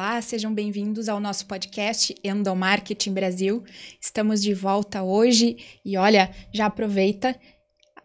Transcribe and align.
Olá, 0.00 0.22
sejam 0.22 0.54
bem-vindos 0.54 1.08
ao 1.08 1.18
nosso 1.18 1.44
podcast 1.46 2.14
Endomarketing 2.22 3.12
Brasil. 3.12 3.64
Estamos 4.00 4.40
de 4.40 4.54
volta 4.54 5.02
hoje 5.02 5.56
e 5.84 5.96
olha, 5.96 6.30
já 6.54 6.66
aproveita, 6.66 7.34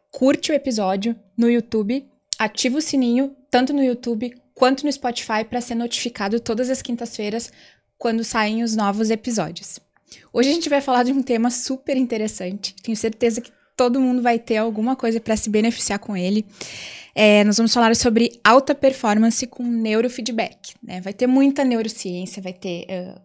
curte 0.09 0.51
o 0.51 0.55
episódio 0.55 1.15
no 1.37 1.47
YouTube, 1.47 2.03
ativa 2.39 2.79
o 2.79 2.81
sininho 2.81 3.35
tanto 3.51 3.73
no 3.73 3.83
YouTube 3.83 4.33
quanto 4.55 4.83
no 4.83 4.91
Spotify 4.91 5.45
para 5.47 5.61
ser 5.61 5.75
notificado 5.75 6.39
todas 6.39 6.71
as 6.71 6.81
quintas-feiras 6.81 7.51
quando 7.95 8.23
saem 8.23 8.63
os 8.63 8.75
novos 8.75 9.11
episódios. 9.11 9.79
Hoje 10.33 10.49
a 10.49 10.53
gente 10.53 10.69
vai 10.69 10.81
falar 10.81 11.03
de 11.03 11.11
um 11.11 11.21
tema 11.21 11.51
super 11.51 11.95
interessante. 11.95 12.73
Tenho 12.81 12.97
certeza 12.97 13.39
que 13.39 13.51
todo 13.77 14.01
mundo 14.01 14.19
vai 14.19 14.39
ter 14.39 14.57
alguma 14.57 14.95
coisa 14.95 15.19
para 15.19 15.37
se 15.37 15.47
beneficiar 15.47 15.99
com 15.99 16.17
ele. 16.17 16.43
É, 17.15 17.43
nós 17.43 17.57
vamos 17.57 17.73
falar 17.73 17.95
sobre 17.95 18.39
alta 18.43 18.73
performance 18.73 19.45
com 19.47 19.63
neurofeedback. 19.63 20.73
Né? 20.81 20.99
Vai 21.01 21.13
ter 21.13 21.27
muita 21.27 21.63
neurociência, 21.63 22.41
vai 22.41 22.53
ter 22.53 22.85
uh, 22.89 23.21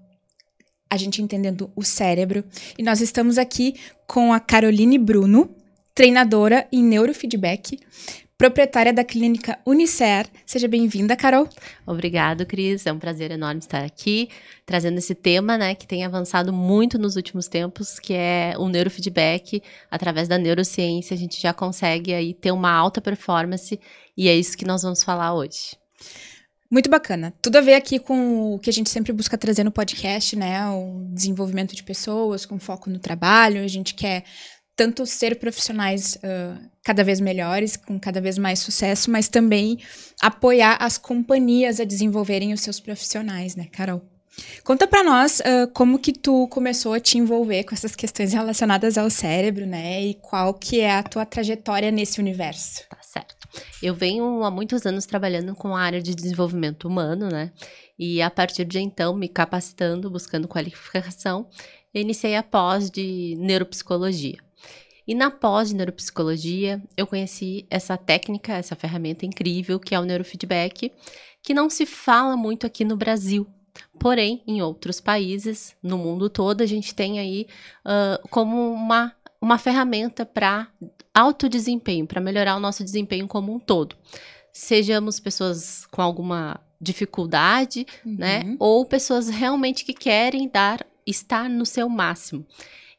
a 0.90 0.96
gente 0.96 1.22
entendendo 1.22 1.70
o 1.74 1.82
cérebro. 1.82 2.44
E 2.76 2.82
nós 2.82 3.00
estamos 3.00 3.38
aqui 3.38 3.74
com 4.06 4.32
a 4.32 4.40
Caroline 4.40 4.98
Bruno, 4.98 5.54
treinadora 5.94 6.66
em 6.70 6.82
neurofeedback, 6.82 7.78
proprietária 8.38 8.92
da 8.92 9.02
clínica 9.02 9.58
Unicer. 9.66 10.28
Seja 10.46 10.68
bem-vinda, 10.68 11.16
Carol. 11.16 11.48
Obrigado, 11.84 12.46
Cris. 12.46 12.86
É 12.86 12.92
um 12.92 12.98
prazer 12.98 13.32
enorme 13.32 13.58
estar 13.58 13.82
aqui, 13.82 14.28
trazendo 14.64 14.96
esse 14.98 15.12
tema, 15.12 15.58
né, 15.58 15.74
que 15.74 15.88
tem 15.88 16.04
avançado 16.04 16.52
muito 16.52 16.96
nos 16.96 17.16
últimos 17.16 17.48
tempos, 17.48 17.98
que 17.98 18.14
é 18.14 18.54
o 18.56 18.68
neurofeedback. 18.68 19.60
Através 19.90 20.28
da 20.28 20.38
neurociência, 20.38 21.14
a 21.14 21.18
gente 21.18 21.42
já 21.42 21.52
consegue 21.52 22.14
aí 22.14 22.32
ter 22.32 22.52
uma 22.52 22.70
alta 22.70 23.00
performance 23.00 23.78
e 24.16 24.28
é 24.28 24.36
isso 24.36 24.56
que 24.56 24.64
nós 24.64 24.82
vamos 24.82 25.02
falar 25.02 25.34
hoje. 25.34 25.76
Muito 26.70 26.88
bacana. 26.88 27.34
Tudo 27.42 27.56
a 27.56 27.60
ver 27.62 27.74
aqui 27.74 27.98
com 27.98 28.54
o 28.54 28.58
que 28.58 28.70
a 28.70 28.72
gente 28.72 28.90
sempre 28.90 29.10
busca 29.10 29.38
trazer 29.38 29.64
no 29.64 29.72
podcast, 29.72 30.36
né? 30.36 30.68
O 30.68 31.08
desenvolvimento 31.12 31.74
de 31.74 31.82
pessoas 31.82 32.44
com 32.44 32.58
foco 32.58 32.90
no 32.90 32.98
trabalho. 32.98 33.64
A 33.64 33.66
gente 33.66 33.94
quer 33.94 34.22
tanto 34.78 35.04
ser 35.04 35.40
profissionais 35.40 36.16
uh, 36.22 36.56
cada 36.84 37.02
vez 37.02 37.18
melhores, 37.18 37.76
com 37.76 37.98
cada 37.98 38.20
vez 38.20 38.38
mais 38.38 38.60
sucesso, 38.60 39.10
mas 39.10 39.28
também 39.28 39.80
apoiar 40.22 40.76
as 40.80 40.96
companhias 40.96 41.80
a 41.80 41.84
desenvolverem 41.84 42.52
os 42.52 42.60
seus 42.60 42.78
profissionais, 42.78 43.56
né, 43.56 43.66
Carol? 43.72 44.00
Conta 44.62 44.86
para 44.86 45.02
nós 45.02 45.40
uh, 45.40 45.66
como 45.74 45.98
que 45.98 46.12
tu 46.12 46.46
começou 46.46 46.92
a 46.92 47.00
te 47.00 47.18
envolver 47.18 47.64
com 47.64 47.74
essas 47.74 47.96
questões 47.96 48.32
relacionadas 48.32 48.96
ao 48.96 49.10
cérebro, 49.10 49.66
né? 49.66 50.00
E 50.00 50.14
qual 50.14 50.54
que 50.54 50.78
é 50.78 50.92
a 50.92 51.02
tua 51.02 51.26
trajetória 51.26 51.90
nesse 51.90 52.20
universo. 52.20 52.84
Tá 52.88 52.98
certo. 53.02 53.48
Eu 53.82 53.96
venho 53.96 54.44
há 54.44 54.50
muitos 54.50 54.86
anos 54.86 55.06
trabalhando 55.06 55.56
com 55.56 55.74
a 55.74 55.80
área 55.80 56.00
de 56.00 56.14
desenvolvimento 56.14 56.86
humano, 56.86 57.28
né? 57.28 57.50
E 57.98 58.22
a 58.22 58.30
partir 58.30 58.64
de 58.64 58.78
então, 58.78 59.16
me 59.16 59.28
capacitando, 59.28 60.08
buscando 60.08 60.46
qualificação, 60.46 61.48
iniciei 61.92 62.36
a 62.36 62.44
pós 62.44 62.88
de 62.88 63.34
neuropsicologia. 63.40 64.38
E 65.08 65.14
na 65.14 65.30
pós 65.30 65.70
de 65.70 65.74
neuropsicologia, 65.74 66.82
eu 66.94 67.06
conheci 67.06 67.66
essa 67.70 67.96
técnica, 67.96 68.52
essa 68.52 68.76
ferramenta 68.76 69.24
incrível 69.24 69.80
que 69.80 69.94
é 69.94 69.98
o 69.98 70.04
neurofeedback, 70.04 70.92
que 71.42 71.54
não 71.54 71.70
se 71.70 71.86
fala 71.86 72.36
muito 72.36 72.66
aqui 72.66 72.84
no 72.84 72.94
Brasil. 72.94 73.46
Porém, 73.98 74.42
em 74.46 74.60
outros 74.60 75.00
países, 75.00 75.74
no 75.82 75.96
mundo 75.96 76.28
todo, 76.28 76.60
a 76.60 76.66
gente 76.66 76.94
tem 76.94 77.18
aí 77.18 77.46
uh, 77.86 78.28
como 78.28 78.70
uma, 78.70 79.14
uma 79.40 79.56
ferramenta 79.56 80.26
para 80.26 80.68
alto 81.14 81.48
desempenho, 81.48 82.06
para 82.06 82.20
melhorar 82.20 82.56
o 82.56 82.60
nosso 82.60 82.84
desempenho 82.84 83.26
como 83.26 83.54
um 83.54 83.58
todo. 83.58 83.96
Sejamos 84.52 85.18
pessoas 85.18 85.86
com 85.86 86.02
alguma 86.02 86.60
dificuldade, 86.78 87.86
né? 88.04 88.40
uhum. 88.40 88.50
né? 88.50 88.56
Ou 88.58 88.84
pessoas 88.84 89.30
realmente 89.30 89.86
que 89.86 89.94
querem 89.94 90.46
dar, 90.48 90.84
estar 91.06 91.48
no 91.48 91.64
seu 91.64 91.88
máximo. 91.88 92.44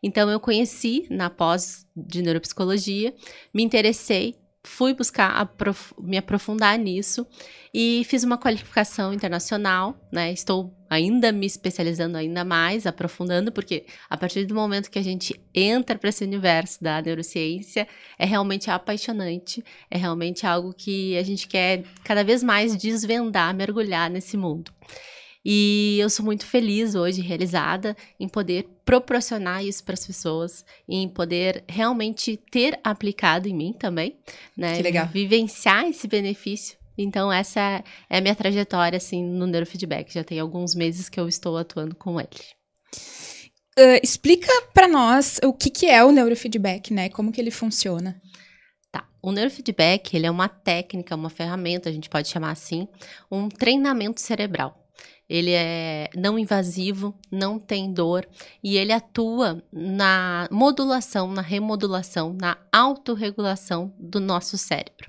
Então 0.01 0.29
eu 0.29 0.39
conheci 0.39 1.05
na 1.09 1.29
pós 1.29 1.85
de 1.95 2.21
neuropsicologia, 2.21 3.13
me 3.53 3.63
interessei, 3.63 4.35
fui 4.63 4.93
buscar 4.93 5.31
aprof 5.31 5.93
me 5.99 6.17
aprofundar 6.17 6.77
nisso 6.77 7.25
e 7.73 8.03
fiz 8.05 8.23
uma 8.23 8.37
qualificação 8.37 9.13
internacional, 9.13 9.95
né? 10.11 10.31
Estou 10.31 10.73
ainda 10.89 11.31
me 11.31 11.45
especializando 11.45 12.17
ainda 12.17 12.43
mais, 12.43 12.85
aprofundando, 12.85 13.51
porque 13.51 13.85
a 14.09 14.17
partir 14.17 14.45
do 14.45 14.55
momento 14.55 14.89
que 14.89 14.99
a 14.99 15.03
gente 15.03 15.39
entra 15.53 15.97
para 15.97 16.09
esse 16.09 16.23
universo 16.23 16.83
da 16.83 17.01
neurociência, 17.01 17.87
é 18.17 18.25
realmente 18.25 18.71
apaixonante, 18.71 19.63
é 19.89 19.97
realmente 19.97 20.45
algo 20.45 20.73
que 20.73 21.15
a 21.17 21.23
gente 21.23 21.47
quer 21.47 21.83
cada 22.03 22.23
vez 22.23 22.41
mais 22.41 22.75
desvendar, 22.75 23.53
mergulhar 23.53 24.09
nesse 24.09 24.35
mundo. 24.35 24.71
E 25.43 25.97
eu 25.99 26.09
sou 26.09 26.25
muito 26.25 26.45
feliz 26.45 26.95
hoje, 26.95 27.21
realizada, 27.21 27.95
em 28.19 28.27
poder 28.27 28.67
proporcionar 28.83 29.63
isso 29.63 29.83
para 29.83 29.93
as 29.93 30.05
pessoas, 30.05 30.65
em 30.87 31.07
poder 31.07 31.63
realmente 31.67 32.37
ter 32.51 32.77
aplicado 32.83 33.47
em 33.47 33.53
mim 33.53 33.73
também, 33.73 34.17
né? 34.55 34.75
Que 34.75 34.83
legal. 34.83 35.07
Vivenciar 35.07 35.85
esse 35.85 36.07
benefício. 36.07 36.77
Então, 36.97 37.31
essa 37.31 37.83
é 38.09 38.17
a 38.17 38.21
minha 38.21 38.35
trajetória, 38.35 38.97
assim, 38.97 39.23
no 39.23 39.47
neurofeedback. 39.47 40.13
Já 40.13 40.23
tem 40.23 40.39
alguns 40.39 40.75
meses 40.75 41.07
que 41.07 41.17
eu 41.17 41.29
estou 41.29 41.57
atuando 41.57 41.95
com 41.95 42.19
ele. 42.19 42.29
Uh, 43.79 43.99
explica 44.03 44.51
para 44.73 44.89
nós 44.89 45.39
o 45.41 45.53
que, 45.53 45.69
que 45.69 45.85
é 45.85 46.03
o 46.03 46.11
neurofeedback, 46.11 46.93
né? 46.93 47.07
Como 47.07 47.31
que 47.31 47.39
ele 47.39 47.51
funciona. 47.51 48.21
Tá. 48.91 49.07
O 49.21 49.31
neurofeedback, 49.31 50.13
ele 50.17 50.25
é 50.25 50.31
uma 50.31 50.49
técnica, 50.49 51.15
uma 51.15 51.29
ferramenta, 51.29 51.87
a 51.87 51.91
gente 51.93 52.09
pode 52.09 52.27
chamar 52.27 52.51
assim, 52.51 52.85
um 53.31 53.47
treinamento 53.47 54.19
cerebral. 54.19 54.78
Ele 55.29 55.51
é 55.51 56.09
não 56.15 56.39
invasivo, 56.39 57.13
não 57.31 57.59
tem 57.59 57.93
dor 57.93 58.27
e 58.63 58.77
ele 58.77 58.91
atua 58.91 59.63
na 59.71 60.47
modulação, 60.51 61.31
na 61.31 61.41
remodulação, 61.41 62.33
na 62.33 62.57
autorregulação 62.71 63.93
do 63.99 64.19
nosso 64.19 64.57
cérebro. 64.57 65.08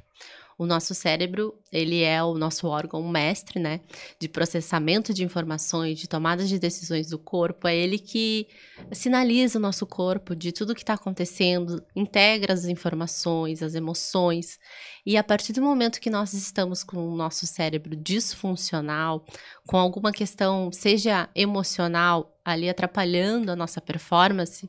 O 0.61 0.67
nosso 0.67 0.95
cérebro, 0.95 1.59
ele 1.73 2.03
é 2.03 2.23
o 2.23 2.35
nosso 2.35 2.67
órgão 2.67 3.03
mestre, 3.09 3.59
né, 3.59 3.81
de 4.19 4.29
processamento 4.29 5.15
de 5.15 5.25
informações, 5.25 5.99
de 5.99 6.07
tomada 6.07 6.45
de 6.45 6.59
decisões 6.59 7.09
do 7.09 7.19
corpo. 7.19 7.67
É 7.67 7.75
ele 7.75 7.99
que 7.99 8.47
sinaliza 8.93 9.59
o 9.59 9.63
nosso 9.63 9.87
corpo 9.87 10.37
de 10.37 10.53
tudo 10.53 10.75
que 10.75 10.83
está 10.83 10.93
acontecendo, 10.93 11.83
integra 11.97 12.53
as 12.53 12.67
informações, 12.67 13.63
as 13.63 13.75
emoções. 13.75 14.59
E 15.07 15.17
a 15.17 15.25
partir 15.25 15.55
do 15.55 15.63
momento 15.63 15.99
que 15.99 16.11
nós 16.11 16.35
estamos 16.35 16.85
com 16.85 17.09
o 17.09 17.17
nosso 17.17 17.47
cérebro 17.47 17.97
disfuncional, 17.97 19.25
com 19.67 19.79
alguma 19.79 20.13
questão, 20.13 20.71
seja 20.71 21.31
emocional, 21.35 22.39
ali 22.45 22.69
atrapalhando 22.69 23.51
a 23.51 23.57
nossa 23.57 23.81
performance, 23.81 24.69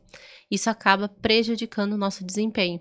isso 0.49 0.69
acaba 0.69 1.09
prejudicando 1.09 1.93
o 1.93 1.97
nosso 1.97 2.23
desempenho. 2.23 2.79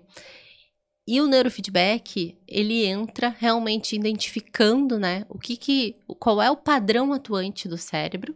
E 1.07 1.19
o 1.19 1.27
neurofeedback, 1.27 2.37
ele 2.47 2.85
entra 2.85 3.29
realmente 3.29 3.95
identificando, 3.95 4.99
né, 4.99 5.25
o 5.27 5.39
que 5.39 5.57
que, 5.57 5.95
qual 6.19 6.41
é 6.41 6.49
o 6.51 6.55
padrão 6.55 7.11
atuante 7.11 7.67
do 7.67 7.77
cérebro, 7.77 8.35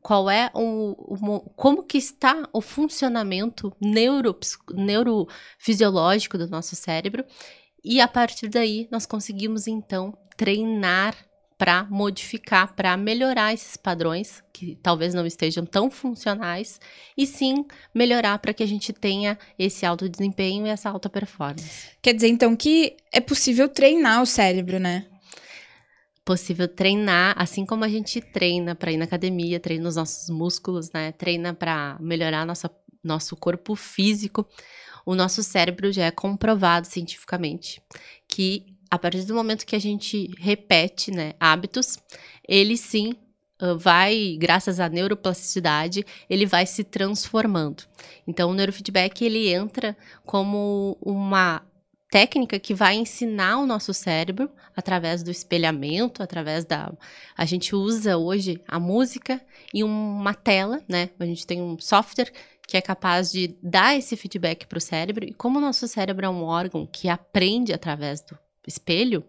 qual 0.00 0.28
é 0.28 0.50
o, 0.52 1.14
o 1.14 1.40
como 1.56 1.84
que 1.84 1.96
está 1.96 2.48
o 2.52 2.60
funcionamento 2.60 3.74
neuro, 3.80 4.38
neurofisiológico 4.74 6.36
do 6.36 6.48
nosso 6.48 6.76
cérebro, 6.76 7.24
e 7.84 8.00
a 8.00 8.08
partir 8.08 8.48
daí 8.48 8.88
nós 8.90 9.06
conseguimos 9.06 9.66
então 9.66 10.16
treinar 10.36 11.16
para 11.62 11.84
modificar, 11.84 12.74
para 12.74 12.96
melhorar 12.96 13.54
esses 13.54 13.76
padrões 13.76 14.42
que 14.52 14.74
talvez 14.82 15.14
não 15.14 15.24
estejam 15.24 15.64
tão 15.64 15.92
funcionais 15.92 16.80
e 17.16 17.24
sim 17.24 17.64
melhorar 17.94 18.36
para 18.40 18.52
que 18.52 18.64
a 18.64 18.66
gente 18.66 18.92
tenha 18.92 19.38
esse 19.56 19.86
alto 19.86 20.08
desempenho 20.08 20.66
e 20.66 20.70
essa 20.70 20.90
alta 20.90 21.08
performance. 21.08 21.90
Quer 22.02 22.14
dizer 22.14 22.26
então 22.26 22.56
que 22.56 22.96
é 23.12 23.20
possível 23.20 23.68
treinar 23.68 24.20
o 24.20 24.26
cérebro, 24.26 24.80
né? 24.80 25.06
Possível 26.24 26.66
treinar, 26.66 27.36
assim 27.38 27.64
como 27.64 27.84
a 27.84 27.88
gente 27.88 28.20
treina 28.20 28.74
para 28.74 28.90
ir 28.90 28.96
na 28.96 29.04
academia, 29.04 29.60
treina 29.60 29.88
os 29.88 29.94
nossos 29.94 30.30
músculos, 30.30 30.90
né? 30.90 31.12
Treina 31.12 31.54
para 31.54 31.96
melhorar 32.00 32.44
nossa, 32.44 32.68
nosso 33.04 33.36
corpo 33.36 33.76
físico. 33.76 34.44
O 35.06 35.14
nosso 35.14 35.44
cérebro 35.44 35.92
já 35.92 36.06
é 36.06 36.10
comprovado 36.10 36.88
cientificamente 36.88 37.80
que 38.26 38.71
a 38.92 38.98
partir 38.98 39.24
do 39.24 39.34
momento 39.34 39.64
que 39.64 39.74
a 39.74 39.80
gente 39.80 40.30
repete 40.38 41.10
né, 41.10 41.32
hábitos, 41.40 41.98
ele 42.46 42.76
sim 42.76 43.16
vai, 43.78 44.36
graças 44.38 44.78
à 44.78 44.86
neuroplasticidade, 44.86 46.04
ele 46.28 46.44
vai 46.44 46.66
se 46.66 46.84
transformando. 46.84 47.84
Então, 48.26 48.50
o 48.50 48.54
neurofeedback 48.54 49.24
ele 49.24 49.48
entra 49.48 49.96
como 50.26 50.98
uma 51.00 51.62
técnica 52.10 52.58
que 52.58 52.74
vai 52.74 52.96
ensinar 52.96 53.60
o 53.60 53.66
nosso 53.66 53.94
cérebro 53.94 54.50
através 54.76 55.22
do 55.22 55.30
espelhamento, 55.30 56.22
através 56.22 56.66
da 56.66 56.92
a 57.34 57.46
gente 57.46 57.74
usa 57.74 58.18
hoje 58.18 58.60
a 58.68 58.78
música 58.78 59.40
e 59.72 59.82
uma 59.82 60.34
tela, 60.34 60.82
né? 60.86 61.08
A 61.18 61.24
gente 61.24 61.46
tem 61.46 61.62
um 61.62 61.78
software 61.78 62.30
que 62.68 62.76
é 62.76 62.82
capaz 62.82 63.32
de 63.32 63.56
dar 63.62 63.96
esse 63.96 64.18
feedback 64.18 64.66
para 64.66 64.76
o 64.76 64.82
cérebro 64.82 65.24
e 65.24 65.32
como 65.32 65.56
o 65.56 65.62
nosso 65.62 65.88
cérebro 65.88 66.26
é 66.26 66.28
um 66.28 66.42
órgão 66.42 66.86
que 66.86 67.08
aprende 67.08 67.72
através 67.72 68.20
do 68.20 68.38
espelho, 68.66 69.24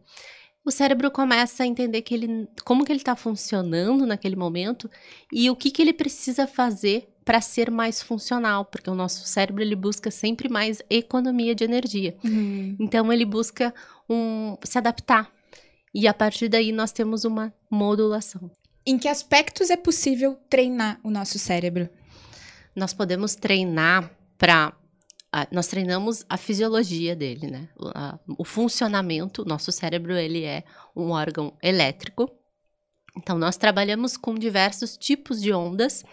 o 0.65 0.71
cérebro 0.71 1.11
começa 1.11 1.63
a 1.63 1.67
entender 1.67 2.01
que 2.01 2.13
ele, 2.13 2.47
como 2.63 2.85
que 2.85 2.91
ele 2.91 2.99
está 2.99 3.15
funcionando 3.15 4.05
naquele 4.05 4.35
momento 4.35 4.89
e 5.31 5.49
o 5.49 5.55
que, 5.55 5.69
que 5.69 5.81
ele 5.81 5.93
precisa 5.93 6.47
fazer 6.47 7.09
para 7.25 7.41
ser 7.41 7.71
mais 7.71 8.01
funcional, 8.01 8.65
porque 8.65 8.89
o 8.89 8.95
nosso 8.95 9.25
cérebro 9.25 9.61
ele 9.61 9.75
busca 9.75 10.11
sempre 10.11 10.49
mais 10.49 10.81
economia 10.89 11.55
de 11.55 11.63
energia. 11.63 12.15
Uhum. 12.23 12.75
Então 12.79 13.11
ele 13.11 13.25
busca 13.25 13.73
um, 14.09 14.57
se 14.63 14.77
adaptar. 14.77 15.31
E 15.93 16.07
a 16.07 16.13
partir 16.13 16.49
daí 16.49 16.71
nós 16.71 16.91
temos 16.91 17.23
uma 17.23 17.53
modulação. 17.69 18.49
Em 18.85 18.97
que 18.97 19.07
aspectos 19.07 19.69
é 19.69 19.77
possível 19.77 20.37
treinar 20.49 20.99
o 21.03 21.09
nosso 21.09 21.39
cérebro? 21.39 21.89
Nós 22.75 22.93
podemos 22.93 23.35
treinar 23.35 24.11
para 24.37 24.73
nós 25.51 25.67
treinamos 25.67 26.23
a 26.29 26.37
fisiologia 26.37 27.15
dele, 27.15 27.47
né? 27.47 27.69
O, 27.75 27.87
a, 27.89 28.19
o 28.37 28.43
funcionamento, 28.43 29.43
nosso 29.45 29.71
cérebro 29.71 30.13
ele 30.13 30.43
é 30.43 30.63
um 30.95 31.09
órgão 31.09 31.53
elétrico. 31.61 32.29
Então 33.17 33.37
nós 33.37 33.57
trabalhamos 33.57 34.15
com 34.15 34.35
diversos 34.35 34.95
tipos 34.95 35.41
de 35.41 35.51
ondas. 35.51 36.03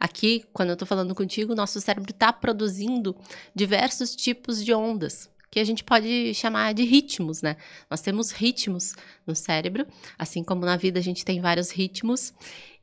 Aqui, 0.00 0.44
quando 0.52 0.70
eu 0.70 0.74
estou 0.74 0.88
falando 0.88 1.14
contigo, 1.14 1.54
nosso 1.54 1.80
cérebro 1.80 2.10
está 2.10 2.32
produzindo 2.32 3.14
diversos 3.54 4.16
tipos 4.16 4.64
de 4.64 4.72
ondas 4.72 5.30
que 5.52 5.60
a 5.60 5.64
gente 5.64 5.84
pode 5.84 6.32
chamar 6.32 6.72
de 6.72 6.82
ritmos, 6.82 7.42
né? 7.42 7.58
Nós 7.90 8.00
temos 8.00 8.30
ritmos 8.30 8.94
no 9.26 9.36
cérebro, 9.36 9.86
assim 10.18 10.42
como 10.42 10.64
na 10.64 10.78
vida 10.78 10.98
a 10.98 11.02
gente 11.02 11.26
tem 11.26 11.42
vários 11.42 11.70
ritmos, 11.70 12.32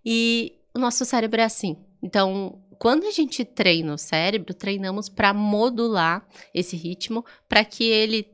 e 0.06 0.53
o 0.80 0.81
nosso 0.81 1.06
cérebro 1.06 1.42
é 1.42 1.44
assim. 1.44 1.78
Então, 2.02 2.62
quando 2.80 3.06
a 3.06 3.12
gente 3.12 3.44
treina 3.44 3.94
o 3.94 3.98
cérebro, 3.98 4.54
treinamos 4.54 5.10
para 5.10 5.34
modular 5.34 6.26
esse 6.54 6.76
ritmo 6.76 7.26
para 7.48 7.64
que 7.64 7.84
ele, 7.84 8.26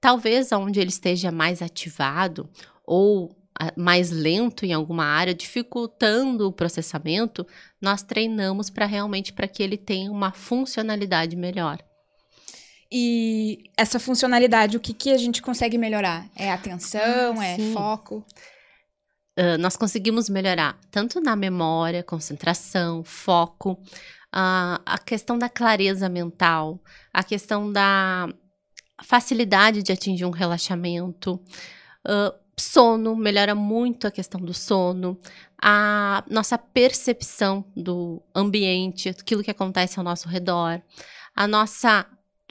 talvez 0.00 0.50
onde 0.52 0.80
ele 0.80 0.88
esteja 0.88 1.30
mais 1.30 1.60
ativado 1.62 2.48
ou 2.84 3.36
mais 3.76 4.10
lento 4.10 4.64
em 4.64 4.72
alguma 4.72 5.04
área, 5.04 5.34
dificultando 5.34 6.48
o 6.48 6.52
processamento, 6.52 7.46
nós 7.80 8.02
treinamos 8.02 8.70
para 8.70 8.86
realmente 8.86 9.34
para 9.34 9.46
que 9.46 9.62
ele 9.62 9.76
tenha 9.76 10.10
uma 10.10 10.32
funcionalidade 10.32 11.36
melhor. 11.36 11.78
E 12.90 13.70
essa 13.76 14.00
funcionalidade, 14.00 14.78
o 14.78 14.80
que, 14.80 14.94
que 14.94 15.10
a 15.10 15.18
gente 15.18 15.42
consegue 15.42 15.76
melhorar? 15.76 16.26
É 16.34 16.50
atenção, 16.50 17.38
ah, 17.38 17.46
é 17.46 17.58
foco? 17.74 18.24
Uh, 19.40 19.58
nós 19.58 19.76
conseguimos 19.76 20.28
melhorar 20.28 20.78
tanto 20.90 21.20
na 21.20 21.34
memória, 21.34 22.02
concentração, 22.02 23.02
foco, 23.02 23.72
uh, 23.72 24.76
a 24.84 24.98
questão 25.04 25.38
da 25.38 25.48
clareza 25.48 26.08
mental, 26.08 26.78
a 27.12 27.24
questão 27.24 27.72
da 27.72 28.28
facilidade 29.02 29.82
de 29.82 29.92
atingir 29.92 30.26
um 30.26 30.30
relaxamento, 30.30 31.40
uh, 32.06 32.38
sono, 32.58 33.16
melhora 33.16 33.54
muito 33.54 34.06
a 34.06 34.10
questão 34.10 34.40
do 34.40 34.52
sono, 34.52 35.18
a 35.60 36.22
nossa 36.28 36.58
percepção 36.58 37.64
do 37.74 38.22
ambiente, 38.34 39.08
aquilo 39.08 39.42
que 39.42 39.50
acontece 39.50 39.98
ao 39.98 40.04
nosso 40.04 40.28
redor, 40.28 40.82
a 41.34 41.48
nossa 41.48 42.06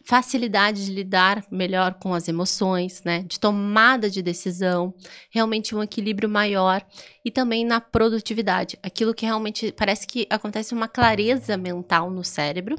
facilidade 0.09 0.87
de 0.87 0.91
lidar 0.91 1.45
melhor 1.51 1.93
com 1.93 2.15
as 2.15 2.27
emoções, 2.27 3.03
né, 3.03 3.21
de 3.27 3.39
tomada 3.39 4.09
de 4.09 4.23
decisão, 4.23 4.91
realmente 5.29 5.75
um 5.75 5.83
equilíbrio 5.83 6.27
maior 6.27 6.83
e 7.23 7.29
também 7.29 7.63
na 7.63 7.79
produtividade, 7.79 8.75
aquilo 8.81 9.13
que 9.13 9.23
realmente 9.23 9.71
parece 9.71 10.07
que 10.07 10.25
acontece 10.27 10.73
uma 10.73 10.87
clareza 10.87 11.55
mental 11.57 12.09
no 12.09 12.23
cérebro 12.23 12.75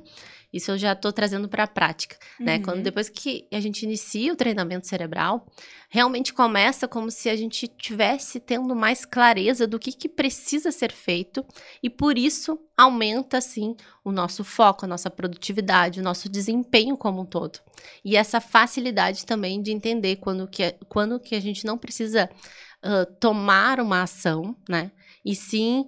isso 0.53 0.71
eu 0.73 0.79
já 0.79 0.93
estou 0.93 1.13
trazendo 1.13 1.49
para 1.49 1.65
a 1.65 1.69
prática, 1.69 2.17
uhum. 2.39 2.47
né? 2.47 2.59
Quando 2.59 2.83
depois 2.83 3.09
que 3.09 3.47
a 3.53 3.61
gente 3.61 3.85
inicia 3.85 4.33
o 4.33 4.37
treinamento 4.37 4.87
cerebral, 4.87 5.47
realmente 5.89 6.33
começa 6.33 6.89
como 6.89 7.11
se 7.11 7.29
a 7.29 7.37
gente 7.37 7.69
tivesse 7.69 8.41
tendo 8.41 8.75
mais 8.75 9.05
clareza 9.05 9.67
do 9.67 9.79
que, 9.79 9.93
que 9.93 10.09
precisa 10.09 10.73
ser 10.73 10.93
feito 10.93 11.45
e 11.83 11.89
por 11.89 12.19
isso 12.19 12.59
aumenta 12.77 13.39
assim 13.39 13.77
o 14.05 14.11
nosso 14.11 14.43
foco, 14.43 14.85
a 14.85 14.89
nossa 14.89 15.11
produtividade, 15.11 16.01
o 16.01 16.05
nosso 16.05 16.29
desempenho 16.29 16.97
como 16.97 17.23
um 17.23 17.27
todo. 17.27 17.61
E 18.05 18.17
essa 18.17 18.41
facilidade 18.41 19.25
também 19.25 19.63
de 19.63 19.71
entender 19.71 20.17
quando 20.17 20.49
que, 20.49 20.65
é, 20.65 20.79
quando 20.89 21.21
que 21.21 21.35
a 21.35 21.41
gente 21.41 21.65
não 21.65 21.79
precisa 21.79 22.29
uh, 22.85 23.07
tomar 23.21 23.81
uma 23.81 24.03
ação, 24.03 24.57
né? 24.69 24.91
E 25.25 25.35
sim 25.35 25.87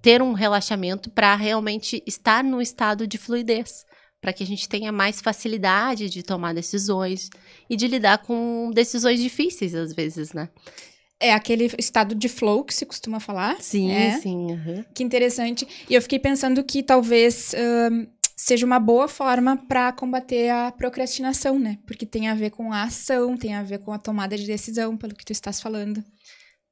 ter 0.00 0.20
um 0.20 0.32
relaxamento 0.32 1.10
para 1.10 1.34
realmente 1.34 2.02
estar 2.06 2.42
no 2.42 2.60
estado 2.60 3.06
de 3.06 3.16
fluidez, 3.16 3.84
para 4.20 4.32
que 4.32 4.42
a 4.42 4.46
gente 4.46 4.68
tenha 4.68 4.92
mais 4.92 5.20
facilidade 5.20 6.08
de 6.10 6.22
tomar 6.22 6.54
decisões 6.54 7.30
e 7.68 7.76
de 7.76 7.86
lidar 7.88 8.18
com 8.18 8.70
decisões 8.74 9.20
difíceis 9.20 9.74
às 9.74 9.92
vezes, 9.92 10.32
né? 10.32 10.48
É 11.20 11.32
aquele 11.32 11.70
estado 11.78 12.16
de 12.16 12.28
flow 12.28 12.64
que 12.64 12.74
se 12.74 12.84
costuma 12.84 13.20
falar. 13.20 13.60
Sim, 13.60 13.92
é. 13.92 14.18
sim. 14.18 14.52
Uhum. 14.52 14.84
Que 14.92 15.04
interessante. 15.04 15.66
E 15.88 15.94
eu 15.94 16.02
fiquei 16.02 16.18
pensando 16.18 16.64
que 16.64 16.82
talvez 16.82 17.54
uh, 17.54 18.08
seja 18.36 18.66
uma 18.66 18.80
boa 18.80 19.06
forma 19.06 19.56
para 19.56 19.92
combater 19.92 20.50
a 20.50 20.72
procrastinação, 20.72 21.60
né? 21.60 21.78
Porque 21.86 22.04
tem 22.04 22.28
a 22.28 22.34
ver 22.34 22.50
com 22.50 22.72
a 22.72 22.82
ação, 22.82 23.36
tem 23.36 23.54
a 23.54 23.62
ver 23.62 23.78
com 23.78 23.92
a 23.92 23.98
tomada 23.98 24.36
de 24.36 24.44
decisão, 24.44 24.96
pelo 24.96 25.14
que 25.14 25.24
tu 25.24 25.30
estás 25.30 25.60
falando. 25.60 26.02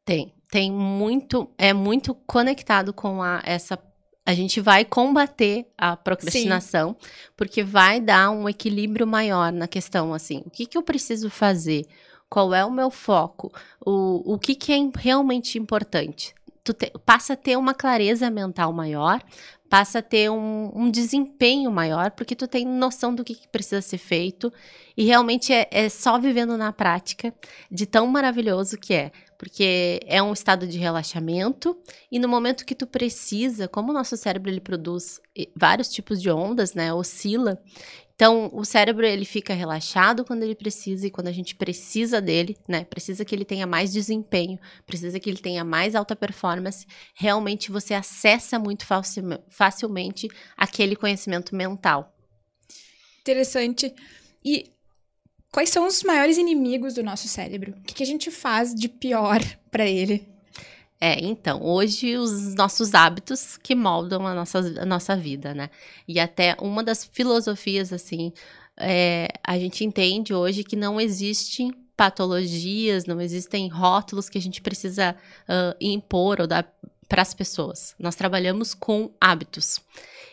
Tem, 0.04 0.34
tem 0.50 0.70
muito, 0.70 1.48
é 1.56 1.72
muito 1.72 2.14
conectado 2.14 2.92
com 2.92 3.22
a, 3.22 3.40
essa. 3.44 3.78
A 4.26 4.34
gente 4.34 4.60
vai 4.60 4.84
combater 4.84 5.66
a 5.78 5.96
procrastinação, 5.96 6.96
Sim. 7.00 7.08
porque 7.36 7.62
vai 7.62 8.00
dar 8.00 8.30
um 8.30 8.48
equilíbrio 8.48 9.06
maior 9.06 9.52
na 9.52 9.66
questão, 9.66 10.12
assim, 10.12 10.42
o 10.44 10.50
que, 10.50 10.66
que 10.66 10.76
eu 10.76 10.82
preciso 10.82 11.30
fazer? 11.30 11.86
Qual 12.28 12.54
é 12.54 12.64
o 12.64 12.70
meu 12.70 12.90
foco? 12.90 13.50
O, 13.84 14.34
o 14.34 14.38
que, 14.38 14.54
que 14.54 14.72
é 14.72 14.76
realmente 14.96 15.58
importante? 15.58 16.34
Tu 16.62 16.72
te, 16.72 16.92
passa 17.04 17.32
a 17.32 17.36
ter 17.36 17.56
uma 17.56 17.74
clareza 17.74 18.30
mental 18.30 18.72
maior, 18.72 19.20
passa 19.68 20.00
a 20.00 20.02
ter 20.02 20.30
um, 20.30 20.70
um, 20.74 20.90
desempenho 20.90 21.72
maior, 21.72 22.10
porque 22.10 22.36
tu 22.36 22.46
tem 22.46 22.66
noção 22.66 23.14
do 23.14 23.24
que, 23.24 23.34
que 23.34 23.48
precisa 23.48 23.80
ser 23.80 23.98
feito, 23.98 24.52
e 24.96 25.04
realmente 25.04 25.52
é, 25.52 25.68
é, 25.70 25.88
só 25.88 26.18
vivendo 26.18 26.56
na 26.56 26.72
prática 26.72 27.32
de 27.70 27.86
tão 27.86 28.06
maravilhoso 28.06 28.76
que 28.76 28.92
é 28.92 29.12
porque 29.40 30.00
é 30.04 30.22
um 30.22 30.34
estado 30.34 30.66
de 30.66 30.76
relaxamento 30.76 31.74
e 32.12 32.18
no 32.18 32.28
momento 32.28 32.66
que 32.66 32.74
tu 32.74 32.86
precisa, 32.86 33.66
como 33.66 33.90
o 33.90 33.94
nosso 33.94 34.14
cérebro 34.14 34.50
ele 34.50 34.60
produz 34.60 35.18
vários 35.56 35.88
tipos 35.88 36.20
de 36.20 36.30
ondas, 36.30 36.74
né, 36.74 36.92
oscila. 36.92 37.58
Então, 38.14 38.50
o 38.52 38.66
cérebro 38.66 39.06
ele 39.06 39.24
fica 39.24 39.54
relaxado 39.54 40.26
quando 40.26 40.42
ele 40.42 40.54
precisa 40.54 41.06
e 41.06 41.10
quando 41.10 41.28
a 41.28 41.32
gente 41.32 41.54
precisa 41.54 42.20
dele, 42.20 42.54
né, 42.68 42.84
precisa 42.84 43.24
que 43.24 43.34
ele 43.34 43.46
tenha 43.46 43.66
mais 43.66 43.90
desempenho, 43.90 44.58
precisa 44.84 45.18
que 45.18 45.30
ele 45.30 45.38
tenha 45.38 45.64
mais 45.64 45.94
alta 45.94 46.14
performance, 46.14 46.86
realmente 47.14 47.72
você 47.72 47.94
acessa 47.94 48.58
muito 48.58 48.84
facilmente 49.48 50.28
aquele 50.54 50.94
conhecimento 50.94 51.56
mental. 51.56 52.14
Interessante. 53.22 53.94
E 54.44 54.70
Quais 55.52 55.70
são 55.70 55.86
os 55.86 56.02
maiores 56.04 56.38
inimigos 56.38 56.94
do 56.94 57.02
nosso 57.02 57.26
cérebro? 57.26 57.72
O 57.72 57.82
que, 57.82 57.94
que 57.94 58.02
a 58.02 58.06
gente 58.06 58.30
faz 58.30 58.74
de 58.74 58.88
pior 58.88 59.40
para 59.70 59.84
ele? 59.86 60.28
É, 61.00 61.18
então, 61.18 61.62
hoje 61.62 62.16
os 62.16 62.54
nossos 62.54 62.94
hábitos 62.94 63.56
que 63.56 63.74
moldam 63.74 64.26
a 64.26 64.34
nossa, 64.34 64.58
a 64.58 64.84
nossa 64.84 65.16
vida, 65.16 65.54
né? 65.54 65.70
E 66.06 66.20
até 66.20 66.54
uma 66.60 66.84
das 66.84 67.04
filosofias, 67.04 67.90
assim, 67.90 68.32
é, 68.76 69.28
a 69.42 69.58
gente 69.58 69.82
entende 69.82 70.34
hoje 70.34 70.62
que 70.62 70.76
não 70.76 71.00
existem 71.00 71.72
patologias, 71.96 73.06
não 73.06 73.20
existem 73.20 73.68
rótulos 73.68 74.28
que 74.28 74.38
a 74.38 74.40
gente 74.40 74.60
precisa 74.60 75.14
uh, 75.42 75.76
impor 75.80 76.40
ou 76.40 76.46
dar 76.46 76.70
para 77.08 77.22
as 77.22 77.34
pessoas. 77.34 77.94
Nós 77.98 78.14
trabalhamos 78.14 78.72
com 78.72 79.10
hábitos. 79.20 79.80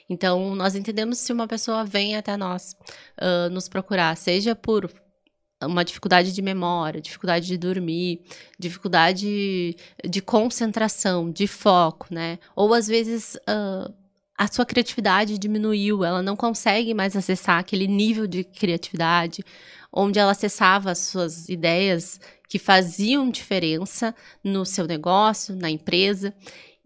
Então, 0.10 0.56
nós 0.56 0.76
entendemos 0.76 1.18
se 1.18 1.34
uma 1.34 1.48
pessoa 1.48 1.84
vem 1.84 2.16
até 2.16 2.38
nós 2.38 2.76
uh, 3.20 3.50
nos 3.50 3.68
procurar, 3.68 4.16
seja 4.16 4.56
por 4.56 4.90
uma 5.66 5.84
dificuldade 5.84 6.34
de 6.34 6.42
memória, 6.42 7.02
dificuldade 7.02 7.48
de 7.48 7.58
dormir, 7.58 8.22
dificuldade 8.60 9.76
de 10.08 10.22
concentração, 10.22 11.32
de 11.32 11.48
foco, 11.48 12.08
né? 12.12 12.38
Ou 12.56 12.74
às 12.74 12.88
vezes 12.88 13.36
uh, 13.36 13.92
a 14.38 14.48
sua 14.48 14.66
criatividade 14.66 15.40
diminuiu, 15.40 16.04
ela 16.04 16.22
não 16.22 16.36
consegue 16.36 16.94
mais 16.94 17.16
acessar 17.16 17.60
aquele 17.60 17.88
nível 17.88 18.28
de 18.28 18.44
criatividade 18.44 19.44
onde 19.92 20.20
ela 20.20 20.32
acessava 20.32 20.92
as 20.92 21.00
suas 21.00 21.50
ideias 21.50 22.20
que 22.48 22.60
faziam 22.60 23.30
diferença 23.32 24.14
no 24.44 24.64
seu 24.64 24.86
negócio, 24.86 25.56
na 25.56 25.72
empresa. 25.72 26.34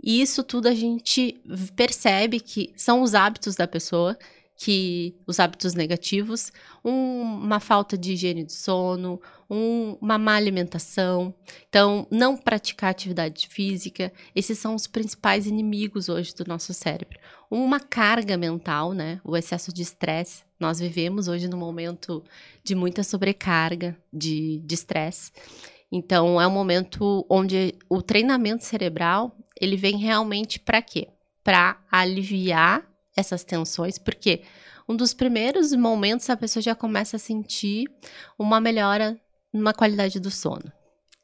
E 0.02 0.22
isso 0.22 0.44
tudo 0.44 0.68
a 0.68 0.74
gente 0.74 1.42
percebe 1.76 2.40
que 2.40 2.74
são 2.76 3.02
os 3.02 3.14
hábitos 3.14 3.56
da 3.56 3.68
pessoa 3.68 4.18
que 4.64 5.16
os 5.26 5.40
hábitos 5.40 5.74
negativos, 5.74 6.52
um, 6.86 7.24
uma 7.24 7.60
falta 7.60 7.98
de 7.98 8.14
higiene 8.14 8.44
de 8.44 8.54
sono, 8.54 9.20
um, 9.50 9.98
uma 10.00 10.20
má 10.20 10.36
alimentação, 10.36 11.34
então 11.68 12.06
não 12.12 12.38
praticar 12.38 12.92
atividade 12.92 13.48
física, 13.48 14.14
esses 14.36 14.60
são 14.60 14.76
os 14.76 14.86
principais 14.86 15.48
inimigos 15.48 16.10
hoje 16.10 16.36
do 16.36 16.46
nosso 16.48 16.76
cérebro. 16.76 17.18
Uma 17.50 17.80
carga 17.80 18.38
mental, 18.38 18.94
né? 18.94 19.20
O 19.24 19.36
excesso 19.36 19.74
de 19.74 19.82
estresse. 19.82 20.44
Nós 20.60 20.80
vivemos 20.80 21.28
hoje 21.28 21.48
num 21.48 21.58
momento 21.58 22.24
de 22.64 22.76
muita 22.76 23.02
sobrecarga 23.02 23.98
de 24.14 24.62
estresse. 24.70 25.32
Então, 25.92 26.40
é 26.40 26.46
um 26.46 26.52
momento 26.52 27.26
onde 27.28 27.74
o 27.90 28.00
treinamento 28.00 28.64
cerebral, 28.64 29.36
ele 29.60 29.76
vem 29.76 29.98
realmente 29.98 30.60
para 30.60 30.84
quê? 30.84 31.08
Para 31.44 31.82
aliviar 31.92 32.91
essas 33.16 33.44
tensões, 33.44 33.98
porque 33.98 34.44
um 34.88 34.96
dos 34.96 35.14
primeiros 35.14 35.74
momentos 35.74 36.30
a 36.30 36.38
pessoa 36.38 36.62
já 36.62 36.76
começa 36.76 37.16
a 37.16 37.20
sentir 37.20 37.88
uma 38.38 38.60
melhora 38.60 39.20
na 39.54 39.74
qualidade 39.74 40.20
do 40.20 40.32
sono. 40.32 40.72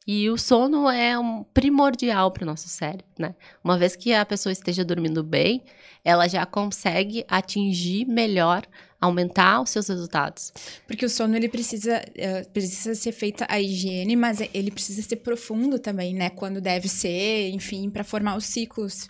E 0.07 0.29
o 0.29 0.37
sono 0.37 0.89
é 0.89 1.19
um 1.19 1.43
primordial 1.43 2.31
para 2.31 2.43
o 2.43 2.45
nosso 2.45 2.69
cérebro, 2.69 3.05
né? 3.19 3.35
Uma 3.61 3.77
vez 3.77 3.93
que 3.93 4.13
a 4.13 4.25
pessoa 4.25 4.53
esteja 4.53 4.85
dormindo 4.85 5.21
bem, 5.21 5.65
ela 6.01 6.29
já 6.29 6.45
consegue 6.45 7.25
atingir 7.27 8.05
melhor, 8.05 8.65
aumentar 9.01 9.59
os 9.59 9.69
seus 9.69 9.89
resultados. 9.89 10.53
Porque 10.87 11.05
o 11.05 11.09
sono 11.09 11.35
ele 11.35 11.49
precisa, 11.49 11.99
uh, 11.99 12.49
precisa 12.51 12.95
ser 12.95 13.11
feita 13.11 13.45
a 13.49 13.59
higiene, 13.59 14.15
mas 14.15 14.39
ele 14.53 14.71
precisa 14.71 15.01
ser 15.01 15.17
profundo 15.17 15.77
também, 15.77 16.13
né? 16.13 16.29
Quando 16.29 16.61
deve 16.61 16.87
ser, 16.87 17.49
enfim, 17.49 17.89
para 17.89 18.05
formar 18.05 18.37
os 18.37 18.45
ciclos. 18.45 19.09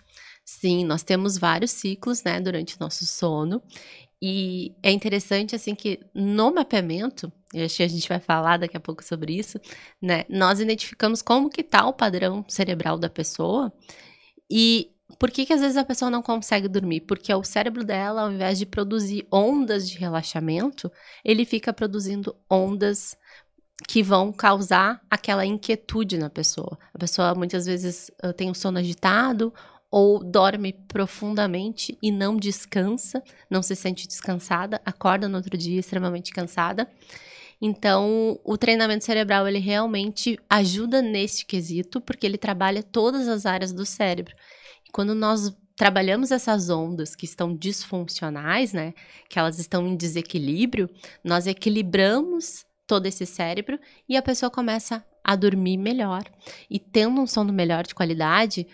Sim, 0.50 0.82
nós 0.86 1.02
temos 1.02 1.36
vários 1.36 1.70
ciclos, 1.72 2.22
né, 2.22 2.40
durante 2.40 2.74
o 2.74 2.80
nosso 2.80 3.04
sono. 3.04 3.62
E 4.20 4.74
é 4.82 4.90
interessante, 4.90 5.54
assim, 5.54 5.74
que 5.74 6.00
no 6.14 6.50
mapeamento, 6.50 7.30
eu 7.52 7.66
acho 7.66 7.76
que 7.76 7.82
a 7.82 7.88
gente 7.88 8.08
vai 8.08 8.18
falar 8.18 8.56
daqui 8.56 8.74
a 8.74 8.80
pouco 8.80 9.04
sobre 9.04 9.34
isso, 9.38 9.60
né? 10.00 10.24
Nós 10.26 10.58
identificamos 10.58 11.20
como 11.20 11.50
que 11.50 11.62
tá 11.62 11.86
o 11.86 11.92
padrão 11.92 12.46
cerebral 12.48 12.98
da 12.98 13.10
pessoa 13.10 13.70
e 14.50 14.90
por 15.18 15.30
que 15.30 15.44
que 15.44 15.52
às 15.52 15.60
vezes 15.60 15.76
a 15.76 15.84
pessoa 15.84 16.10
não 16.10 16.22
consegue 16.22 16.66
dormir? 16.66 17.02
Porque 17.02 17.32
o 17.34 17.44
cérebro 17.44 17.84
dela, 17.84 18.22
ao 18.22 18.32
invés 18.32 18.58
de 18.58 18.64
produzir 18.64 19.26
ondas 19.30 19.86
de 19.86 19.98
relaxamento, 19.98 20.90
ele 21.22 21.44
fica 21.44 21.74
produzindo 21.74 22.34
ondas 22.50 23.14
que 23.86 24.02
vão 24.02 24.32
causar 24.32 25.00
aquela 25.10 25.44
inquietude 25.44 26.16
na 26.16 26.30
pessoa. 26.30 26.78
A 26.94 26.98
pessoa 26.98 27.34
muitas 27.34 27.66
vezes 27.66 28.10
tem 28.36 28.50
o 28.50 28.54
sono 28.54 28.78
agitado 28.78 29.52
ou 29.90 30.22
dorme 30.22 30.72
profundamente 30.72 31.96
e 32.02 32.10
não 32.10 32.36
descansa, 32.36 33.22
não 33.50 33.62
se 33.62 33.74
sente 33.74 34.06
descansada, 34.06 34.80
acorda 34.84 35.28
no 35.28 35.36
outro 35.36 35.56
dia 35.56 35.80
extremamente 35.80 36.32
cansada. 36.32 36.88
Então, 37.60 38.38
o 38.44 38.56
treinamento 38.56 39.04
cerebral 39.04 39.48
ele 39.48 39.58
realmente 39.58 40.38
ajuda 40.48 41.02
nesse 41.02 41.44
quesito, 41.44 42.00
porque 42.00 42.24
ele 42.24 42.38
trabalha 42.38 42.82
todas 42.82 43.26
as 43.26 43.46
áreas 43.46 43.72
do 43.72 43.84
cérebro. 43.84 44.34
E 44.86 44.90
quando 44.92 45.14
nós 45.14 45.52
trabalhamos 45.74 46.30
essas 46.30 46.70
ondas 46.70 47.16
que 47.16 47.24
estão 47.24 47.54
disfuncionais, 47.54 48.72
né, 48.72 48.94
que 49.28 49.38
elas 49.38 49.58
estão 49.58 49.86
em 49.86 49.96
desequilíbrio, 49.96 50.88
nós 51.24 51.46
equilibramos 51.46 52.64
todo 52.86 53.06
esse 53.06 53.26
cérebro 53.26 53.78
e 54.08 54.16
a 54.16 54.22
pessoa 54.22 54.50
começa 54.50 55.04
a 55.22 55.36
dormir 55.36 55.76
melhor. 55.76 56.24
E 56.70 56.78
tendo 56.78 57.20
um 57.20 57.26
sono 57.26 57.52
melhor 57.52 57.86
de 57.86 57.94
qualidade, 57.94 58.66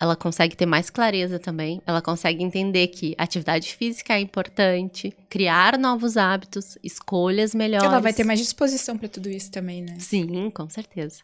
ela 0.00 0.16
consegue 0.16 0.56
ter 0.56 0.64
mais 0.64 0.88
clareza 0.88 1.38
também, 1.38 1.82
ela 1.86 2.00
consegue 2.00 2.42
entender 2.42 2.88
que 2.88 3.14
atividade 3.18 3.74
física 3.74 4.14
é 4.14 4.20
importante, 4.20 5.14
criar 5.28 5.78
novos 5.78 6.16
hábitos, 6.16 6.78
escolhas 6.82 7.54
melhores. 7.54 7.86
Ela 7.86 8.00
vai 8.00 8.14
ter 8.14 8.24
mais 8.24 8.40
disposição 8.40 8.96
para 8.96 9.10
tudo 9.10 9.28
isso 9.28 9.50
também, 9.50 9.82
né? 9.82 9.98
Sim, 9.98 10.48
com 10.50 10.70
certeza. 10.70 11.20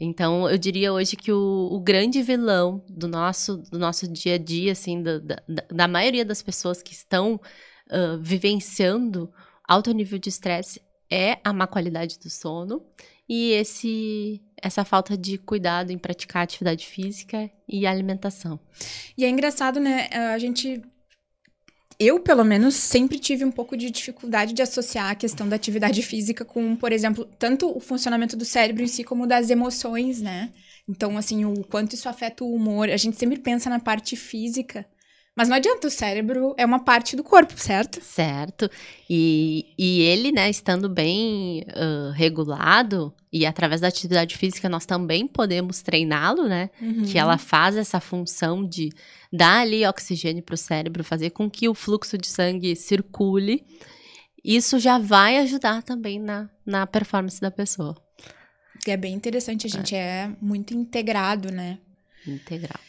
Então, 0.00 0.48
eu 0.48 0.56
diria 0.56 0.94
hoje 0.94 1.14
que 1.14 1.30
o, 1.30 1.68
o 1.70 1.78
grande 1.78 2.22
vilão 2.22 2.82
do 2.88 3.06
nosso, 3.06 3.58
do 3.58 3.78
nosso 3.78 4.08
dia 4.08 4.36
a 4.36 4.38
dia, 4.38 4.72
assim, 4.72 5.02
da, 5.02 5.18
da, 5.18 5.42
da 5.70 5.86
maioria 5.86 6.24
das 6.24 6.40
pessoas 6.40 6.82
que 6.82 6.94
estão 6.94 7.34
uh, 7.34 8.18
vivenciando 8.18 9.30
alto 9.68 9.92
nível 9.92 10.18
de 10.18 10.30
estresse 10.30 10.80
é 11.10 11.38
a 11.44 11.52
má 11.52 11.66
qualidade 11.66 12.18
do 12.18 12.30
sono 12.30 12.82
e 13.30 13.52
esse 13.52 14.42
essa 14.60 14.84
falta 14.84 15.16
de 15.16 15.38
cuidado 15.38 15.92
em 15.92 15.96
praticar 15.96 16.42
atividade 16.42 16.84
física 16.84 17.48
e 17.66 17.86
alimentação. 17.86 18.58
E 19.16 19.24
é 19.24 19.28
engraçado, 19.28 19.78
né? 19.78 20.08
A 20.34 20.36
gente 20.36 20.82
eu, 21.98 22.18
pelo 22.18 22.44
menos, 22.44 22.74
sempre 22.74 23.18
tive 23.18 23.44
um 23.44 23.50
pouco 23.50 23.76
de 23.76 23.90
dificuldade 23.90 24.52
de 24.52 24.62
associar 24.62 25.10
a 25.10 25.14
questão 25.14 25.48
da 25.48 25.54
atividade 25.54 26.02
física 26.02 26.44
com, 26.44 26.74
por 26.74 26.92
exemplo, 26.92 27.24
tanto 27.38 27.70
o 27.74 27.78
funcionamento 27.78 28.36
do 28.36 28.44
cérebro 28.44 28.82
em 28.82 28.88
si 28.88 29.04
como 29.04 29.26
das 29.26 29.48
emoções, 29.48 30.20
né? 30.20 30.50
Então, 30.88 31.16
assim, 31.16 31.44
o 31.44 31.62
quanto 31.62 31.94
isso 31.94 32.08
afeta 32.08 32.42
o 32.42 32.52
humor. 32.52 32.88
A 32.90 32.96
gente 32.96 33.16
sempre 33.16 33.38
pensa 33.38 33.70
na 33.70 33.78
parte 33.78 34.16
física, 34.16 34.84
mas 35.36 35.48
não 35.48 35.56
adianta, 35.56 35.86
o 35.86 35.90
cérebro 35.90 36.54
é 36.58 36.66
uma 36.66 36.80
parte 36.80 37.14
do 37.16 37.22
corpo, 37.22 37.54
certo? 37.56 38.02
Certo. 38.02 38.68
E, 39.08 39.72
e 39.78 40.00
ele, 40.02 40.32
né, 40.32 40.50
estando 40.50 40.88
bem 40.88 41.64
uh, 41.68 42.10
regulado, 42.12 43.14
e 43.32 43.46
através 43.46 43.80
da 43.80 43.88
atividade 43.88 44.36
física 44.36 44.68
nós 44.68 44.84
também 44.84 45.26
podemos 45.26 45.82
treiná-lo, 45.82 46.48
né? 46.48 46.68
Uhum. 46.80 47.04
Que 47.04 47.16
ela 47.16 47.38
faz 47.38 47.76
essa 47.76 48.00
função 48.00 48.66
de 48.66 48.90
dar 49.32 49.60
ali 49.60 49.86
oxigênio 49.86 50.42
para 50.42 50.54
o 50.54 50.58
cérebro, 50.58 51.04
fazer 51.04 51.30
com 51.30 51.48
que 51.48 51.68
o 51.68 51.74
fluxo 51.74 52.18
de 52.18 52.26
sangue 52.26 52.74
circule. 52.74 53.64
Isso 54.44 54.78
já 54.78 54.98
vai 54.98 55.38
ajudar 55.38 55.82
também 55.82 56.18
na, 56.18 56.50
na 56.66 56.86
performance 56.86 57.40
da 57.40 57.50
pessoa. 57.50 57.96
É 58.86 58.96
bem 58.96 59.14
interessante, 59.14 59.66
a 59.66 59.70
gente 59.70 59.94
é, 59.94 60.24
é 60.24 60.36
muito 60.40 60.74
integrado, 60.74 61.52
né? 61.52 61.78
Integral. 62.26 62.80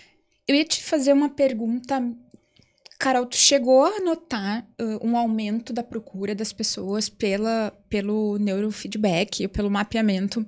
Eu 0.47 0.55
ia 0.55 0.65
te 0.65 0.83
fazer 0.83 1.13
uma 1.13 1.29
pergunta 1.29 2.01
Carol, 3.01 3.25
tu 3.25 3.35
chegou 3.35 3.83
a 3.83 3.99
notar 3.99 4.63
uh, 4.79 5.03
um 5.03 5.17
aumento 5.17 5.73
da 5.73 5.81
procura 5.81 6.35
das 6.35 6.53
pessoas 6.53 7.09
pela, 7.09 7.73
pelo 7.89 8.37
neurofeedback, 8.37 9.47
pelo 9.47 9.71
mapeamento 9.71 10.45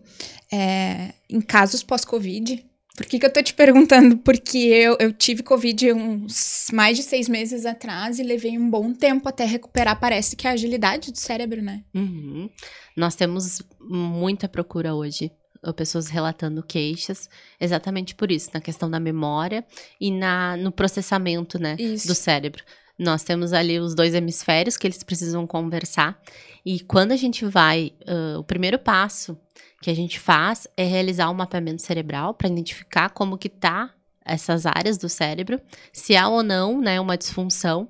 é, 0.51 1.15
em 1.27 1.41
casos 1.41 1.81
pós-Covid? 1.81 2.63
Por 2.95 3.07
que, 3.07 3.17
que 3.17 3.25
eu 3.25 3.33
tô 3.33 3.41
te 3.41 3.55
perguntando? 3.55 4.17
Porque 4.17 4.59
eu, 4.59 4.95
eu 4.99 5.11
tive 5.11 5.41
Covid 5.41 5.93
uns 5.93 6.67
mais 6.71 6.95
de 6.95 7.01
seis 7.01 7.27
meses 7.27 7.65
atrás 7.65 8.19
e 8.19 8.23
levei 8.23 8.55
um 8.55 8.69
bom 8.69 8.93
tempo 8.93 9.27
até 9.27 9.45
recuperar. 9.45 9.99
Parece 9.99 10.35
que 10.35 10.47
a 10.47 10.51
agilidade 10.51 11.11
do 11.11 11.17
cérebro, 11.17 11.59
né? 11.59 11.83
Uhum. 11.95 12.47
Nós 12.95 13.15
temos 13.15 13.63
muita 13.81 14.47
procura 14.47 14.93
hoje 14.93 15.31
pessoas 15.71 16.07
relatando 16.07 16.63
queixas, 16.63 17.29
exatamente 17.59 18.15
por 18.15 18.31
isso, 18.31 18.49
na 18.53 18.59
questão 18.59 18.89
da 18.89 18.99
memória 18.99 19.63
e 20.01 20.11
na, 20.11 20.57
no 20.57 20.71
processamento 20.71 21.59
né, 21.59 21.75
do 21.75 22.15
cérebro. 22.15 22.63
Nós 22.97 23.23
temos 23.23 23.53
ali 23.53 23.79
os 23.79 23.95
dois 23.95 24.13
hemisférios 24.13 24.77
que 24.77 24.85
eles 24.85 25.03
precisam 25.03 25.47
conversar. 25.47 26.19
E 26.65 26.79
quando 26.79 27.11
a 27.11 27.15
gente 27.15 27.45
vai, 27.45 27.93
uh, 28.07 28.39
o 28.39 28.43
primeiro 28.43 28.77
passo 28.77 29.37
que 29.81 29.89
a 29.89 29.95
gente 29.95 30.19
faz 30.19 30.67
é 30.77 30.83
realizar 30.83 31.29
um 31.29 31.33
mapeamento 31.33 31.81
cerebral 31.81 32.33
para 32.33 32.47
identificar 32.47 33.09
como 33.09 33.37
que 33.37 33.49
tá 33.49 33.93
essas 34.25 34.65
áreas 34.65 34.97
do 34.97 35.09
cérebro, 35.09 35.59
se 35.91 36.15
há 36.15 36.27
ou 36.27 36.43
não, 36.43 36.79
né, 36.79 36.99
uma 36.99 37.17
disfunção. 37.17 37.87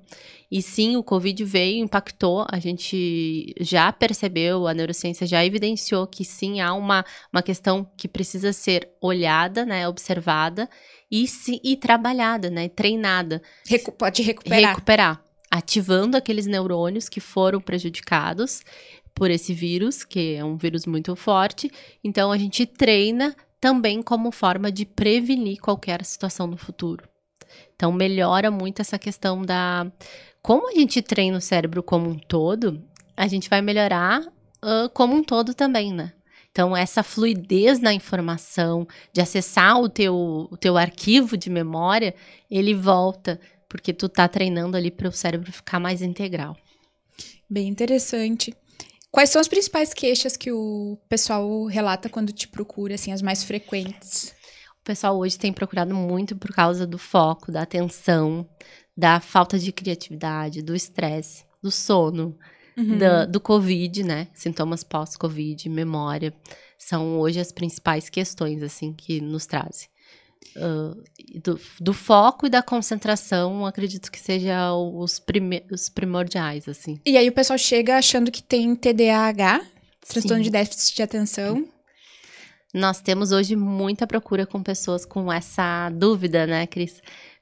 E 0.50 0.62
sim, 0.62 0.96
o 0.96 1.02
Covid 1.02 1.42
veio, 1.44 1.82
impactou, 1.82 2.46
a 2.48 2.58
gente 2.58 3.54
já 3.60 3.92
percebeu, 3.92 4.66
a 4.66 4.74
neurociência 4.74 5.26
já 5.26 5.44
evidenciou 5.44 6.06
que 6.06 6.24
sim, 6.24 6.60
há 6.60 6.72
uma, 6.74 7.04
uma 7.32 7.42
questão 7.42 7.84
que 7.96 8.06
precisa 8.06 8.52
ser 8.52 8.88
olhada, 9.00 9.64
né, 9.64 9.88
observada 9.88 10.68
e, 11.10 11.26
sim, 11.26 11.60
e 11.64 11.76
trabalhada, 11.76 12.50
né, 12.50 12.68
treinada. 12.68 13.42
Recu 13.66 13.90
pode 13.92 14.22
recuperar. 14.22 14.70
Recuperar, 14.70 15.24
ativando 15.50 16.16
aqueles 16.16 16.46
neurônios 16.46 17.08
que 17.08 17.20
foram 17.20 17.60
prejudicados 17.60 18.62
por 19.14 19.30
esse 19.30 19.54
vírus, 19.54 20.04
que 20.04 20.34
é 20.34 20.44
um 20.44 20.56
vírus 20.56 20.86
muito 20.86 21.14
forte. 21.14 21.70
Então, 22.02 22.32
a 22.32 22.36
gente 22.36 22.66
treina 22.66 23.34
também 23.64 24.02
como 24.02 24.30
forma 24.30 24.70
de 24.70 24.84
prevenir 24.84 25.58
qualquer 25.58 26.04
situação 26.04 26.46
no 26.46 26.58
futuro. 26.58 27.08
Então, 27.74 27.90
melhora 27.90 28.50
muito 28.50 28.82
essa 28.82 28.98
questão 28.98 29.40
da. 29.40 29.90
Como 30.42 30.68
a 30.68 30.74
gente 30.74 31.00
treina 31.00 31.38
o 31.38 31.40
cérebro 31.40 31.82
como 31.82 32.10
um 32.10 32.18
todo, 32.18 32.84
a 33.16 33.26
gente 33.26 33.48
vai 33.48 33.62
melhorar 33.62 34.20
uh, 34.20 34.90
como 34.92 35.14
um 35.14 35.24
todo 35.24 35.54
também, 35.54 35.94
né? 35.94 36.12
Então, 36.50 36.76
essa 36.76 37.02
fluidez 37.02 37.80
na 37.80 37.94
informação, 37.94 38.86
de 39.14 39.22
acessar 39.22 39.80
o 39.80 39.88
teu, 39.88 40.14
o 40.14 40.58
teu 40.58 40.76
arquivo 40.76 41.34
de 41.34 41.48
memória, 41.48 42.14
ele 42.50 42.74
volta, 42.74 43.40
porque 43.66 43.94
tu 43.94 44.10
tá 44.10 44.28
treinando 44.28 44.76
ali 44.76 44.90
para 44.90 45.08
o 45.08 45.12
cérebro 45.12 45.50
ficar 45.50 45.80
mais 45.80 46.02
integral. 46.02 46.54
Bem 47.48 47.66
interessante. 47.66 48.54
Quais 49.14 49.30
são 49.30 49.40
as 49.40 49.46
principais 49.46 49.94
queixas 49.94 50.36
que 50.36 50.50
o 50.50 50.98
pessoal 51.08 51.66
relata 51.66 52.08
quando 52.08 52.32
te 52.32 52.48
procura, 52.48 52.96
assim, 52.96 53.12
as 53.12 53.22
mais 53.22 53.44
frequentes? 53.44 54.34
O 54.80 54.82
pessoal 54.82 55.16
hoje 55.16 55.38
tem 55.38 55.52
procurado 55.52 55.94
muito 55.94 56.34
por 56.34 56.52
causa 56.52 56.84
do 56.84 56.98
foco, 56.98 57.52
da 57.52 57.62
atenção, 57.62 58.44
da 58.96 59.20
falta 59.20 59.56
de 59.56 59.70
criatividade, 59.70 60.62
do 60.62 60.74
estresse, 60.74 61.44
do 61.62 61.70
sono, 61.70 62.36
uhum. 62.76 62.98
do, 62.98 63.30
do 63.30 63.40
Covid, 63.40 64.02
né? 64.02 64.26
Sintomas 64.34 64.82
pós-Covid, 64.82 65.68
memória. 65.68 66.34
São 66.76 67.20
hoje 67.20 67.38
as 67.38 67.52
principais 67.52 68.08
questões, 68.08 68.64
assim, 68.64 68.92
que 68.92 69.20
nos 69.20 69.46
trazem. 69.46 69.86
Uh, 70.56 71.02
do, 71.42 71.60
do, 71.80 71.92
foco 71.92 72.46
e 72.46 72.48
da 72.50 72.62
concentração, 72.62 73.66
acredito 73.66 74.10
que 74.10 74.20
seja 74.20 74.72
os, 74.72 75.18
prime 75.18 75.64
os 75.70 75.88
primordiais, 75.88 76.68
assim. 76.68 77.00
E 77.04 77.16
aí 77.16 77.28
o 77.28 77.32
pessoal 77.32 77.58
chega 77.58 77.96
achando 77.96 78.30
que 78.30 78.42
tem 78.42 78.74
TDAH, 78.76 79.60
transtorno 80.08 80.44
de 80.44 80.50
déficit 80.50 80.94
de 80.94 81.02
atenção. 81.02 81.66
Nós 82.72 83.00
temos 83.00 83.30
hoje 83.30 83.54
muita 83.54 84.06
procura 84.06 84.44
com 84.46 84.62
pessoas 84.62 85.04
com 85.04 85.32
essa 85.32 85.90
dúvida, 85.90 86.46
né, 86.46 86.66
Cris? 86.66 87.00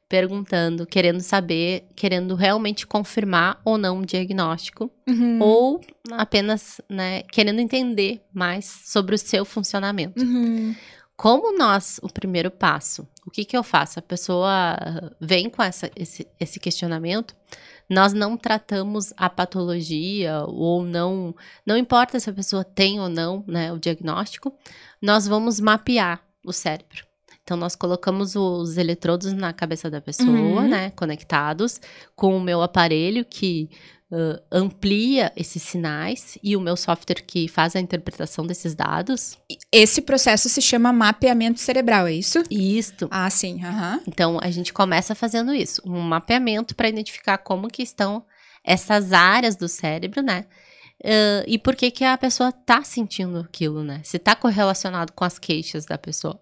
Perguntando, 0.08 0.86
querendo 0.86 1.20
saber, 1.20 1.84
querendo 1.96 2.34
realmente 2.34 2.86
confirmar 2.86 3.58
ou 3.64 3.78
não 3.78 3.98
um 3.98 4.02
diagnóstico, 4.02 4.90
Uhum. 5.08 5.38
ou 5.40 5.80
apenas, 6.10 6.82
né, 6.88 7.22
querendo 7.22 7.60
entender 7.60 8.20
mais 8.32 8.66
sobre 8.84 9.14
o 9.14 9.18
seu 9.18 9.44
funcionamento. 9.46 10.22
Uhum. 10.22 10.74
Como 11.22 11.56
nós, 11.56 12.00
o 12.02 12.08
primeiro 12.08 12.50
passo, 12.50 13.06
o 13.24 13.30
que 13.30 13.44
que 13.44 13.56
eu 13.56 13.62
faço? 13.62 13.96
A 14.00 14.02
pessoa 14.02 14.76
vem 15.20 15.48
com 15.48 15.62
essa, 15.62 15.88
esse, 15.94 16.26
esse 16.40 16.58
questionamento, 16.58 17.32
nós 17.88 18.12
não 18.12 18.36
tratamos 18.36 19.12
a 19.16 19.30
patologia 19.30 20.42
ou 20.48 20.82
não, 20.82 21.32
não 21.64 21.76
importa 21.76 22.18
se 22.18 22.28
a 22.28 22.32
pessoa 22.32 22.64
tem 22.64 22.98
ou 22.98 23.08
não, 23.08 23.44
né, 23.46 23.72
o 23.72 23.78
diagnóstico, 23.78 24.52
nós 25.00 25.28
vamos 25.28 25.60
mapear 25.60 26.20
o 26.44 26.52
cérebro. 26.52 27.04
Então, 27.44 27.56
nós 27.56 27.76
colocamos 27.76 28.34
os 28.34 28.76
eletrodos 28.76 29.32
na 29.32 29.52
cabeça 29.52 29.88
da 29.88 30.00
pessoa, 30.00 30.28
Uhum. 30.28 30.68
né, 30.68 30.90
conectados 30.90 31.80
com 32.16 32.36
o 32.36 32.40
meu 32.40 32.62
aparelho 32.62 33.24
que 33.24 33.70
ãh, 34.12 34.38
amplia 34.52 35.32
esses 35.34 35.62
sinais 35.62 36.36
e 36.42 36.54
o 36.54 36.60
meu 36.60 36.76
software 36.76 37.22
que 37.26 37.48
faz 37.48 37.74
a 37.74 37.80
interpretação 37.80 38.46
desses 38.46 38.74
dados. 38.74 39.38
Esse 39.72 40.02
processo 40.02 40.48
se 40.48 40.60
chama 40.60 40.92
mapeamento 40.92 41.58
cerebral, 41.58 42.06
é 42.06 42.12
isso? 42.12 42.42
Isto. 42.50 43.08
Ah, 43.10 43.30
sim. 43.30 43.64
Aham. 43.64 44.00
Então, 44.06 44.38
a 44.42 44.50
gente 44.50 44.72
começa 44.72 45.14
fazendo 45.14 45.54
isso, 45.54 45.80
um 45.86 46.00
mapeamento 46.00 46.76
para 46.76 46.88
identificar 46.88 47.38
como 47.38 47.68
que 47.68 47.82
estão 47.82 48.24
essas 48.62 49.12
áreas 49.12 49.56
do 49.56 49.68
cérebro, 49.68 50.22
né? 50.22 50.44
Ãh, 51.04 51.44
e 51.46 51.58
por 51.58 51.74
que 51.74 51.90
que 51.90 52.04
a 52.04 52.16
pessoa 52.16 52.52
tá 52.52 52.84
sentindo 52.84 53.40
aquilo, 53.40 53.82
né? 53.82 54.00
Se 54.04 54.18
tá 54.18 54.36
correlacionado 54.36 55.12
com 55.12 55.24
as 55.24 55.38
queixas 55.38 55.84
da 55.84 55.98
pessoa. 55.98 56.38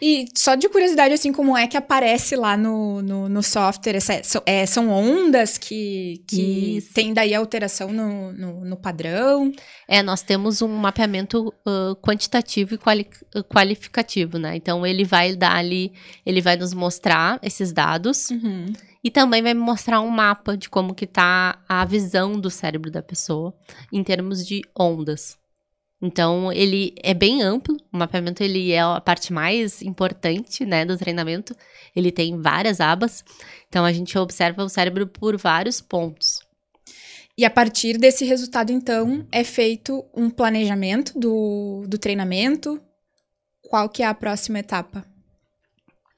E 0.00 0.26
só 0.36 0.54
de 0.54 0.68
curiosidade, 0.68 1.14
assim, 1.14 1.32
como 1.32 1.56
é 1.56 1.66
que 1.66 1.76
aparece 1.76 2.36
lá 2.36 2.56
no, 2.56 3.00
no, 3.02 3.28
no 3.28 3.42
software? 3.42 3.96
Essa- 3.96 4.22
são, 4.22 4.42
é, 4.46 4.64
são 4.66 4.88
ondas 4.90 5.58
que, 5.58 6.22
que 6.26 6.76
Isso. 6.78 6.92
tem 6.94 7.12
daí 7.14 7.34
alteração 7.34 7.92
no, 7.92 8.32
no, 8.32 8.64
no 8.64 8.76
padrão? 8.76 9.52
É, 9.88 10.02
nós 10.02 10.22
temos 10.22 10.62
um 10.62 10.68
mapeamento 10.68 11.52
ãh, 11.66 11.94
quantitativo 12.00 12.74
e 12.74 12.78
quali- 12.78 13.08
qualificativo, 13.48 14.38
né? 14.38 14.56
Então, 14.56 14.86
ele 14.86 15.04
vai 15.04 15.34
dar 15.36 15.56
ali, 15.56 15.92
ele 16.24 16.40
vai 16.40 16.56
nos 16.56 16.72
mostrar 16.72 17.38
esses 17.42 17.72
dados 17.72 18.30
Uhum. 18.30 18.66
E 19.02 19.10
também 19.10 19.42
vai 19.42 19.54
me 19.54 19.60
mostrar 19.60 20.00
um 20.02 20.08
mapa 20.10 20.56
de 20.58 20.68
como 20.68 20.94
que 20.94 21.06
tá 21.06 21.58
a 21.66 21.84
visão 21.86 22.38
do 22.38 22.50
cérebro 22.50 22.90
da 22.90 23.02
pessoa 23.02 23.54
em 23.90 24.04
termos 24.04 24.46
de 24.46 24.60
ondas. 24.78 25.38
Então, 26.02 26.50
ele 26.50 26.94
é 27.02 27.12
bem 27.12 27.42
amplo, 27.42 27.76
o 27.92 27.96
mapeamento 27.98 28.42
ele 28.42 28.72
é 28.72 28.80
a 28.80 29.00
parte 29.00 29.32
mais 29.32 29.82
importante, 29.82 30.64
né, 30.64 30.84
do 30.84 30.96
treinamento. 30.96 31.54
Ele 31.94 32.10
tem 32.10 32.40
várias 32.40 32.80
abas, 32.80 33.22
então 33.68 33.84
a 33.84 33.92
gente 33.92 34.16
observa 34.16 34.64
o 34.64 34.68
cérebro 34.68 35.06
por 35.06 35.36
vários 35.36 35.80
pontos. 35.80 36.40
E 37.36 37.44
a 37.44 37.50
partir 37.50 37.98
desse 37.98 38.24
resultado, 38.24 38.70
então, 38.72 39.26
é 39.30 39.44
feito 39.44 40.04
um 40.16 40.30
planejamento 40.30 41.18
do, 41.18 41.84
do 41.86 41.98
treinamento. 41.98 42.80
Qual 43.62 43.88
que 43.88 44.02
é 44.02 44.06
a 44.06 44.14
próxima 44.14 44.58
etapa? 44.58 45.04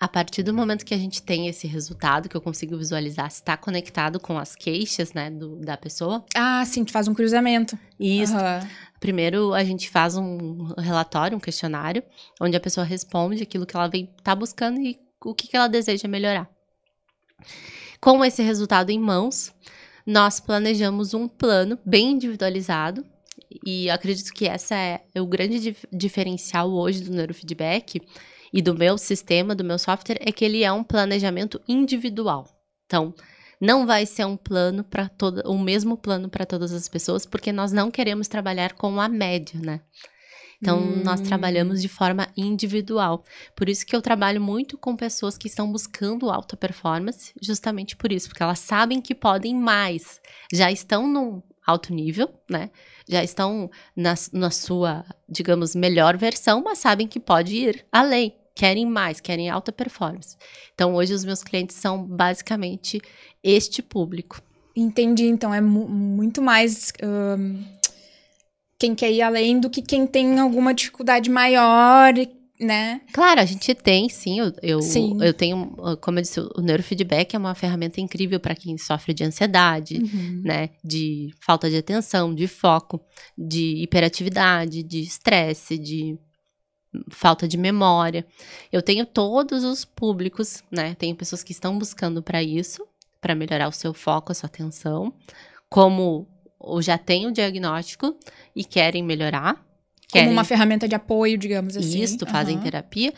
A 0.00 0.08
partir 0.08 0.42
do 0.42 0.52
momento 0.54 0.84
que 0.84 0.94
a 0.94 0.98
gente 0.98 1.22
tem 1.22 1.46
esse 1.48 1.66
resultado, 1.66 2.28
que 2.28 2.36
eu 2.36 2.40
consigo 2.40 2.76
visualizar 2.76 3.30
se 3.30 3.40
está 3.40 3.56
conectado 3.56 4.18
com 4.18 4.36
as 4.36 4.56
queixas, 4.56 5.12
né, 5.12 5.30
do- 5.30 5.56
da 5.60 5.76
pessoa, 5.76 6.24
Ah, 6.34 6.64
sim, 6.64 6.84
tu 6.84 6.90
faz 6.92 7.06
um 7.06 7.14
cruzamento. 7.14 7.78
isso 8.00 8.34
Aham. 8.34 8.68
Primeiro, 9.02 9.52
a 9.52 9.64
gente 9.64 9.90
faz 9.90 10.16
um 10.16 10.66
relatório, 10.78 11.36
um 11.36 11.40
questionário, 11.40 12.04
onde 12.40 12.56
a 12.56 12.60
pessoa 12.60 12.86
responde 12.86 13.42
aquilo 13.42 13.66
que 13.66 13.76
ela 13.76 13.88
vem 13.88 14.06
tá 14.22 14.32
buscando 14.32 14.80
e 14.80 14.96
o 15.20 15.34
que, 15.34 15.48
que 15.48 15.56
ela 15.56 15.66
deseja 15.66 16.06
melhorar. 16.06 16.48
Com 18.00 18.24
esse 18.24 18.44
resultado 18.44 18.90
em 18.90 19.00
mãos, 19.00 19.52
nós 20.06 20.38
planejamos 20.38 21.14
um 21.14 21.26
plano 21.26 21.76
bem 21.84 22.12
individualizado. 22.12 23.04
E 23.66 23.90
acredito 23.90 24.32
que 24.32 24.46
essa 24.46 24.76
é 24.76 25.20
o 25.20 25.26
grande 25.26 25.58
dif- 25.58 25.88
diferencial 25.92 26.70
hoje 26.70 27.02
do 27.02 27.10
neurofeedback 27.10 28.00
e 28.52 28.62
do 28.62 28.72
meu 28.72 28.96
sistema, 28.96 29.52
do 29.52 29.64
meu 29.64 29.80
software, 29.80 30.18
é 30.20 30.30
que 30.30 30.44
ele 30.44 30.62
é 30.62 30.70
um 30.70 30.84
planejamento 30.84 31.60
individual. 31.66 32.46
Então, 32.86 33.12
não 33.62 33.86
vai 33.86 34.04
ser 34.04 34.26
um 34.26 34.36
plano 34.36 34.82
para 34.82 35.08
toda, 35.08 35.48
o 35.48 35.56
mesmo 35.56 35.96
plano 35.96 36.28
para 36.28 36.44
todas 36.44 36.72
as 36.72 36.88
pessoas, 36.88 37.24
porque 37.24 37.52
nós 37.52 37.70
não 37.70 37.92
queremos 37.92 38.26
trabalhar 38.26 38.72
com 38.72 39.00
a 39.00 39.08
média, 39.08 39.60
né? 39.60 39.80
Então, 40.60 40.80
nós 40.80 41.20
Hum. 41.20 41.24
trabalhamos 41.24 41.80
de 41.80 41.88
forma 41.88 42.28
individual. 42.36 43.24
Por 43.56 43.68
isso 43.68 43.84
que 43.86 43.94
eu 43.94 44.02
trabalho 44.02 44.40
muito 44.40 44.76
com 44.76 44.96
pessoas 44.96 45.38
que 45.38 45.48
estão 45.48 45.70
buscando 45.70 46.30
alta 46.30 46.56
performance, 46.56 47.32
justamente 47.40 47.96
por 47.96 48.12
isso, 48.12 48.28
porque 48.28 48.42
elas 48.42 48.58
sabem 48.58 49.00
que 49.00 49.14
podem 49.14 49.54
mais, 49.56 50.20
já 50.52 50.70
estão 50.70 51.06
num 51.08 51.42
alto 51.64 51.92
nível, 51.94 52.28
né? 52.50 52.70
Já 53.08 53.22
estão 53.22 53.70
na, 53.94 54.14
na 54.32 54.50
sua, 54.50 55.04
digamos, 55.28 55.74
melhor 55.74 56.16
versão, 56.16 56.62
mas 56.64 56.78
sabem 56.78 57.06
que 57.08 57.20
pode 57.20 57.54
ir 57.56 57.86
além, 57.90 58.36
querem 58.54 58.86
mais, 58.86 59.20
querem 59.20 59.48
alta 59.50 59.72
performance. 59.72 60.36
Então, 60.74 60.94
hoje 60.94 61.12
os 61.14 61.24
meus 61.24 61.42
clientes 61.42 61.76
são 61.76 62.02
basicamente 62.04 63.00
este 63.42 63.82
público. 63.82 64.40
Entendi, 64.76 65.24
então 65.26 65.52
é 65.52 65.60
mu- 65.60 65.88
muito 65.88 66.40
mais 66.40 66.92
quem 68.78 68.94
quer 68.94 69.12
ir 69.12 69.22
além 69.22 69.60
do 69.60 69.70
que 69.70 69.80
quem 69.82 70.06
tem 70.06 70.38
alguma 70.40 70.74
dificuldade 70.74 71.30
maior, 71.30 72.12
né? 72.58 73.00
Claro, 73.12 73.40
a 73.40 73.44
gente 73.44 73.74
tem, 73.74 74.08
sim. 74.08 74.40
Eu, 74.40 74.52
eu, 74.62 74.82
Sim. 74.82 75.18
eu 75.22 75.32
tenho, 75.32 75.74
como 76.00 76.18
eu 76.18 76.22
disse, 76.22 76.40
o 76.40 76.60
neurofeedback 76.60 77.34
é 77.34 77.38
uma 77.38 77.54
ferramenta 77.54 78.00
incrível 78.00 78.40
para 78.40 78.54
quem 78.54 78.76
sofre 78.78 79.12
de 79.14 79.24
ansiedade, 79.24 79.98
Uhum. 79.98 80.42
né? 80.44 80.70
De 80.82 81.30
falta 81.40 81.68
de 81.70 81.76
atenção, 81.76 82.34
de 82.34 82.46
foco, 82.48 83.00
de 83.38 83.82
hiperatividade, 83.82 84.82
de 84.82 85.00
estresse, 85.00 85.78
de 85.78 86.18
falta 87.08 87.48
de 87.48 87.56
memória. 87.56 88.26
Eu 88.70 88.82
tenho 88.82 89.06
todos 89.06 89.64
os 89.64 89.84
públicos, 89.84 90.62
né? 90.70 90.94
Tenho 90.94 91.16
pessoas 91.16 91.42
que 91.42 91.52
estão 91.52 91.78
buscando 91.78 92.22
para 92.22 92.42
isso, 92.42 92.86
para 93.20 93.34
melhorar 93.34 93.68
o 93.68 93.72
seu 93.72 93.94
foco, 93.94 94.32
a 94.32 94.34
sua 94.34 94.46
atenção, 94.46 95.12
como 95.68 96.26
ou 96.58 96.80
já 96.80 96.96
têm 96.96 97.26
o 97.26 97.32
diagnóstico 97.32 98.16
e 98.54 98.64
querem 98.64 99.02
melhorar. 99.02 99.54
Como 99.54 99.64
Querem 100.08 100.32
uma 100.32 100.44
ferramenta 100.44 100.86
de 100.86 100.94
apoio, 100.94 101.36
digamos 101.36 101.76
assim. 101.76 102.00
isso, 102.00 102.24
fazem 102.26 102.54
Aham. 102.56 102.62
terapia. 102.62 103.12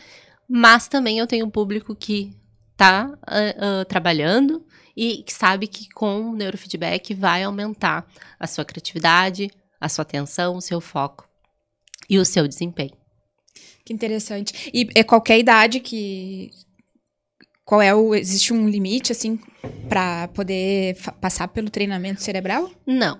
Mas 0.47 0.87
também 0.87 1.19
eu 1.19 1.27
tenho 1.27 1.45
um 1.45 1.49
público 1.49 1.95
que 1.95 2.35
tá 2.75 3.11
ah, 3.27 3.81
ah, 3.81 3.85
trabalhando 3.85 4.65
e 4.95 5.23
que 5.23 5.33
sabe 5.33 5.67
que 5.67 5.89
com 5.89 6.29
o 6.29 6.35
neurofeedback 6.35 7.13
vai 7.13 7.43
aumentar 7.43 8.07
a 8.39 8.47
sua 8.47 8.63
criatividade, 8.65 9.51
a 9.79 9.89
sua 9.89 10.03
atenção, 10.03 10.55
o 10.55 10.61
seu 10.61 10.79
foco 10.79 11.27
e 12.09 12.17
o 12.17 12.25
seu 12.25 12.47
desempenho. 12.47 13.04
Que 13.85 13.93
interessante. 13.93 14.71
E 14.73 14.89
é 14.95 15.03
qualquer 15.03 15.37
idade 15.39 15.79
que. 15.79 16.49
Qual 17.63 17.81
é 17.81 17.93
o. 17.93 18.15
Existe 18.15 18.51
um 18.53 18.67
limite, 18.67 19.11
assim, 19.11 19.39
pra 19.87 20.27
poder 20.29 20.97
passar 21.21 21.47
pelo 21.47 21.69
treinamento 21.69 22.21
cerebral? 22.23 22.69
Não, 22.85 23.19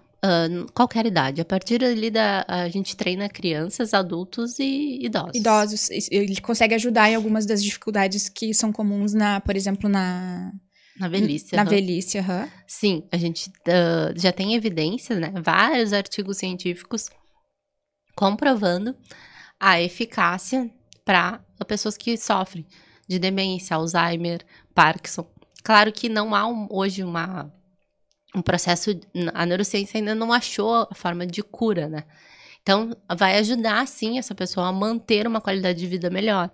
n- 0.49 0.65
qualquer 0.73 1.05
idade. 1.05 1.41
A 1.41 1.45
partir 1.45 1.83
ali 1.83 2.09
da. 2.09 2.43
A 2.47 2.67
gente 2.69 2.95
treina 2.97 3.29
crianças, 3.29 3.93
adultos 3.93 4.57
e 4.59 4.99
idosos. 5.05 5.35
Idosos. 5.35 5.89
Ele 6.11 6.39
consegue 6.41 6.73
ajudar 6.75 7.09
em 7.11 7.15
algumas 7.15 7.45
das 7.45 7.63
dificuldades 7.63 8.27
que 8.27 8.53
são 8.53 8.71
comuns, 8.73 9.13
na, 9.13 9.39
por 9.41 9.55
exemplo, 9.55 9.87
na, 9.89 10.51
Na 10.99 11.07
velhice. 11.07 11.55
na 11.55 11.61
aham. 11.61 11.69
velhice. 11.69 12.17
aham. 12.19 12.49
Sim, 12.67 13.03
a 13.11 13.17
gente 13.17 13.51
ah, 13.67 14.13
já 14.15 14.31
tem 14.31 14.55
evidências, 14.55 15.19
né? 15.19 15.31
Vários 15.43 15.93
artigos 15.93 16.37
científicos 16.37 17.09
comprovando 18.15 18.95
a 19.59 19.81
eficácia 19.81 20.69
para 21.03 21.39
pessoas 21.67 21.95
que 21.97 22.17
sofrem 22.17 22.65
de 23.07 23.19
demência, 23.19 23.75
Alzheimer, 23.75 24.41
Parkinson. 24.73 25.27
Claro 25.63 25.91
que 25.91 26.09
não 26.09 26.33
há 26.35 26.47
um- 26.47 26.67
hoje 26.69 27.03
uma, 27.03 27.51
um 28.35 28.41
processo. 28.41 28.91
A 29.33 29.45
neurociência 29.45 29.97
ainda 29.99 30.13
não 30.15 30.31
achou 30.33 30.87
a 30.89 30.95
forma 30.95 31.25
de 31.25 31.41
cura, 31.43 31.87
né? 31.87 32.03
Então, 32.61 32.97
vai 33.15 33.37
ajudar, 33.37 33.87
sim, 33.87 34.17
essa 34.17 34.33
pessoa 34.33 34.67
a 34.67 34.71
manter 34.71 35.27
uma 35.27 35.39
qualidade 35.39 35.77
de 35.77 35.85
vida 35.85 36.09
melhor. 36.09 36.49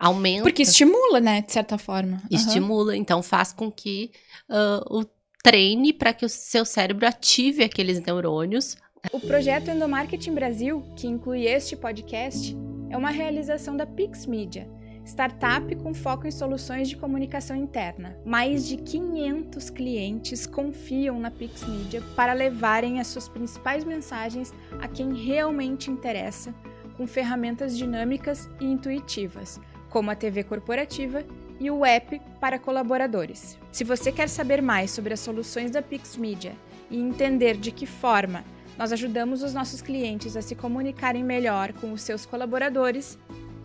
Aumenta. 0.00 0.42
Porque 0.42 0.62
estimula, 0.62 1.20
né, 1.20 1.42
de 1.42 1.52
certa 1.52 1.78
forma. 1.78 2.20
Estimula, 2.28 2.96
então 2.96 3.22
faz 3.22 3.52
com 3.52 3.70
que 3.70 4.10
ah, 4.48 4.82
o 4.90 5.04
treine 5.44 5.92
para 5.92 6.12
que 6.12 6.26
o 6.26 6.28
seu 6.28 6.64
cérebro 6.64 7.06
ative 7.06 7.62
aqueles 7.62 8.00
neurônios. 8.00 8.76
O 9.12 9.20
projeto 9.20 9.70
Endomarketing 9.70 10.34
Brasil, 10.34 10.84
que 10.96 11.06
inclui 11.06 11.46
este 11.46 11.76
podcast, 11.76 12.56
é 12.90 12.96
uma 12.96 13.10
realização 13.10 13.76
da 13.76 13.86
Pix 13.86 14.26
Media, 14.26 14.68
startup 15.04 15.74
com 15.76 15.94
foco 15.94 16.26
em 16.26 16.30
soluções 16.30 16.88
de 16.88 16.96
comunicação 16.96 17.56
interna. 17.56 18.18
Mais 18.24 18.66
de 18.66 18.76
500 18.76 19.70
clientes 19.70 20.46
confiam 20.46 21.20
na 21.20 21.30
Pix 21.30 21.66
Media 21.66 22.02
para 22.16 22.32
levarem 22.32 22.98
as 23.00 23.06
suas 23.06 23.28
principais 23.28 23.84
mensagens 23.84 24.52
a 24.80 24.88
quem 24.88 25.14
realmente 25.14 25.90
interessa, 25.90 26.54
com 26.96 27.06
ferramentas 27.06 27.76
dinâmicas 27.76 28.48
e 28.60 28.64
intuitivas, 28.64 29.60
como 29.88 30.10
a 30.10 30.16
TV 30.16 30.42
corporativa 30.42 31.24
e 31.60 31.70
o 31.70 31.84
app 31.84 32.20
para 32.40 32.58
colaboradores. 32.58 33.58
Se 33.70 33.84
você 33.84 34.10
quer 34.10 34.28
saber 34.28 34.60
mais 34.60 34.90
sobre 34.90 35.14
as 35.14 35.20
soluções 35.20 35.70
da 35.70 35.80
Pix 35.80 36.16
Media 36.16 36.52
e 36.90 36.98
entender 36.98 37.56
de 37.56 37.70
que 37.70 37.86
forma 37.86 38.44
nós 38.78 38.92
ajudamos 38.92 39.42
os 39.42 39.52
nossos 39.54 39.80
clientes 39.80 40.36
a 40.36 40.42
se 40.42 40.54
comunicarem 40.54 41.24
melhor 41.24 41.72
com 41.72 41.92
os 41.92 42.02
seus 42.02 42.26
colaboradores, 42.26 43.18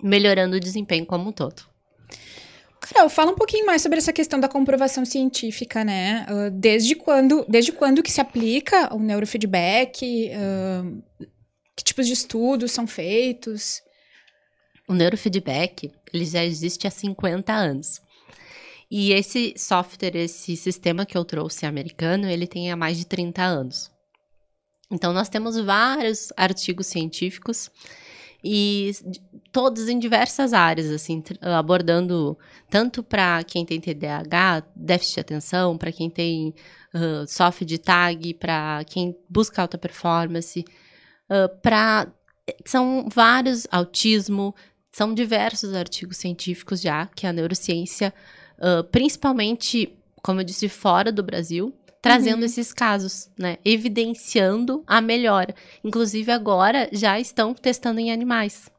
Melhorando 0.02 0.58
o 0.58 0.60
desempenho 0.60 1.06
como 1.06 1.30
um 1.30 1.32
todo. 1.32 1.64
Carol, 2.80 3.10
fala 3.10 3.32
um 3.32 3.36
pouquinho 3.36 3.66
mais 3.66 3.82
sobre 3.82 3.98
essa 3.98 4.12
questão 4.12 4.38
da 4.40 4.50
comprovação 4.50 5.06
científica, 5.06 5.86
né? 5.86 6.26
Uh, 6.30 6.52
desde 6.52 6.96
quando, 6.96 7.46
desde 7.48 7.72
quando 7.72 8.04
que 8.04 8.12
se 8.12 8.20
aplica 8.20 8.94
o 8.94 9.00
neurofeedback? 9.00 10.30
Uh, 10.30 11.02
que 11.76 11.84
tipos 11.84 12.06
de 12.06 12.14
estudos 12.14 12.74
são 12.74 12.86
feitos? 12.86 13.82
O 14.88 14.94
neurofeedback, 14.94 15.92
ele 16.14 16.26
já 16.26 16.44
existe 16.44 16.88
há 16.88 16.92
50 16.92 17.54
anos. 17.54 18.02
E 18.92 19.12
esse 19.12 19.54
software, 19.58 20.16
esse 20.16 20.56
sistema 20.56 21.06
que 21.06 21.18
eu 21.18 21.26
trouxe 21.26 21.66
americano, 21.66 22.28
ele 22.28 22.46
tem 22.46 22.72
há 22.72 22.76
mais 22.76 22.98
de 22.98 23.06
30 23.06 23.42
anos. 23.42 23.92
Então, 24.92 25.12
nós 25.14 25.30
temos 25.30 25.58
vários 25.58 26.32
artigos 26.38 26.88
científicos 26.88 27.72
e 28.44 28.92
todos 29.52 29.88
em 29.88 29.98
diversas 29.98 30.54
áreas, 30.54 30.92
assim, 30.92 31.24
abordando 31.42 32.38
tanto 32.70 33.02
para 33.02 33.44
quem 33.44 33.66
tem 33.66 33.80
TDAH, 33.80 34.64
déficit 34.76 35.16
de 35.16 35.20
atenção, 35.22 35.78
para 35.78 35.92
quem 35.92 36.10
tem 36.10 36.54
uh, 36.94 37.26
sofre 37.26 37.66
de 37.66 37.78
tag, 37.78 38.34
para 38.34 38.84
quem 38.86 39.18
busca 39.30 39.62
alta 39.62 39.78
performance, 39.78 40.64
uh, 41.30 41.50
para 41.62 42.12
são 42.66 43.08
vários 43.10 43.66
autismo, 43.72 44.54
são 44.94 45.14
diversos 45.14 45.74
artigos 45.74 46.18
científicos 46.18 46.80
já 46.80 47.08
que 47.08 47.26
a 47.26 47.34
neurociência, 47.34 48.14
uh, 48.60 48.84
principalmente, 48.86 49.92
como 50.22 50.40
eu 50.40 50.46
disse, 50.46 50.70
fora 50.70 51.12
do 51.12 51.24
Brasil, 51.24 51.74
trazendo 52.00 52.40
uhum. 52.40 52.46
esses 52.46 52.72
casos, 52.72 53.30
né? 53.38 53.58
Evidenciando 53.66 54.84
a 54.86 55.02
melhora. 55.02 55.56
Inclusive, 55.84 56.32
agora 56.32 56.90
já 56.92 57.20
estão 57.20 57.54
testando 57.54 58.00
em 58.00 58.12
animais. 58.12 58.70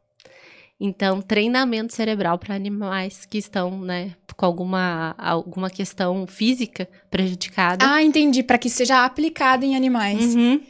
Então, 0.79 1.21
treinamento 1.23 1.95
cerebral 1.95 2.39
para 2.39 2.55
animais 2.55 3.25
que 3.25 3.39
estão, 3.39 3.81
né, 3.81 4.15
com 4.37 4.45
alguma, 4.45 5.15
alguma 5.17 5.71
questão 5.71 6.27
física 6.27 6.89
prejudicada. 7.11 7.85
Ah, 7.89 8.03
entendi. 8.03 8.43
Para 8.43 8.59
que 8.59 8.69
seja 8.69 9.05
aplicado 9.05 9.65
em 9.65 9.75
animais. 9.75 10.35
Uhum. 10.35 10.61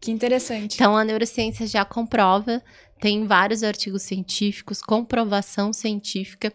Que 0.00 0.10
interessante. 0.10 0.74
Então, 0.74 0.96
a 0.96 1.04
neurociência 1.04 1.66
já 1.66 1.84
comprova, 1.84 2.62
tem 3.00 3.26
vários 3.26 3.62
artigos 3.62 4.02
científicos, 4.02 4.80
comprovação 4.80 5.72
científica. 5.72 6.52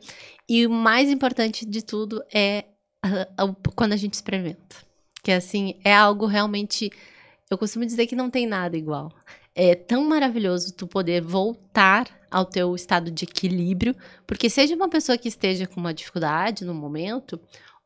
E 0.50 0.66
o 0.66 0.70
mais 0.70 1.10
importante 1.10 1.66
de 1.66 1.84
tudo 1.84 2.22
é 2.34 2.66
uh, 3.06 3.72
quando 3.76 3.94
a 3.94 3.98
gente 3.98 4.14
experimenta. 4.14 4.76
Que 5.24 5.32
assim, 5.32 5.80
é 5.84 5.94
algo 5.94 6.26
realmente. 6.26 6.90
Eu 7.50 7.58
costumo 7.58 7.86
dizer 7.86 8.08
que 8.08 8.16
não 8.16 8.30
tem 8.30 8.48
nada 8.48 8.78
igual. 8.78 9.12
É 9.54 9.76
tão 9.76 10.04
maravilhoso 10.04 10.74
tu 10.74 10.88
poder 10.88 11.22
voltar 11.22 12.08
ao 12.32 12.46
teu 12.46 12.74
estado 12.74 13.12
de 13.12 13.26
equilíbrio, 13.26 13.94
porque 14.26 14.50
seja 14.50 14.74
uma 14.74 14.88
pessoa 14.88 15.18
que 15.18 15.28
esteja 15.28 15.68
com 15.68 15.80
uma 15.82 15.94
dificuldade 15.94 16.64
no 16.64 16.74
momento, 16.74 17.40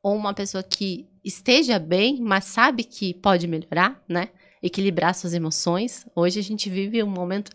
ou 0.03 0.15
uma 0.15 0.35
pessoa 0.35 0.61
que 0.61 1.09
esteja 1.23 1.79
bem, 1.79 2.21
mas 2.21 2.45
sabe 2.45 2.83
que 2.83 3.15
pode 3.15 3.47
melhorar, 3.47 3.99
né? 4.07 4.29
Equilibrar 4.61 5.15
suas 5.15 5.33
emoções. 5.33 6.05
Hoje 6.15 6.39
a 6.39 6.43
gente 6.43 6.69
vive 6.69 7.01
um 7.01 7.09
momento 7.09 7.51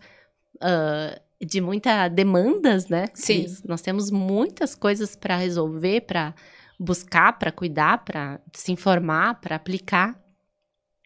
uh, 0.63 1.21
de 1.45 1.61
muita 1.61 2.09
demandas, 2.09 2.89
né? 2.89 3.07
Sim. 3.15 3.47
Nós 3.67 3.81
temos 3.81 4.11
muitas 4.11 4.75
coisas 4.75 5.17
para 5.17 5.37
resolver, 5.37 6.03
para 6.03 6.35
buscar, 6.79 7.39
para 7.39 7.51
cuidar, 7.51 8.05
para 8.05 8.41
se 8.53 8.73
informar, 8.73 9.41
para 9.41 9.57
aplicar. 9.57 10.19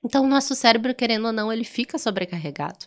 Então, 0.05 0.25
o 0.25 0.29
nosso 0.29 0.55
cérebro, 0.55 0.95
querendo 0.95 1.27
ou 1.27 1.33
não, 1.33 1.53
ele 1.53 1.65
fica 1.65 1.99
sobrecarregado. 1.99 2.87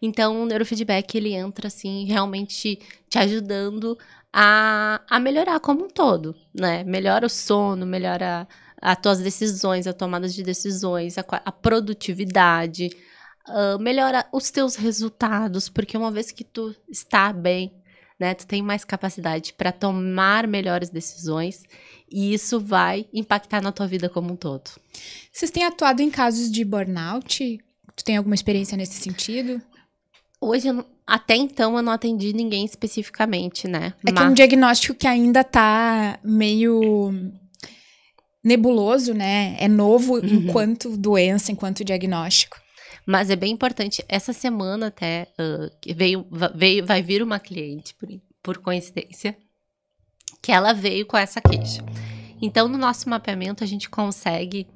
Então, 0.00 0.42
o 0.42 0.46
neurofeedback, 0.46 1.16
ele 1.16 1.34
entra, 1.34 1.66
assim, 1.66 2.06
realmente 2.06 2.80
te 3.08 3.18
ajudando 3.18 3.98
a, 4.32 5.02
a 5.08 5.20
melhorar 5.20 5.60
como 5.60 5.84
um 5.84 5.88
todo, 5.88 6.34
né? 6.54 6.82
Melhora 6.84 7.26
o 7.26 7.28
sono, 7.28 7.84
melhora 7.84 8.48
as 8.80 8.96
tuas 8.96 9.20
decisões, 9.20 9.86
a 9.86 9.92
tomada 9.92 10.26
de 10.28 10.42
decisões, 10.42 11.18
a, 11.18 11.24
a 11.44 11.52
produtividade, 11.52 12.90
uh, 13.48 13.78
melhora 13.80 14.26
os 14.32 14.50
teus 14.50 14.76
resultados, 14.76 15.68
porque 15.68 15.96
uma 15.96 16.10
vez 16.10 16.30
que 16.30 16.44
tu 16.44 16.74
está 16.88 17.32
bem, 17.32 17.72
né, 18.18 18.34
tu 18.34 18.46
tem 18.46 18.62
mais 18.62 18.84
capacidade 18.84 19.54
para 19.54 19.72
tomar 19.72 20.46
melhores 20.46 20.90
decisões 20.90 21.62
e 22.10 22.34
isso 22.34 22.60
vai 22.60 23.06
impactar 23.12 23.62
na 23.62 23.72
tua 23.72 23.86
vida 23.86 24.08
como 24.08 24.32
um 24.32 24.36
todo. 24.36 24.70
Vocês 25.32 25.50
têm 25.50 25.64
atuado 25.64 26.02
em 26.02 26.10
casos 26.10 26.50
de 26.50 26.64
burnout? 26.64 27.58
Tu 27.96 28.04
tem 28.04 28.16
alguma 28.16 28.34
experiência 28.34 28.76
nesse 28.76 28.94
sentido? 28.94 29.62
Hoje, 30.40 30.68
até 31.06 31.36
então, 31.36 31.76
eu 31.76 31.82
não 31.82 31.92
atendi 31.92 32.32
ninguém 32.32 32.64
especificamente, 32.64 33.66
né? 33.66 33.94
É 34.06 34.10
Mas... 34.10 34.14
que 34.14 34.20
é 34.20 34.30
um 34.30 34.34
diagnóstico 34.34 34.94
que 34.94 35.06
ainda 35.06 35.42
tá 35.44 36.18
meio 36.22 37.12
nebuloso, 38.42 39.12
né? 39.12 39.56
É 39.58 39.68
novo 39.68 40.14
uhum. 40.14 40.26
enquanto 40.26 40.96
doença, 40.96 41.52
enquanto 41.52 41.84
diagnóstico. 41.84 42.56
Mas 43.06 43.30
é 43.30 43.36
bem 43.36 43.52
importante. 43.52 44.04
Essa 44.08 44.32
semana 44.32 44.88
até 44.88 45.28
uh, 45.38 45.94
veio, 45.94 46.26
veio, 46.54 46.86
vai 46.86 47.02
vir 47.02 47.22
uma 47.22 47.38
cliente, 47.38 47.94
por, 47.94 48.08
por 48.42 48.58
coincidência, 48.58 49.36
que 50.42 50.52
ela 50.52 50.72
veio 50.72 51.06
com 51.06 51.16
essa 51.16 51.40
queixa. 51.40 51.84
Então, 52.40 52.68
no 52.68 52.78
nosso 52.78 53.08
mapeamento, 53.08 53.62
a 53.62 53.66
gente 53.66 53.88
consegue 53.88 54.66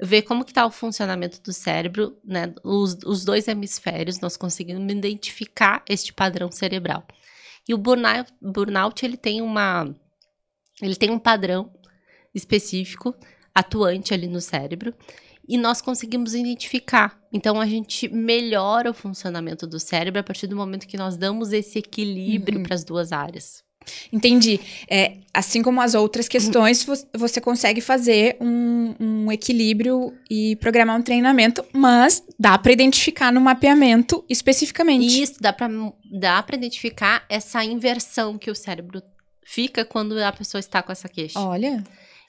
ver 0.00 0.22
como 0.22 0.44
que 0.44 0.52
está 0.52 0.64
o 0.64 0.70
funcionamento 0.70 1.42
do 1.42 1.52
cérebro, 1.52 2.16
né? 2.24 2.54
Os, 2.62 2.96
os 3.04 3.24
dois 3.24 3.48
hemisférios, 3.48 4.20
nós 4.20 4.36
conseguimos 4.36 4.92
identificar 4.92 5.82
este 5.88 6.12
padrão 6.12 6.50
cerebral. 6.52 7.04
E 7.68 7.74
o 7.74 7.78
burnout, 7.78 8.32
burnout 8.40 9.04
ele 9.04 9.16
tem 9.16 9.42
uma 9.42 9.94
ele 10.80 10.94
tem 10.94 11.10
um 11.10 11.18
padrão 11.18 11.72
específico 12.32 13.14
atuante 13.52 14.14
ali 14.14 14.28
no 14.28 14.40
cérebro 14.40 14.94
e 15.48 15.56
nós 15.56 15.80
conseguimos 15.80 16.34
identificar. 16.34 17.18
Então 17.32 17.60
a 17.60 17.66
gente 17.66 18.08
melhora 18.08 18.90
o 18.90 18.94
funcionamento 18.94 19.66
do 19.66 19.80
cérebro 19.80 20.20
a 20.20 20.24
partir 20.24 20.46
do 20.46 20.56
momento 20.56 20.86
que 20.86 20.96
nós 20.96 21.16
damos 21.16 21.52
esse 21.52 21.78
equilíbrio 21.78 22.58
uhum. 22.58 22.64
para 22.64 22.74
as 22.74 22.84
duas 22.84 23.12
áreas. 23.12 23.66
Entendi. 24.12 24.60
É, 24.88 25.18
assim 25.32 25.62
como 25.62 25.80
as 25.80 25.94
outras 25.94 26.28
questões, 26.28 26.86
você 27.14 27.40
consegue 27.40 27.80
fazer 27.80 28.36
um, 28.40 28.94
um 29.00 29.32
equilíbrio 29.32 30.14
e 30.30 30.56
programar 30.56 30.96
um 30.96 31.02
treinamento, 31.02 31.64
mas 31.72 32.22
dá 32.38 32.58
para 32.58 32.72
identificar 32.72 33.32
no 33.32 33.40
mapeamento 33.40 34.24
especificamente. 34.28 35.22
Isso, 35.22 35.34
dá 35.40 35.52
para 35.52 35.68
dá 36.12 36.44
identificar 36.52 37.24
essa 37.28 37.64
inversão 37.64 38.36
que 38.36 38.50
o 38.50 38.54
cérebro 38.54 39.02
fica 39.44 39.84
quando 39.84 40.18
a 40.18 40.32
pessoa 40.32 40.58
está 40.58 40.82
com 40.82 40.92
essa 40.92 41.08
queixa. 41.08 41.38
Olha. 41.40 41.82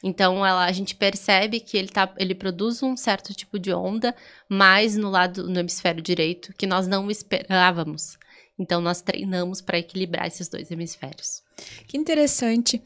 Então 0.03 0.45
ela, 0.45 0.65
a 0.65 0.71
gente 0.71 0.95
percebe 0.95 1.59
que 1.59 1.77
ele, 1.77 1.89
tá, 1.89 2.11
ele 2.17 2.33
produz 2.33 2.81
um 2.81 2.95
certo 2.95 3.33
tipo 3.33 3.59
de 3.59 3.73
onda, 3.73 4.15
mas 4.47 4.95
no 4.95 5.09
lado 5.09 5.47
no 5.47 5.59
hemisfério 5.59 6.01
direito 6.01 6.53
que 6.57 6.65
nós 6.65 6.87
não 6.87 7.11
esperávamos. 7.11 8.17
Então 8.57 8.81
nós 8.81 9.01
treinamos 9.01 9.61
para 9.61 9.79
equilibrar 9.79 10.27
esses 10.27 10.47
dois 10.47 10.71
hemisférios. 10.71 11.41
Que 11.87 11.97
interessante. 11.97 12.81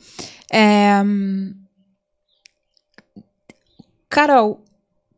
É... 0.52 1.02
Carol, 4.10 4.64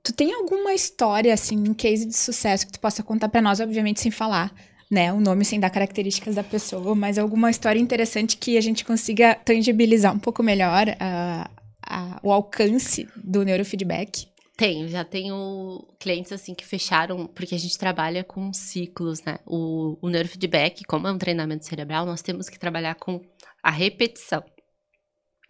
tu 0.02 0.14
tem 0.14 0.34
alguma 0.34 0.74
história 0.74 1.34
assim, 1.34 1.58
um 1.58 1.74
case 1.74 2.06
de 2.06 2.16
sucesso 2.16 2.66
que 2.66 2.74
tu 2.74 2.80
possa 2.80 3.04
contar 3.04 3.28
para 3.28 3.42
nós, 3.42 3.60
obviamente 3.60 4.00
sem 4.00 4.12
falar, 4.12 4.54
né, 4.90 5.12
o 5.12 5.20
nome 5.20 5.44
sem 5.44 5.60
dar 5.60 5.70
características 5.70 6.36
da 6.36 6.44
pessoa, 6.44 6.96
mas 6.96 7.18
alguma 7.18 7.50
história 7.50 7.80
interessante 7.80 8.38
que 8.38 8.58
a 8.58 8.62
gente 8.62 8.86
consiga 8.86 9.36
tangibilizar 9.36 10.14
um 10.14 10.20
pouco 10.20 10.42
melhor 10.42 10.88
uh, 10.88 11.65
a, 11.86 12.20
o 12.24 12.32
alcance 12.32 13.08
do 13.16 13.44
neurofeedback? 13.44 14.28
Tenho, 14.58 14.88
já 14.88 15.04
tenho 15.04 15.86
clientes 16.00 16.32
assim 16.32 16.56
que 16.56 16.66
fecharam, 16.66 17.28
porque 17.28 17.56
a 17.56 17.60
gente 17.60 17.78
trabalha 17.78 18.24
com 18.24 18.54
ciclos, 18.54 19.22
né? 19.24 19.38
O, 19.46 19.98
o 20.02 20.10
neurofeedback, 20.10 20.86
como 20.86 21.08
é 21.08 21.12
um 21.12 21.18
treinamento 21.18 21.66
cerebral, 21.66 22.06
nós 22.06 22.22
temos 22.22 22.48
que 22.48 22.58
trabalhar 22.58 22.96
com 22.96 23.22
a 23.62 23.70
repetição. 23.70 24.44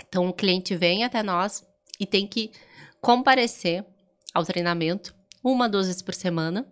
Então, 0.07 0.27
o 0.27 0.33
cliente 0.33 0.75
vem 0.75 1.03
até 1.03 1.21
nós 1.21 1.63
e 1.99 2.05
tem 2.05 2.27
que 2.27 2.51
comparecer 2.99 3.85
ao 4.33 4.43
treinamento 4.43 5.15
uma, 5.43 5.69
duas 5.69 5.85
vezes 5.85 6.01
por 6.01 6.15
semana. 6.15 6.65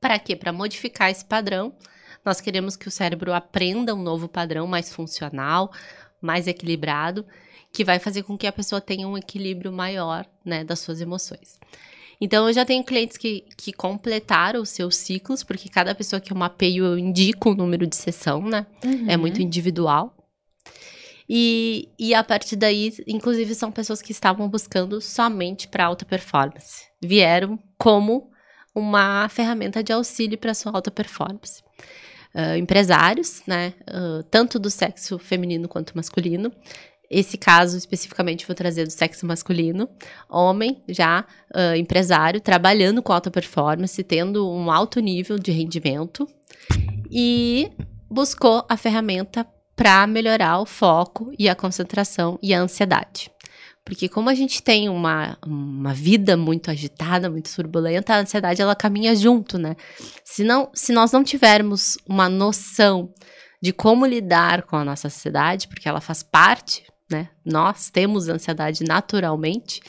Para 0.00 0.18
quê? 0.18 0.34
Para 0.34 0.52
modificar 0.52 1.10
esse 1.10 1.24
padrão. 1.24 1.76
Nós 2.24 2.40
queremos 2.40 2.76
que 2.76 2.88
o 2.88 2.90
cérebro 2.90 3.32
aprenda 3.32 3.94
um 3.94 4.02
novo 4.02 4.28
padrão 4.28 4.66
mais 4.66 4.92
funcional, 4.92 5.72
mais 6.20 6.48
equilibrado, 6.48 7.24
que 7.72 7.84
vai 7.84 7.98
fazer 7.98 8.22
com 8.22 8.36
que 8.36 8.46
a 8.46 8.52
pessoa 8.52 8.80
tenha 8.80 9.08
um 9.08 9.16
equilíbrio 9.16 9.72
maior, 9.72 10.26
né, 10.44 10.62
das 10.62 10.80
suas 10.80 11.00
emoções. 11.00 11.58
Então, 12.20 12.46
eu 12.46 12.52
já 12.52 12.64
tenho 12.64 12.84
clientes 12.84 13.16
que, 13.16 13.44
que 13.56 13.72
completaram 13.72 14.62
os 14.62 14.68
seus 14.68 14.94
ciclos, 14.94 15.42
porque 15.42 15.68
cada 15.68 15.92
pessoa 15.92 16.20
que 16.20 16.32
eu 16.32 16.36
mapeio, 16.36 16.84
eu 16.84 16.98
indico 16.98 17.50
o 17.50 17.54
número 17.54 17.84
de 17.84 17.96
sessão, 17.96 18.42
né? 18.42 18.64
Uhum. 18.84 19.06
É 19.08 19.16
muito 19.16 19.42
individual. 19.42 20.16
E, 21.28 21.88
e 21.98 22.14
a 22.14 22.22
partir 22.22 22.54
daí, 22.54 22.92
inclusive, 23.08 23.54
são 23.56 23.72
pessoas 23.72 24.00
que 24.00 24.12
estavam 24.12 24.48
buscando 24.48 25.00
somente 25.00 25.66
para 25.66 25.86
alta 25.86 26.04
performance. 26.04 26.84
Vieram 27.02 27.58
como 27.76 28.30
uma 28.72 29.28
ferramenta 29.28 29.82
de 29.82 29.92
auxílio 29.92 30.38
para 30.38 30.54
sua 30.54 30.72
alta 30.72 30.90
performance. 30.92 31.62
Uh, 32.34 32.56
empresários, 32.56 33.42
né? 33.46 33.74
Uh, 33.88 34.22
tanto 34.30 34.58
do 34.58 34.70
sexo 34.70 35.18
feminino 35.18 35.68
quanto 35.68 35.96
masculino, 35.96 36.52
esse 37.12 37.36
caso 37.36 37.76
especificamente 37.76 38.46
vou 38.46 38.56
trazer 38.56 38.86
do 38.86 38.90
sexo 38.90 39.26
masculino. 39.26 39.88
Homem, 40.28 40.82
já 40.88 41.26
uh, 41.54 41.76
empresário, 41.76 42.40
trabalhando 42.40 43.02
com 43.02 43.12
alta 43.12 43.30
performance, 43.30 44.02
tendo 44.02 44.50
um 44.50 44.70
alto 44.70 44.98
nível 44.98 45.38
de 45.38 45.52
rendimento 45.52 46.26
e 47.10 47.70
buscou 48.10 48.64
a 48.66 48.76
ferramenta 48.78 49.46
para 49.76 50.06
melhorar 50.06 50.60
o 50.60 50.66
foco 50.66 51.30
e 51.38 51.48
a 51.48 51.54
concentração 51.54 52.38
e 52.42 52.54
a 52.54 52.60
ansiedade. 52.60 53.30
Porque 53.84 54.08
como 54.08 54.30
a 54.30 54.34
gente 54.34 54.62
tem 54.62 54.88
uma, 54.88 55.36
uma 55.44 55.92
vida 55.92 56.36
muito 56.36 56.70
agitada, 56.70 57.28
muito 57.28 57.52
turbulenta, 57.54 58.14
a 58.14 58.20
ansiedade 58.20 58.62
ela 58.62 58.76
caminha 58.76 59.14
junto, 59.14 59.58
né? 59.58 59.76
Se, 60.24 60.44
não, 60.44 60.70
se 60.72 60.92
nós 60.92 61.10
não 61.10 61.24
tivermos 61.24 61.98
uma 62.06 62.28
noção 62.28 63.12
de 63.60 63.72
como 63.72 64.06
lidar 64.06 64.62
com 64.62 64.76
a 64.76 64.84
nossa 64.84 65.08
ansiedade, 65.08 65.68
porque 65.68 65.88
ela 65.88 66.00
faz 66.00 66.22
parte 66.22 66.84
né? 67.12 67.28
Nós 67.44 67.90
temos 67.90 68.28
ansiedade 68.28 68.82
naturalmente. 68.82 69.80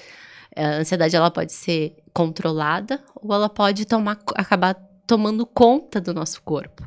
A 0.55 0.75
ansiedade 0.75 1.15
ela 1.15 1.31
pode 1.31 1.53
ser 1.53 1.95
controlada 2.13 3.03
ou 3.15 3.33
ela 3.33 3.49
pode 3.49 3.85
tomar, 3.85 4.19
acabar 4.35 4.75
tomando 5.07 5.45
conta 5.45 5.99
do 5.99 6.13
nosso 6.13 6.41
corpo 6.43 6.85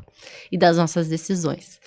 e 0.52 0.56
das 0.56 0.76
nossas 0.76 1.08
decisões. 1.08 1.80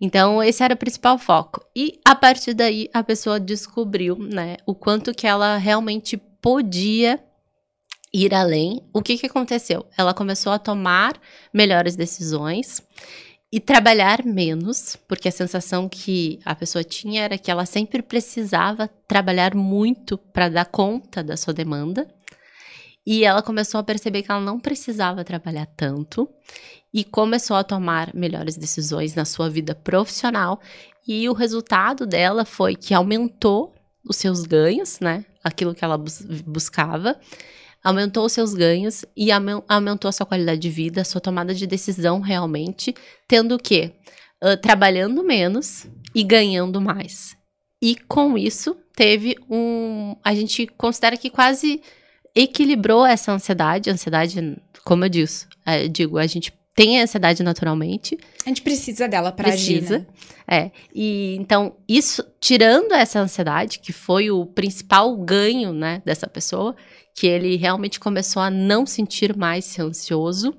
Então, 0.00 0.42
esse 0.42 0.62
era 0.62 0.74
o 0.74 0.78
principal 0.78 1.18
foco. 1.18 1.64
E 1.74 2.00
a 2.04 2.14
partir 2.14 2.54
daí, 2.54 2.88
a 2.92 3.02
pessoa 3.02 3.40
descobriu, 3.40 4.16
né, 4.16 4.56
o 4.66 4.74
quanto 4.74 5.14
que 5.14 5.26
ela 5.26 5.56
realmente 5.56 6.16
podia 6.16 7.18
ir 8.12 8.34
além. 8.34 8.82
O 8.92 9.02
que 9.02 9.18
que 9.18 9.26
aconteceu? 9.26 9.84
Ela 9.96 10.14
começou 10.14 10.52
a 10.52 10.58
tomar 10.58 11.20
melhores 11.52 11.96
decisões 11.96 12.82
e 13.52 13.60
trabalhar 13.60 14.24
menos, 14.24 14.96
porque 15.08 15.28
a 15.28 15.32
sensação 15.32 15.88
que 15.88 16.40
a 16.44 16.54
pessoa 16.54 16.82
tinha 16.82 17.22
era 17.22 17.38
que 17.38 17.50
ela 17.50 17.64
sempre 17.64 18.02
precisava 18.02 18.88
trabalhar 19.06 19.54
muito 19.54 20.18
para 20.18 20.48
dar 20.48 20.66
conta 20.66 21.22
da 21.22 21.36
sua 21.36 21.54
demanda. 21.54 22.06
E 23.06 23.24
ela 23.24 23.40
começou 23.40 23.78
a 23.78 23.84
perceber 23.84 24.22
que 24.22 24.32
ela 24.32 24.40
não 24.40 24.58
precisava 24.58 25.22
trabalhar 25.22 25.66
tanto 25.76 26.28
e 26.92 27.04
começou 27.04 27.56
a 27.56 27.62
tomar 27.62 28.12
melhores 28.12 28.56
decisões 28.56 29.14
na 29.14 29.24
sua 29.24 29.48
vida 29.48 29.76
profissional. 29.76 30.60
E 31.06 31.28
o 31.28 31.32
resultado 31.32 32.04
dela 32.04 32.44
foi 32.44 32.74
que 32.74 32.92
aumentou 32.92 33.72
os 34.04 34.16
seus 34.16 34.42
ganhos, 34.42 34.98
né? 34.98 35.24
Aquilo 35.42 35.72
que 35.72 35.84
ela 35.84 35.96
bus 35.96 36.20
buscava 36.44 37.16
aumentou 37.86 38.26
os 38.26 38.32
seus 38.32 38.52
ganhos 38.52 39.04
e 39.16 39.28
aumentou 39.30 40.08
a 40.08 40.12
sua 40.12 40.26
qualidade 40.26 40.60
de 40.60 40.68
vida, 40.68 41.02
a 41.02 41.04
sua 41.04 41.20
tomada 41.20 41.54
de 41.54 41.68
decisão 41.68 42.18
realmente, 42.18 42.92
tendo 43.28 43.54
o 43.54 43.58
quê? 43.60 43.92
Uh, 44.42 44.56
trabalhando 44.56 45.22
menos 45.22 45.86
e 46.12 46.24
ganhando 46.24 46.80
mais. 46.80 47.36
E 47.80 47.94
com 47.94 48.36
isso, 48.36 48.76
teve 48.96 49.36
um. 49.48 50.16
A 50.24 50.34
gente 50.34 50.66
considera 50.66 51.16
que 51.16 51.30
quase 51.30 51.80
equilibrou 52.34 53.06
essa 53.06 53.30
ansiedade. 53.30 53.88
Ansiedade, 53.88 54.60
como 54.84 55.04
eu 55.04 55.08
disse, 55.08 55.46
é, 55.64 55.86
digo, 55.86 56.18
a 56.18 56.26
gente 56.26 56.52
tem 56.74 57.00
a 57.00 57.04
ansiedade 57.04 57.42
naturalmente. 57.42 58.18
A 58.44 58.48
gente 58.48 58.62
precisa 58.62 59.08
dela 59.08 59.30
para 59.30 59.48
agir. 59.48 59.78
Precisa. 59.78 59.98
Né? 60.00 60.06
É. 60.46 60.70
E 60.94 61.36
então, 61.40 61.76
isso, 61.88 62.24
tirando 62.40 62.92
essa 62.92 63.20
ansiedade, 63.20 63.78
que 63.78 63.92
foi 63.92 64.30
o 64.30 64.44
principal 64.44 65.16
ganho, 65.16 65.72
né, 65.72 66.02
dessa 66.04 66.26
pessoa, 66.26 66.76
que 67.16 67.26
ele 67.26 67.56
realmente 67.56 67.98
começou 67.98 68.42
a 68.42 68.50
não 68.50 68.84
sentir 68.84 69.34
mais 69.34 69.78
ansioso, 69.78 70.54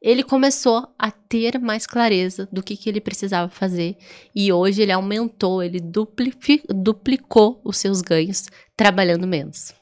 ele 0.00 0.22
começou 0.22 0.88
a 0.96 1.10
ter 1.10 1.58
mais 1.58 1.84
clareza 1.84 2.48
do 2.50 2.62
que, 2.62 2.76
que 2.76 2.88
ele 2.88 3.00
precisava 3.00 3.50
fazer 3.50 3.96
e 4.34 4.52
hoje 4.52 4.80
ele 4.80 4.92
aumentou, 4.92 5.62
ele 5.62 5.80
duplicou 5.80 7.60
os 7.64 7.76
seus 7.76 8.00
ganhos 8.00 8.46
trabalhando 8.76 9.26
menos. 9.26 9.74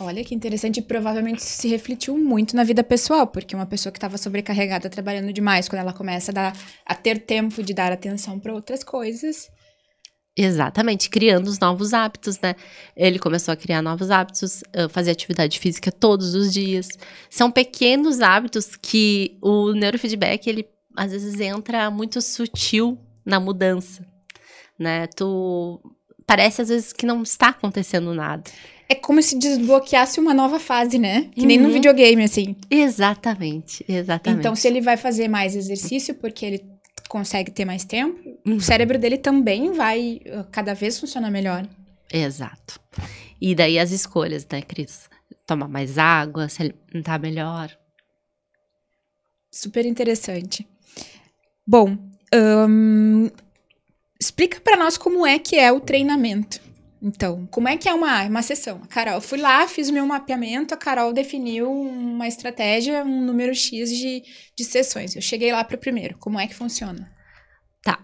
Olha 0.00 0.24
que 0.24 0.34
interessante, 0.34 0.80
provavelmente 0.80 1.42
se 1.42 1.68
refletiu 1.68 2.16
muito 2.16 2.56
na 2.56 2.64
vida 2.64 2.82
pessoal, 2.82 3.26
porque 3.26 3.54
uma 3.54 3.66
pessoa 3.66 3.92
que 3.92 3.98
estava 3.98 4.16
sobrecarregada 4.16 4.88
trabalhando 4.88 5.30
demais, 5.30 5.68
quando 5.68 5.80
ela 5.80 5.92
começa 5.92 6.32
a, 6.32 6.34
dar, 6.34 6.56
a 6.86 6.94
ter 6.94 7.18
tempo 7.18 7.62
de 7.62 7.74
dar 7.74 7.92
atenção 7.92 8.40
para 8.40 8.54
outras 8.54 8.82
coisas, 8.82 9.50
Exatamente, 10.36 11.10
criando 11.10 11.48
os 11.48 11.58
novos 11.58 11.92
hábitos, 11.92 12.38
né? 12.40 12.54
Ele 12.96 13.18
começou 13.18 13.52
a 13.52 13.56
criar 13.56 13.82
novos 13.82 14.10
hábitos, 14.10 14.62
fazer 14.90 15.10
atividade 15.10 15.58
física 15.58 15.90
todos 15.90 16.34
os 16.34 16.52
dias. 16.52 16.88
São 17.28 17.50
pequenos 17.50 18.20
hábitos 18.20 18.76
que 18.76 19.36
o 19.42 19.72
neurofeedback, 19.72 20.48
ele 20.48 20.68
às 20.96 21.12
vezes 21.12 21.38
entra 21.40 21.90
muito 21.90 22.22
sutil 22.22 22.98
na 23.24 23.38
mudança, 23.38 24.06
né? 24.78 25.06
Tu 25.08 25.80
parece 26.26 26.62
às 26.62 26.68
vezes 26.68 26.92
que 26.92 27.04
não 27.04 27.22
está 27.22 27.48
acontecendo 27.48 28.14
nada. 28.14 28.44
É 28.88 28.94
como 28.94 29.22
se 29.22 29.38
desbloqueasse 29.38 30.18
uma 30.18 30.32
nova 30.32 30.58
fase, 30.58 30.98
né? 30.98 31.28
Que 31.32 31.42
uhum. 31.42 31.46
nem 31.46 31.58
no 31.58 31.68
uhum. 31.68 31.74
videogame, 31.74 32.24
assim. 32.24 32.56
Exatamente, 32.70 33.84
exatamente. 33.88 34.40
Então, 34.40 34.54
se 34.56 34.66
ele 34.66 34.80
vai 34.80 34.96
fazer 34.96 35.28
mais 35.28 35.54
exercício, 35.54 36.14
porque 36.14 36.46
ele 36.46 36.64
consegue 37.10 37.50
ter 37.50 37.64
mais 37.64 37.84
tempo, 37.84 38.38
uhum. 38.46 38.54
o 38.54 38.60
cérebro 38.60 38.96
dele 38.96 39.18
também 39.18 39.72
vai 39.72 40.20
uh, 40.26 40.44
cada 40.52 40.74
vez 40.74 40.98
funcionar 40.98 41.28
melhor. 41.28 41.68
Exato. 42.10 42.80
E 43.40 43.52
daí 43.52 43.80
as 43.80 43.90
escolhas, 43.90 44.46
né, 44.50 44.62
Cris? 44.62 45.10
Tomar 45.44 45.68
mais 45.68 45.98
água, 45.98 46.48
se 46.48 46.62
alimentar 46.62 47.18
melhor. 47.18 47.76
Super 49.50 49.84
interessante. 49.86 50.64
Bom, 51.66 51.98
um, 52.32 53.28
explica 54.20 54.60
para 54.60 54.76
nós 54.76 54.96
como 54.96 55.26
é 55.26 55.40
que 55.40 55.56
é 55.56 55.72
o 55.72 55.80
treinamento. 55.80 56.60
Então, 57.02 57.46
como 57.50 57.66
é 57.66 57.76
que 57.78 57.88
é 57.88 57.94
uma, 57.94 58.24
uma 58.24 58.42
sessão? 58.42 58.80
A 58.82 58.86
Carol, 58.86 59.20
fui 59.20 59.38
lá, 59.38 59.66
fiz 59.66 59.88
meu 59.90 60.04
mapeamento, 60.06 60.74
a 60.74 60.76
Carol 60.76 61.12
definiu 61.12 61.70
uma 61.70 62.28
estratégia, 62.28 63.02
um 63.02 63.22
número 63.22 63.54
X 63.54 63.90
de, 63.90 64.22
de 64.54 64.64
sessões. 64.64 65.16
Eu 65.16 65.22
cheguei 65.22 65.50
lá 65.50 65.64
para 65.64 65.76
o 65.76 65.80
primeiro. 65.80 66.18
Como 66.18 66.38
é 66.38 66.46
que 66.46 66.54
funciona? 66.54 67.10
Tá. 67.82 67.98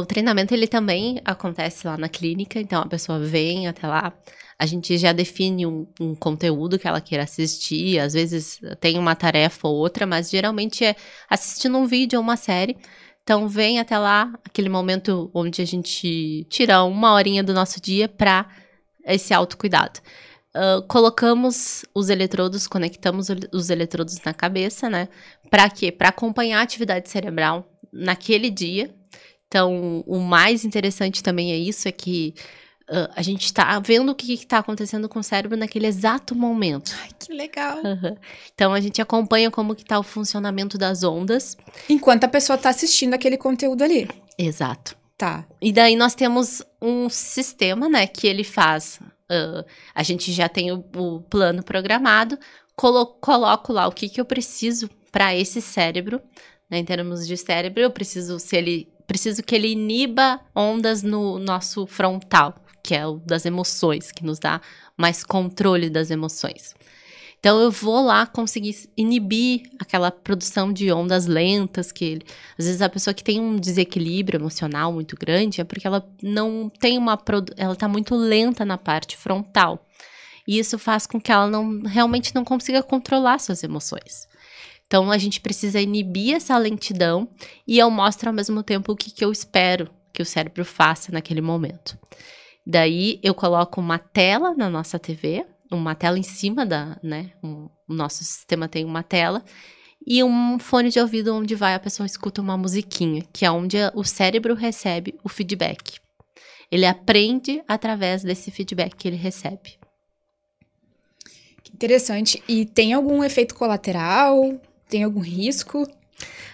O 0.00 0.04
treinamento, 0.04 0.52
ele 0.52 0.66
também 0.66 1.20
acontece 1.24 1.86
lá 1.86 1.96
na 1.96 2.08
clínica, 2.08 2.58
então 2.58 2.82
a 2.82 2.88
pessoa 2.88 3.20
vem 3.20 3.68
até 3.68 3.86
lá, 3.86 4.12
a 4.58 4.66
gente 4.66 4.98
já 4.98 5.12
define 5.12 5.64
um, 5.64 5.86
um 6.00 6.14
conteúdo 6.14 6.78
que 6.78 6.88
ela 6.88 7.00
queira 7.00 7.24
assistir, 7.24 8.00
às 8.00 8.12
vezes 8.12 8.60
tem 8.80 8.98
uma 8.98 9.14
tarefa 9.14 9.68
ou 9.68 9.76
outra, 9.76 10.06
mas 10.06 10.28
geralmente 10.28 10.84
é 10.84 10.96
assistindo 11.30 11.78
um 11.78 11.86
vídeo 11.86 12.18
ou 12.18 12.22
uma 12.22 12.36
série, 12.36 12.76
então, 13.22 13.48
vem 13.48 13.78
até 13.78 13.96
lá, 13.98 14.32
aquele 14.44 14.68
momento 14.68 15.30
onde 15.32 15.62
a 15.62 15.64
gente 15.64 16.44
tira 16.48 16.82
uma 16.82 17.12
horinha 17.12 17.42
do 17.42 17.54
nosso 17.54 17.80
dia 17.80 18.08
para 18.08 18.48
esse 19.04 19.32
autocuidado. 19.32 20.00
Uh, 20.54 20.82
colocamos 20.88 21.84
os 21.94 22.08
eletrodos, 22.08 22.66
conectamos 22.66 23.28
os 23.52 23.70
eletrodos 23.70 24.18
na 24.24 24.34
cabeça, 24.34 24.90
né? 24.90 25.08
Para 25.48 25.70
quê? 25.70 25.92
Para 25.92 26.08
acompanhar 26.08 26.58
a 26.58 26.62
atividade 26.62 27.08
cerebral 27.08 27.70
naquele 27.92 28.50
dia. 28.50 28.92
Então, 29.46 30.02
o 30.06 30.18
mais 30.18 30.64
interessante 30.64 31.22
também 31.22 31.52
é 31.52 31.56
isso, 31.56 31.86
é 31.88 31.92
que 31.92 32.34
Uh, 32.90 33.06
a 33.14 33.22
gente 33.22 33.44
está 33.44 33.78
vendo 33.78 34.10
o 34.10 34.14
que 34.16 34.34
está 34.34 34.58
acontecendo 34.58 35.08
com 35.08 35.20
o 35.20 35.22
cérebro 35.22 35.56
naquele 35.56 35.86
exato 35.86 36.34
momento. 36.34 36.92
Ai, 37.00 37.10
que 37.16 37.32
legal. 37.32 37.78
Uhum. 37.78 38.16
Então 38.52 38.74
a 38.74 38.80
gente 38.80 39.00
acompanha 39.00 39.48
como 39.48 39.76
que 39.76 39.82
está 39.82 39.96
o 39.96 40.02
funcionamento 40.02 40.76
das 40.76 41.04
ondas. 41.04 41.56
Enquanto 41.88 42.24
a 42.24 42.28
pessoa 42.28 42.56
está 42.56 42.68
assistindo 42.68 43.14
aquele 43.14 43.36
conteúdo 43.36 43.84
ali. 43.84 44.08
Exato. 44.36 44.96
Tá. 45.16 45.46
E 45.62 45.72
daí 45.72 45.94
nós 45.94 46.14
temos 46.14 46.62
um 46.82 47.08
sistema, 47.08 47.88
né, 47.88 48.06
que 48.06 48.26
ele 48.26 48.42
faz. 48.42 48.98
Uh, 49.30 49.64
a 49.94 50.02
gente 50.02 50.32
já 50.32 50.48
tem 50.48 50.72
o, 50.72 50.84
o 50.96 51.20
plano 51.20 51.62
programado, 51.62 52.38
colo 52.74 53.06
coloco 53.06 53.72
lá 53.72 53.86
o 53.86 53.92
que, 53.92 54.08
que 54.08 54.20
eu 54.20 54.24
preciso 54.24 54.90
para 55.12 55.36
esse 55.36 55.60
cérebro, 55.60 56.20
né, 56.70 56.78
em 56.78 56.84
termos 56.84 57.26
de 57.26 57.36
cérebro, 57.36 57.82
eu 57.82 57.90
preciso 57.90 58.38
se 58.38 58.56
ele 58.56 58.88
preciso 59.06 59.42
que 59.42 59.54
ele 59.56 59.68
iniba 59.68 60.40
ondas 60.54 61.02
no 61.02 61.38
nosso 61.38 61.84
frontal, 61.84 62.54
que 62.82 62.94
é 62.94 63.06
o 63.06 63.16
das 63.18 63.44
emoções, 63.44 64.10
que 64.10 64.24
nos 64.24 64.38
dá 64.38 64.60
mais 64.96 65.24
controle 65.24 65.90
das 65.90 66.10
emoções. 66.10 66.74
Então 67.40 67.58
eu 67.58 67.70
vou 67.70 68.04
lá 68.04 68.26
conseguir 68.26 68.76
inibir 68.94 69.62
aquela 69.78 70.10
produção 70.10 70.70
de 70.70 70.92
ondas 70.92 71.26
lentas 71.26 71.90
que 71.90 72.18
às 72.58 72.66
vezes 72.66 72.82
a 72.82 72.88
pessoa 72.88 73.14
que 73.14 73.24
tem 73.24 73.40
um 73.40 73.56
desequilíbrio 73.56 74.38
emocional 74.38 74.92
muito 74.92 75.16
grande 75.16 75.60
é 75.60 75.64
porque 75.64 75.86
ela 75.86 76.06
não 76.22 76.70
tem 76.78 76.98
uma 76.98 77.18
ela 77.56 77.74
tá 77.74 77.88
muito 77.88 78.14
lenta 78.14 78.64
na 78.64 78.76
parte 78.76 79.16
frontal. 79.16 79.86
E 80.46 80.58
isso 80.58 80.78
faz 80.78 81.06
com 81.06 81.18
que 81.18 81.32
ela 81.32 81.48
não 81.48 81.82
realmente 81.82 82.34
não 82.34 82.44
consiga 82.44 82.82
controlar 82.82 83.38
suas 83.38 83.62
emoções. 83.62 84.28
Então 84.86 85.10
a 85.10 85.16
gente 85.16 85.40
precisa 85.40 85.80
inibir 85.80 86.34
essa 86.34 86.58
lentidão 86.58 87.26
e 87.66 87.78
eu 87.78 87.90
mostro 87.90 88.28
ao 88.28 88.34
mesmo 88.34 88.62
tempo 88.62 88.92
o 88.92 88.96
que, 88.96 89.10
que 89.10 89.24
eu 89.24 89.32
espero 89.32 89.88
que 90.12 90.20
o 90.20 90.26
cérebro 90.26 90.64
faça 90.64 91.10
naquele 91.10 91.40
momento. 91.40 91.96
Daí 92.70 93.18
eu 93.20 93.34
coloco 93.34 93.80
uma 93.80 93.98
tela 93.98 94.54
na 94.54 94.70
nossa 94.70 94.96
TV, 94.96 95.44
uma 95.72 95.92
tela 95.96 96.16
em 96.16 96.22
cima 96.22 96.64
da, 96.64 96.96
né? 97.02 97.32
Um, 97.42 97.68
o 97.88 97.92
nosso 97.92 98.22
sistema 98.22 98.68
tem 98.68 98.84
uma 98.84 99.02
tela 99.02 99.44
e 100.06 100.22
um 100.22 100.56
fone 100.56 100.88
de 100.88 101.00
ouvido 101.00 101.34
onde 101.34 101.56
vai 101.56 101.74
a 101.74 101.80
pessoa 101.80 102.06
escuta 102.06 102.40
uma 102.40 102.56
musiquinha, 102.56 103.24
que 103.32 103.44
é 103.44 103.50
onde 103.50 103.76
o 103.92 104.04
cérebro 104.04 104.54
recebe 104.54 105.18
o 105.24 105.28
feedback. 105.28 105.98
Ele 106.70 106.86
aprende 106.86 107.60
através 107.66 108.22
desse 108.22 108.52
feedback 108.52 108.94
que 108.94 109.08
ele 109.08 109.16
recebe. 109.16 109.76
Que 111.64 111.72
interessante. 111.74 112.40
E 112.46 112.64
tem 112.64 112.92
algum 112.92 113.24
efeito 113.24 113.56
colateral? 113.56 114.60
Tem 114.88 115.02
algum 115.02 115.18
risco? 115.18 115.84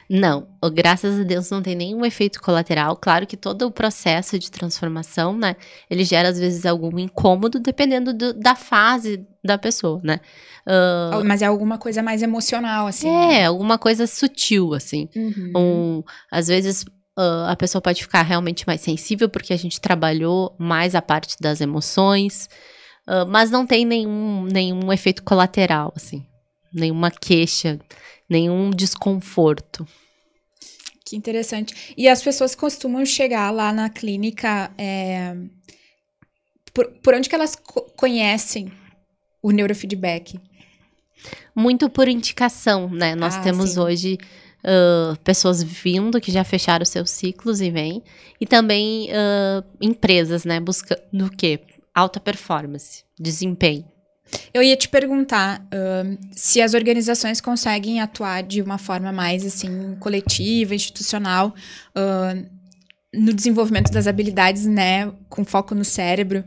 Não, 0.08 0.46
graças 0.72 1.20
a 1.20 1.24
Deus 1.24 1.50
não 1.50 1.60
tem 1.60 1.74
nenhum 1.74 2.04
efeito 2.04 2.40
colateral. 2.40 2.96
Claro 2.96 3.26
que 3.26 3.36
todo 3.36 3.66
o 3.66 3.70
processo 3.70 4.38
de 4.38 4.50
transformação, 4.50 5.36
né, 5.36 5.56
ele 5.90 6.04
gera 6.04 6.28
às 6.28 6.38
vezes 6.38 6.64
algum 6.64 6.96
incômodo, 6.98 7.58
dependendo 7.58 8.14
do, 8.14 8.32
da 8.32 8.54
fase 8.54 9.26
da 9.44 9.58
pessoa, 9.58 10.00
né. 10.02 10.20
Uh, 10.66 11.24
Mas 11.24 11.42
é 11.42 11.46
alguma 11.46 11.78
coisa 11.78 12.02
mais 12.02 12.22
emocional, 12.22 12.86
assim. 12.86 13.08
É, 13.08 13.28
né? 13.28 13.46
alguma 13.46 13.78
coisa 13.78 14.06
sutil, 14.06 14.74
assim. 14.74 15.08
Uhum. 15.14 15.52
Um, 15.56 16.02
às 16.30 16.48
vezes 16.48 16.82
uh, 17.18 17.48
a 17.48 17.56
pessoa 17.56 17.80
pode 17.80 18.02
ficar 18.02 18.22
realmente 18.22 18.66
mais 18.66 18.80
sensível, 18.80 19.28
porque 19.28 19.52
a 19.52 19.56
gente 19.56 19.80
trabalhou 19.80 20.54
mais 20.58 20.94
a 20.94 21.02
parte 21.02 21.36
das 21.40 21.60
emoções, 21.60 22.48
uh, 23.08 23.26
mas 23.28 23.50
não 23.50 23.66
tem 23.66 23.84
nenhum, 23.84 24.44
nenhum 24.44 24.92
efeito 24.92 25.22
colateral, 25.22 25.92
assim. 25.96 26.26
Nenhuma 26.76 27.10
queixa 27.10 27.80
nenhum 28.28 28.70
desconforto. 28.70 29.86
Que 31.04 31.16
interessante. 31.16 31.94
E 31.96 32.08
as 32.08 32.22
pessoas 32.22 32.54
costumam 32.54 33.04
chegar 33.06 33.50
lá 33.50 33.72
na 33.72 33.88
clínica. 33.88 34.72
É... 34.76 35.36
Por, 36.74 36.86
por 37.02 37.14
onde 37.14 37.28
que 37.28 37.34
elas 37.34 37.54
co 37.54 37.82
conhecem 37.96 38.72
o 39.42 39.50
neurofeedback? 39.50 40.38
Muito 41.54 41.88
por 41.88 42.08
indicação, 42.08 42.90
né? 42.90 43.14
Nós 43.14 43.36
ah, 43.36 43.40
temos 43.40 43.70
sim. 43.70 43.80
hoje 43.80 44.18
uh, 44.62 45.16
pessoas 45.20 45.62
vindo 45.62 46.20
que 46.20 46.30
já 46.30 46.44
fecharam 46.44 46.84
seus 46.84 47.10
ciclos 47.10 47.60
e 47.60 47.70
vêm. 47.70 48.02
E 48.40 48.46
também 48.46 49.08
uh, 49.10 49.64
empresas, 49.80 50.44
né? 50.44 50.60
Buscando 50.60 51.24
o 51.24 51.30
quê? 51.30 51.60
Alta 51.94 52.20
performance, 52.20 53.04
desempenho. 53.18 53.86
Eu 54.52 54.62
ia 54.62 54.76
te 54.76 54.88
perguntar 54.88 55.60
uh, 55.60 56.18
se 56.32 56.60
as 56.60 56.74
organizações 56.74 57.40
conseguem 57.40 58.00
atuar 58.00 58.42
de 58.42 58.60
uma 58.62 58.78
forma 58.78 59.12
mais 59.12 59.44
assim 59.44 59.96
coletiva, 60.00 60.74
institucional, 60.74 61.54
uh, 61.96 62.46
no 63.14 63.32
desenvolvimento 63.32 63.90
das 63.90 64.06
habilidades, 64.06 64.66
né, 64.66 65.12
com 65.28 65.44
foco 65.44 65.74
no 65.74 65.84
cérebro. 65.84 66.44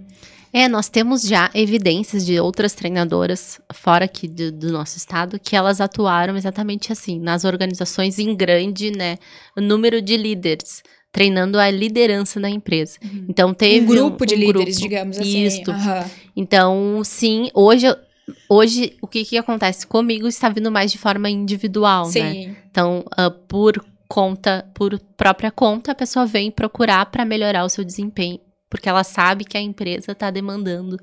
É, 0.52 0.68
nós 0.68 0.90
temos 0.90 1.22
já 1.22 1.52
evidências 1.54 2.26
de 2.26 2.40
outras 2.40 2.74
treinadoras 2.74 3.62
fora 3.72 4.06
aqui 4.06 4.28
do, 4.28 4.52
do, 4.52 4.72
nosso 4.72 4.98
estado 4.98 5.40
que 5.40 5.56
elas 5.56 5.80
atuaram 5.80 6.36
exatamente 6.36 6.92
assim, 6.92 7.20
nas 7.20 7.46
organizações 7.46 8.18
em 8.18 8.36
grande, 8.36 8.90
né, 8.90 9.18
número 9.56 10.02
de 10.02 10.18
líderes 10.18 10.82
treinando 11.12 11.60
a 11.60 11.70
liderança 11.70 12.40
da 12.40 12.50
empresa. 12.50 12.98
Uhum. 13.04 13.26
Então 13.30 13.54
teve 13.54 13.86
um 13.86 13.88
grupo 13.88 14.24
um, 14.24 14.28
de 14.28 14.36
um 14.36 14.38
líderes, 14.38 14.78
grupo, 14.78 14.90
digamos 14.90 15.18
assim. 15.18 15.44
Isso. 15.46 15.72
Uhum. 15.72 16.10
Então, 16.36 17.02
sim, 17.04 17.50
hoje 17.54 17.88
hoje 18.48 18.96
o 19.02 19.08
que 19.08 19.26
que 19.26 19.38
acontece 19.38 19.88
comigo 19.88 20.28
está 20.28 20.50
vindo 20.50 20.72
mais 20.72 20.92
de 20.92 20.98
forma 20.98 21.30
individual, 21.30 22.06
né? 22.06 22.12
sim. 22.12 22.48
né? 22.48 22.56
Então, 22.70 23.04
uh, 23.20 23.32
por 23.48 23.84
conta, 24.08 24.68
por 24.74 25.00
própria 25.16 25.52
conta, 25.52 25.92
a 25.92 25.96
pessoa 25.96 26.26
vem 26.26 26.52
procurar 26.52 27.06
para 27.08 27.26
melhorar 27.26 27.64
o 27.64 27.70
seu 27.70 27.84
desempenho, 27.84 28.40
porque 28.70 28.90
ela 28.90 29.04
sabe 29.04 29.46
que 29.46 29.58
a 29.58 29.62
empresa 29.62 30.12
está 30.12 30.32
demandando 30.32 30.98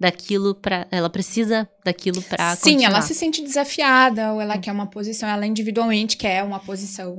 daquilo 0.00 0.54
para 0.54 0.86
ela 0.90 1.10
precisa 1.10 1.68
daquilo 1.84 2.22
para 2.22 2.54
Sim, 2.54 2.84
ela 2.84 3.02
se 3.02 3.14
sente 3.14 3.42
desafiada 3.42 4.32
ou 4.32 4.40
ela 4.40 4.56
quer 4.56 4.70
uma 4.70 4.86
posição, 4.86 5.28
ela 5.28 5.46
individualmente 5.46 6.16
quer 6.16 6.44
uma 6.44 6.60
posição 6.60 7.16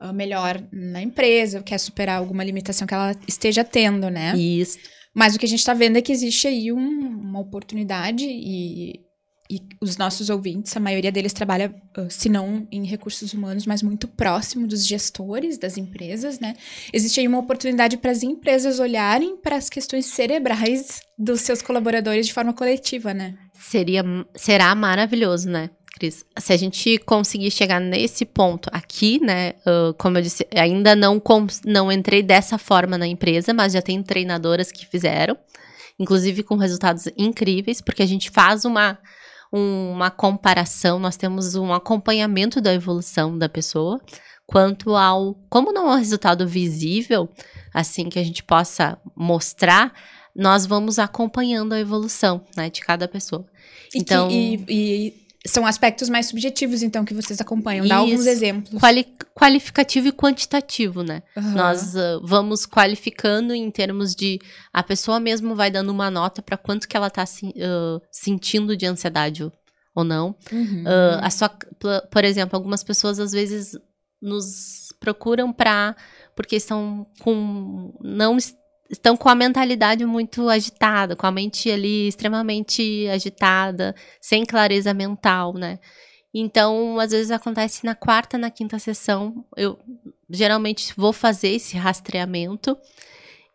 uh, 0.00 0.12
melhor 0.12 0.62
na 0.70 1.00
empresa, 1.00 1.62
quer 1.62 1.78
superar 1.78 2.18
alguma 2.18 2.44
limitação 2.44 2.86
que 2.86 2.94
ela 2.94 3.16
esteja 3.26 3.64
tendo, 3.64 4.10
né? 4.10 4.36
Isso. 4.36 4.78
Mas 5.14 5.34
o 5.34 5.38
que 5.38 5.46
a 5.46 5.48
gente 5.48 5.60
está 5.60 5.72
vendo 5.72 5.96
é 5.96 6.02
que 6.02 6.12
existe 6.12 6.46
aí 6.46 6.70
um, 6.70 6.78
uma 6.78 7.40
oportunidade 7.40 8.24
e 8.24 9.07
e 9.50 9.62
os 9.80 9.96
nossos 9.96 10.28
ouvintes, 10.28 10.76
a 10.76 10.80
maioria 10.80 11.10
deles 11.10 11.32
trabalha, 11.32 11.74
se 12.10 12.28
não 12.28 12.68
em 12.70 12.84
recursos 12.84 13.32
humanos, 13.32 13.64
mas 13.64 13.82
muito 13.82 14.06
próximo 14.06 14.66
dos 14.66 14.86
gestores 14.86 15.56
das 15.56 15.78
empresas, 15.78 16.38
né? 16.38 16.54
Existe 16.92 17.20
aí 17.20 17.26
uma 17.26 17.38
oportunidade 17.38 17.96
para 17.96 18.10
as 18.10 18.22
empresas 18.22 18.78
olharem 18.78 19.38
para 19.38 19.56
as 19.56 19.70
questões 19.70 20.04
cerebrais 20.06 21.00
dos 21.18 21.40
seus 21.40 21.62
colaboradores 21.62 22.26
de 22.26 22.34
forma 22.34 22.52
coletiva, 22.52 23.14
né? 23.14 23.38
Seria, 23.54 24.04
será 24.36 24.74
maravilhoso, 24.74 25.48
né? 25.48 25.70
Cris, 25.98 26.26
se 26.38 26.52
a 26.52 26.56
gente 26.56 26.98
conseguir 26.98 27.50
chegar 27.50 27.80
nesse 27.80 28.26
ponto 28.26 28.68
aqui, 28.70 29.18
né? 29.20 29.54
Uh, 29.66 29.94
como 29.94 30.18
eu 30.18 30.22
disse, 30.22 30.46
ainda 30.54 30.94
não, 30.94 31.20
não 31.64 31.90
entrei 31.90 32.22
dessa 32.22 32.58
forma 32.58 32.98
na 32.98 33.06
empresa, 33.06 33.54
mas 33.54 33.72
já 33.72 33.80
tem 33.80 34.02
treinadoras 34.02 34.70
que 34.70 34.86
fizeram, 34.86 35.36
inclusive 35.98 36.42
com 36.42 36.56
resultados 36.56 37.08
incríveis, 37.16 37.80
porque 37.80 38.02
a 38.02 38.06
gente 38.06 38.30
faz 38.30 38.66
uma 38.66 38.98
uma 39.52 40.10
comparação, 40.10 40.98
nós 40.98 41.16
temos 41.16 41.54
um 41.54 41.72
acompanhamento 41.72 42.60
da 42.60 42.72
evolução 42.74 43.36
da 43.36 43.48
pessoa 43.48 44.00
quanto 44.48 44.96
ao 44.96 45.34
como 45.50 45.72
não 45.72 45.90
é 45.90 45.94
um 45.94 45.98
resultado 45.98 46.48
visível, 46.48 47.28
assim 47.72 48.08
que 48.08 48.18
a 48.18 48.24
gente 48.24 48.42
possa 48.42 48.98
mostrar, 49.14 49.92
nós 50.34 50.64
vamos 50.64 50.98
acompanhando 50.98 51.74
a 51.74 51.80
evolução, 51.80 52.42
né, 52.56 52.70
de 52.70 52.80
cada 52.80 53.06
pessoa. 53.06 53.46
E 53.94 53.98
então, 53.98 54.28
que, 54.28 54.64
e, 54.68 55.06
e 55.06 55.27
são 55.50 55.66
aspectos 55.66 56.08
mais 56.08 56.26
subjetivos, 56.26 56.82
então, 56.82 57.04
que 57.04 57.14
vocês 57.14 57.40
acompanham. 57.40 57.86
Dá 57.86 57.96
alguns 57.96 58.26
exemplos. 58.26 58.78
Quali 58.80 59.06
qualificativo 59.34 60.08
e 60.08 60.12
quantitativo, 60.12 61.02
né? 61.02 61.22
Uhum. 61.36 61.52
Nós 61.52 61.94
uh, 61.94 62.20
vamos 62.22 62.66
qualificando 62.66 63.54
em 63.54 63.70
termos 63.70 64.14
de 64.14 64.40
a 64.72 64.82
pessoa 64.82 65.20
mesmo 65.20 65.54
vai 65.54 65.70
dando 65.70 65.90
uma 65.90 66.10
nota 66.10 66.42
para 66.42 66.56
quanto 66.56 66.88
que 66.88 66.96
ela 66.96 67.08
tá 67.08 67.22
uh, 67.24 68.02
sentindo 68.10 68.76
de 68.76 68.84
ansiedade 68.84 69.50
ou 69.94 70.04
não. 70.04 70.34
Uhum. 70.50 70.82
Uh, 70.82 71.18
a 71.20 71.30
sua, 71.30 71.48
por 72.10 72.24
exemplo, 72.24 72.56
algumas 72.56 72.82
pessoas 72.82 73.20
às 73.20 73.32
vezes 73.32 73.78
nos 74.20 74.88
procuram 74.98 75.52
para 75.52 75.94
porque 76.34 76.56
estão 76.56 77.06
com 77.20 77.92
não 78.00 78.36
estão 78.90 79.16
com 79.16 79.28
a 79.28 79.34
mentalidade 79.34 80.04
muito 80.04 80.48
agitada, 80.48 81.14
com 81.14 81.26
a 81.26 81.30
mente 81.30 81.70
ali 81.70 82.08
extremamente 82.08 83.06
agitada, 83.08 83.94
sem 84.20 84.44
clareza 84.44 84.94
mental, 84.94 85.54
né? 85.54 85.78
Então, 86.32 86.98
às 86.98 87.10
vezes 87.10 87.30
acontece 87.30 87.84
na 87.84 87.94
quarta, 87.94 88.36
na 88.38 88.50
quinta 88.50 88.78
sessão, 88.78 89.44
eu 89.56 89.78
geralmente 90.28 90.92
vou 90.96 91.12
fazer 91.12 91.48
esse 91.48 91.76
rastreamento 91.76 92.76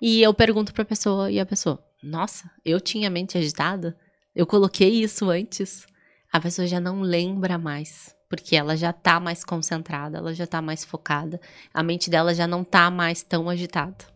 e 0.01 0.21
eu 0.21 0.33
pergunto 0.33 0.73
para 0.73 0.83
a 0.83 0.85
pessoa 0.85 1.31
e 1.31 1.39
a 1.39 1.45
pessoa: 1.45 1.83
"Nossa, 2.01 2.49
eu 2.65 2.81
tinha 2.81 3.09
mente 3.09 3.37
agitada? 3.37 3.97
Eu 4.35 4.45
coloquei 4.47 4.89
isso 4.89 5.29
antes?" 5.29 5.85
A 6.31 6.39
pessoa 6.39 6.67
já 6.67 6.79
não 6.79 7.01
lembra 7.01 7.59
mais, 7.59 8.15
porque 8.27 8.55
ela 8.55 8.75
já 8.75 8.91
tá 8.91 9.19
mais 9.19 9.43
concentrada, 9.43 10.17
ela 10.17 10.33
já 10.33 10.47
tá 10.47 10.61
mais 10.61 10.83
focada, 10.83 11.39
a 11.71 11.83
mente 11.83 12.09
dela 12.09 12.33
já 12.33 12.47
não 12.47 12.63
tá 12.63 12.89
mais 12.89 13.21
tão 13.21 13.47
agitada. 13.47 14.12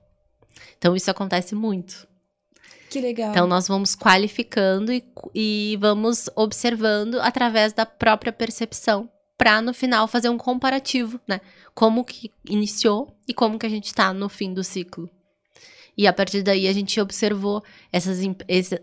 Então, 0.77 0.95
isso 0.95 1.09
acontece 1.11 1.55
muito. 1.55 2.07
Que 2.89 3.01
legal. 3.01 3.31
Então, 3.31 3.47
nós 3.47 3.67
vamos 3.67 3.95
qualificando 3.95 4.91
e, 4.93 5.03
e 5.33 5.77
vamos 5.79 6.29
observando 6.35 7.19
através 7.21 7.73
da 7.73 7.85
própria 7.85 8.31
percepção, 8.31 9.09
para 9.37 9.61
no 9.61 9.73
final 9.73 10.07
fazer 10.07 10.29
um 10.29 10.37
comparativo, 10.37 11.19
né? 11.27 11.41
Como 11.75 12.03
que 12.03 12.31
iniciou 12.49 13.15
e 13.27 13.33
como 13.33 13.59
que 13.59 13.65
a 13.65 13.69
gente 13.69 13.85
está 13.85 14.11
no 14.13 14.29
fim 14.29 14.53
do 14.53 14.63
ciclo. 14.63 15.09
E 15.97 16.05
a 16.05 16.13
partir 16.13 16.43
daí 16.43 16.67
a 16.67 16.73
gente 16.73 16.99
observou 17.01 17.63
essas, 17.91 18.19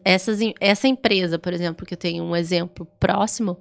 essas, 0.04 0.38
essa 0.60 0.88
empresa, 0.88 1.38
por 1.38 1.52
exemplo, 1.52 1.86
que 1.86 1.94
eu 1.94 1.98
tenho 1.98 2.24
um 2.24 2.34
exemplo 2.34 2.84
próximo, 2.98 3.58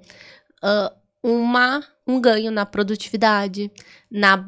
uh, 0.62 0.92
uma, 1.22 1.82
um 2.06 2.20
ganho 2.20 2.50
na 2.50 2.66
produtividade, 2.66 3.70
na 4.10 4.44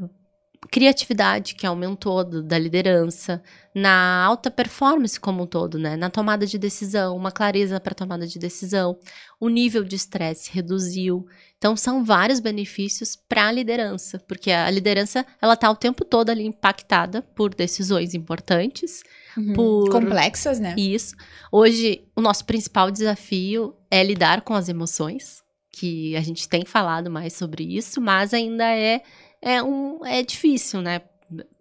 criatividade 0.71 1.55
que 1.55 1.67
aumentou 1.67 2.25
do, 2.25 2.43
da 2.43 2.59
liderança, 2.59 3.43
na 3.75 4.25
alta 4.25 4.51
performance 4.51 5.19
como 5.21 5.43
um 5.43 5.47
todo, 5.47 5.79
né? 5.79 5.97
Na 5.97 6.09
tomada 6.11 6.47
de 6.47 6.59
decisão, 6.59 7.17
uma 7.17 7.31
clareza 7.31 7.79
para 7.79 7.95
tomada 7.95 8.27
de 8.27 8.39
decisão, 8.39 8.99
o 9.39 9.49
nível 9.49 9.85
de 9.85 9.97
estresse 9.97 10.51
reduziu. 10.53 11.27
Então 11.59 11.77
são 11.77 12.05
vários 12.05 12.41
benefícios 12.41 13.17
para 13.17 13.49
a 13.49 13.53
liderança, 13.53 14.19
porque 14.27 14.51
a 14.51 14.71
liderança 14.71 15.27
ela 15.41 15.55
está 15.55 15.71
o 15.71 15.77
tempo 15.77 16.05
todo 16.05 16.31
ali 16.31 16.45
impactada 16.45 17.23
por 17.23 17.55
decisões 17.55 18.15
importantes, 18.15 19.03
Uhum. 19.37 19.53
por 19.53 19.91
Complexas, 19.91 20.59
né? 20.59 20.75
isso. 20.79 21.15
Hoje 21.53 22.09
o 22.17 22.23
nosso 22.23 22.47
principal 22.47 22.91
desafio 22.91 23.75
é 23.91 24.03
lidar 24.03 24.41
com 24.41 24.55
as 24.55 24.69
emoções, 24.71 25.43
que 25.79 26.17
a 26.17 26.23
gente 26.23 26.49
tem 26.49 26.65
falado 26.65 27.11
mais 27.11 27.35
sobre 27.35 27.63
isso, 27.63 28.01
mas 28.01 28.33
ainda 28.33 28.65
é 28.65 29.03
é 29.47 29.63
um 29.63 30.05
é 30.05 30.23
difícil, 30.23 30.83
né? 30.83 31.01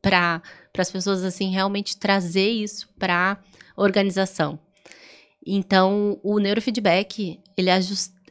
Para 0.01 0.41
as 0.75 0.91
pessoas 0.91 1.23
assim 1.23 1.51
realmente 1.51 1.97
trazer 1.97 2.49
isso 2.49 2.89
para 2.97 3.37
organização. 3.77 4.59
Então, 5.45 6.19
o 6.23 6.39
neurofeedback, 6.39 7.39
ele, 7.55 7.69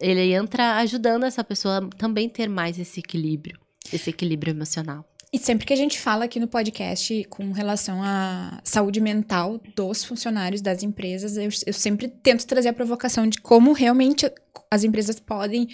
ele 0.01 0.33
entra 0.33 0.79
ajudando 0.79 1.25
essa 1.25 1.45
pessoa 1.45 1.89
também 1.97 2.29
ter 2.29 2.49
mais 2.49 2.79
esse 2.79 2.99
equilíbrio, 2.99 3.57
esse 3.93 4.11
equilíbrio 4.11 4.51
emocional. 4.51 5.05
E 5.35 5.39
sempre 5.41 5.67
que 5.67 5.73
a 5.73 5.77
gente 5.77 5.99
fala 5.99 6.27
aqui 6.27 6.39
no 6.39 6.47
podcast 6.47 7.25
com 7.25 7.51
relação 7.51 8.01
à 8.05 8.61
saúde 8.63 9.01
mental 9.01 9.61
dos 9.75 10.05
funcionários 10.05 10.61
das 10.61 10.85
empresas, 10.85 11.37
eu, 11.37 11.49
eu 11.67 11.73
sempre 11.73 12.07
tento 12.07 12.47
trazer 12.47 12.69
a 12.69 12.73
provocação 12.73 13.27
de 13.27 13.41
como 13.41 13.73
realmente 13.73 14.31
as 14.71 14.85
empresas 14.85 15.19
podem 15.19 15.65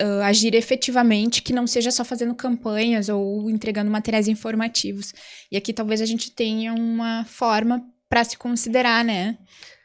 uh, 0.00 0.22
agir 0.24 0.54
efetivamente, 0.54 1.42
que 1.42 1.52
não 1.52 1.66
seja 1.66 1.90
só 1.90 2.06
fazendo 2.06 2.34
campanhas 2.34 3.10
ou 3.10 3.50
entregando 3.50 3.90
materiais 3.90 4.28
informativos. 4.28 5.12
E 5.52 5.58
aqui 5.58 5.74
talvez 5.74 6.00
a 6.00 6.06
gente 6.06 6.30
tenha 6.30 6.72
uma 6.72 7.26
forma 7.26 7.84
para 8.08 8.24
se 8.24 8.38
considerar, 8.38 9.04
né? 9.04 9.36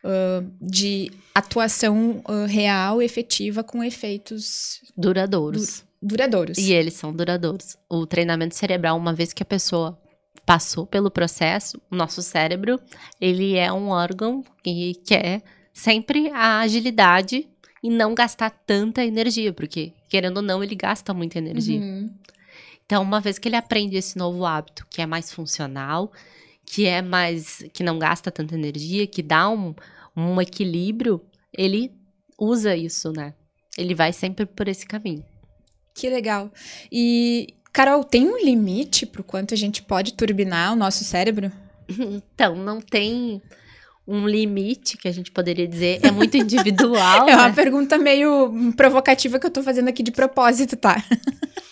Uh, 0.05 0.49
de 0.61 1.11
atuação 1.35 2.23
uh, 2.29 2.45
real, 2.45 3.01
efetiva, 3.01 3.61
com 3.61 3.83
efeitos 3.83 4.79
Duradouros. 4.95 5.83
Duradouros. 6.01 6.57
E 6.57 6.73
eles 6.73 6.93
são 6.93 7.13
duradouros. 7.13 7.77
O 7.89 8.05
treinamento 8.05 8.55
cerebral, 8.55 8.97
uma 8.97 9.13
vez 9.13 9.33
que 9.33 9.43
a 9.43 9.45
pessoa 9.45 9.97
passou 10.45 10.85
pelo 10.87 11.11
processo, 11.11 11.79
o 11.89 11.95
nosso 11.95 12.21
cérebro, 12.21 12.79
ele 13.19 13.55
é 13.55 13.71
um 13.71 13.89
órgão 13.89 14.43
que 14.63 14.95
quer 15.05 15.43
sempre 15.73 16.29
a 16.31 16.59
agilidade 16.59 17.47
e 17.83 17.89
não 17.89 18.13
gastar 18.13 18.49
tanta 18.49 19.03
energia, 19.03 19.53
porque, 19.53 19.93
querendo 20.09 20.37
ou 20.37 20.43
não, 20.43 20.63
ele 20.63 20.75
gasta 20.75 21.13
muita 21.13 21.37
energia. 21.37 21.79
Uhum. 21.79 22.09
Então, 22.85 23.01
uma 23.01 23.21
vez 23.21 23.39
que 23.39 23.47
ele 23.47 23.55
aprende 23.55 23.95
esse 23.95 24.17
novo 24.17 24.45
hábito, 24.45 24.85
que 24.89 25.01
é 25.01 25.05
mais 25.05 25.31
funcional, 25.31 26.11
que 26.65 26.85
é 26.85 27.01
mais. 27.01 27.63
que 27.73 27.83
não 27.83 27.97
gasta 27.97 28.29
tanta 28.31 28.55
energia, 28.55 29.07
que 29.07 29.23
dá 29.23 29.49
um, 29.49 29.73
um 30.15 30.41
equilíbrio, 30.41 31.21
ele 31.57 31.91
usa 32.37 32.75
isso, 32.75 33.11
né? 33.11 33.33
Ele 33.77 33.95
vai 33.95 34.11
sempre 34.11 34.45
por 34.45 34.67
esse 34.67 34.85
caminho. 34.85 35.23
Que 35.93 36.09
legal. 36.09 36.51
E, 36.91 37.55
Carol, 37.71 38.03
tem 38.03 38.27
um 38.27 38.37
limite 38.43 39.05
pro 39.05 39.23
quanto 39.23 39.53
a 39.53 39.57
gente 39.57 39.81
pode 39.83 40.13
turbinar 40.13 40.73
o 40.73 40.75
nosso 40.75 41.03
cérebro? 41.03 41.51
Então, 42.33 42.55
não 42.55 42.79
tem 42.79 43.41
um 44.07 44.25
limite 44.27 44.97
que 44.97 45.07
a 45.07 45.11
gente 45.11 45.29
poderia 45.29 45.67
dizer, 45.67 45.99
é 46.03 46.09
muito 46.09 46.37
individual. 46.37 47.27
É 47.29 47.35
uma 47.35 47.49
né? 47.49 47.55
pergunta 47.55 47.97
meio 47.97 48.73
provocativa 48.75 49.39
que 49.39 49.45
eu 49.45 49.51
tô 49.51 49.61
fazendo 49.61 49.89
aqui 49.89 50.01
de 50.01 50.11
propósito, 50.11 50.75
tá? 50.77 51.03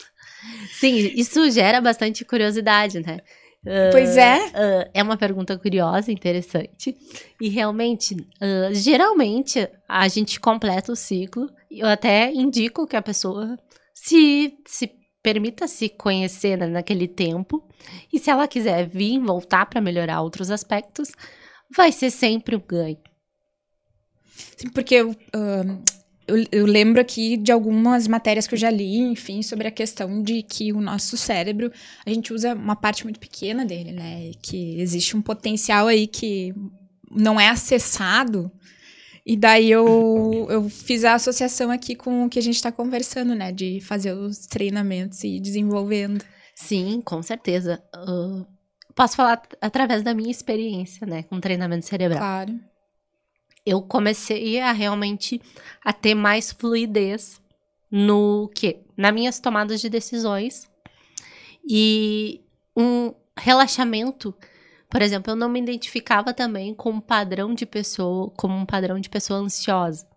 Sim, 0.80 1.12
isso 1.16 1.50
gera 1.52 1.82
bastante 1.82 2.24
curiosidade, 2.24 3.00
né? 3.00 3.20
Ah, 3.66 3.90
Pois 3.92 4.16
é. 4.16 4.38
ah, 4.54 4.90
é 4.94 5.04
uma 5.04 5.18
pergunta 5.18 5.58
curiosa, 5.58 6.12
interessante. 6.12 6.96
E 7.42 7.50
realmente, 7.50 8.16
ah, 8.40 8.70
geralmente, 8.72 9.68
a 9.88 10.08
gente 10.08 10.40
completa 10.40 10.92
o 10.92 10.96
ciclo. 10.96 11.50
Eu 11.70 11.88
até 11.88 12.32
indico 12.32 12.88
que 12.88 12.96
a 12.96 13.02
pessoa 13.02 13.58
se, 14.02 14.54
se 14.66 14.90
permita 15.22 15.68
se 15.68 15.90
conhecer 15.90 16.58
né, 16.58 16.68
naquele 16.68 17.08
tempo. 17.08 17.68
E 18.12 18.18
se 18.18 18.30
ela 18.30 18.48
quiser 18.48 18.88
vir, 18.88 19.20
voltar 19.20 19.66
para 19.66 19.82
melhorar 19.82 20.22
outros 20.22 20.50
aspectos, 20.50 21.12
vai 21.76 21.92
ser 21.92 22.10
sempre 22.10 22.56
um 22.56 22.62
ganho. 22.66 22.98
Sim, 24.56 24.70
Porque 24.70 24.96
eu, 24.96 25.16
ahn, 25.34 25.82
eu, 26.28 26.46
eu 26.50 26.66
lembro 26.66 27.02
aqui 27.02 27.36
de 27.36 27.52
algumas 27.52 28.08
matérias 28.08 28.48
que 28.48 28.54
eu 28.54 28.60
já 28.60 28.70
li, 28.70 29.00
enfim, 29.00 29.42
sobre 29.42 29.68
a 29.68 29.72
questão 29.72 30.24
de 30.24 30.44
que 30.44 30.72
o 30.72 30.80
nosso 30.80 31.18
cérebro, 31.18 31.70
a 32.06 32.10
gente 32.10 32.34
usa 32.34 32.54
uma 32.54 32.78
parte 32.78 33.04
muito 33.04 33.20
pequena 33.20 33.66
dele, 33.66 33.92
né? 33.92 34.32
Que 34.42 34.80
existe 34.80 35.18
um 35.18 35.22
potencial 35.22 35.88
aí 35.88 36.08
que 36.08 36.54
não 37.12 37.38
é 37.40 37.50
acessado. 37.50 38.50
E 39.26 39.36
daí 39.38 39.70
eu, 39.70 40.48
eu 40.50 40.70
fiz 40.70 41.04
a 41.04 41.14
associação 41.14 41.70
aqui 41.70 41.96
com 41.96 42.26
o 42.26 42.30
que 42.30 42.40
a 42.40 42.42
gente 42.42 42.56
está 42.56 42.72
conversando, 42.72 43.36
né? 43.36 43.52
De 43.52 43.80
fazer 43.82 44.14
os 44.14 44.48
treinamentos 44.48 45.24
e 45.24 45.38
ir 45.38 45.40
desenvolvendo. 45.40 46.24
Sim, 46.56 47.02
com 47.06 47.22
certeza. 47.22 47.82
Ah, 47.94 48.46
posso 49.00 49.16
falar 49.16 49.42
através 49.62 50.04
da 50.04 50.14
minha 50.14 50.30
experiência, 50.30 51.08
né, 51.08 51.24
com 51.24 51.40
treinamento 51.40 51.86
cerebral. 51.86 52.20
Claro. 52.20 52.60
eu 53.66 53.82
comecei 53.82 54.60
a 54.60 54.74
realmente 54.74 55.42
a 55.86 55.94
ter 55.94 56.16
mais 56.16 56.52
fluidez 56.52 57.42
no 57.90 58.50
que 58.54 58.82
nas 58.98 59.14
minhas 59.14 59.40
tomadas 59.40 59.80
de 59.80 59.90
decisões 59.90 60.70
e 61.68 62.42
um 62.76 63.14
relaxamento 63.38 64.36
por 64.90 65.02
exemplo 65.02 65.32
eu 65.32 65.36
não 65.36 65.50
me 65.50 65.60
identificava 65.62 66.34
também 66.34 66.74
com 66.74 66.90
um 66.92 67.00
padrão 67.02 67.54
de 67.54 67.66
pessoa 67.66 68.32
como 68.38 68.56
um 68.56 68.66
padrão 68.66 69.00
de 69.00 69.10
pessoa 69.10 69.40
ansiosa 69.40 70.08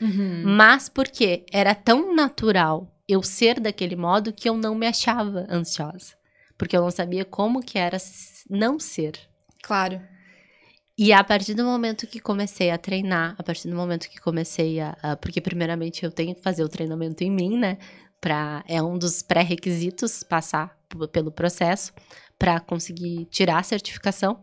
Uhum. 0.00 0.42
mas 0.46 0.88
porque 0.88 1.44
era 1.52 1.74
tão 1.74 2.14
natural 2.14 2.88
eu 3.06 3.22
ser 3.22 3.60
daquele 3.60 3.94
modo 3.94 4.32
que 4.32 4.48
eu 4.48 4.56
não 4.56 4.74
me 4.74 4.86
achava 4.86 5.46
ansiosa 5.50 6.14
porque 6.56 6.74
eu 6.76 6.80
não 6.82 6.90
sabia 6.90 7.24
como 7.26 7.60
que 7.62 7.78
era 7.78 7.98
não 8.48 8.78
ser 8.80 9.12
Claro. 9.62 10.00
e 10.96 11.12
a 11.12 11.22
partir 11.22 11.54
do 11.54 11.64
momento 11.64 12.06
que 12.06 12.20
comecei 12.20 12.70
a 12.70 12.78
treinar, 12.78 13.34
a 13.38 13.42
partir 13.42 13.68
do 13.68 13.76
momento 13.76 14.08
que 14.08 14.20
comecei 14.20 14.80
a. 14.80 14.96
a- 15.02 15.16
porque, 15.16 15.40
primeiramente, 15.40 16.04
eu 16.04 16.10
tenho 16.10 16.34
que 16.34 16.42
fazer 16.42 16.62
o 16.64 16.68
treinamento 16.68 17.22
em 17.24 17.30
mim, 17.30 17.56
né? 17.58 17.78
Pra, 18.20 18.62
é 18.68 18.80
um 18.82 18.96
dos 18.98 19.22
pré-requisitos 19.22 20.22
passar 20.22 20.76
pelo 21.12 21.32
processo 21.32 21.92
para 22.42 22.58
conseguir 22.58 23.26
tirar 23.26 23.58
a 23.60 23.62
certificação. 23.62 24.40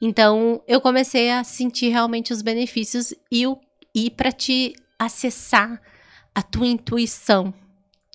Então, 0.00 0.62
eu 0.66 0.80
comecei 0.80 1.30
a 1.30 1.44
sentir 1.44 1.90
realmente 1.90 2.32
os 2.32 2.40
benefícios 2.40 3.12
e, 3.30 3.46
o- 3.46 3.58
e 3.94 4.08
para 4.10 4.32
te 4.32 4.72
acessar 4.98 5.78
a 6.34 6.40
tua 6.40 6.66
intuição. 6.66 7.52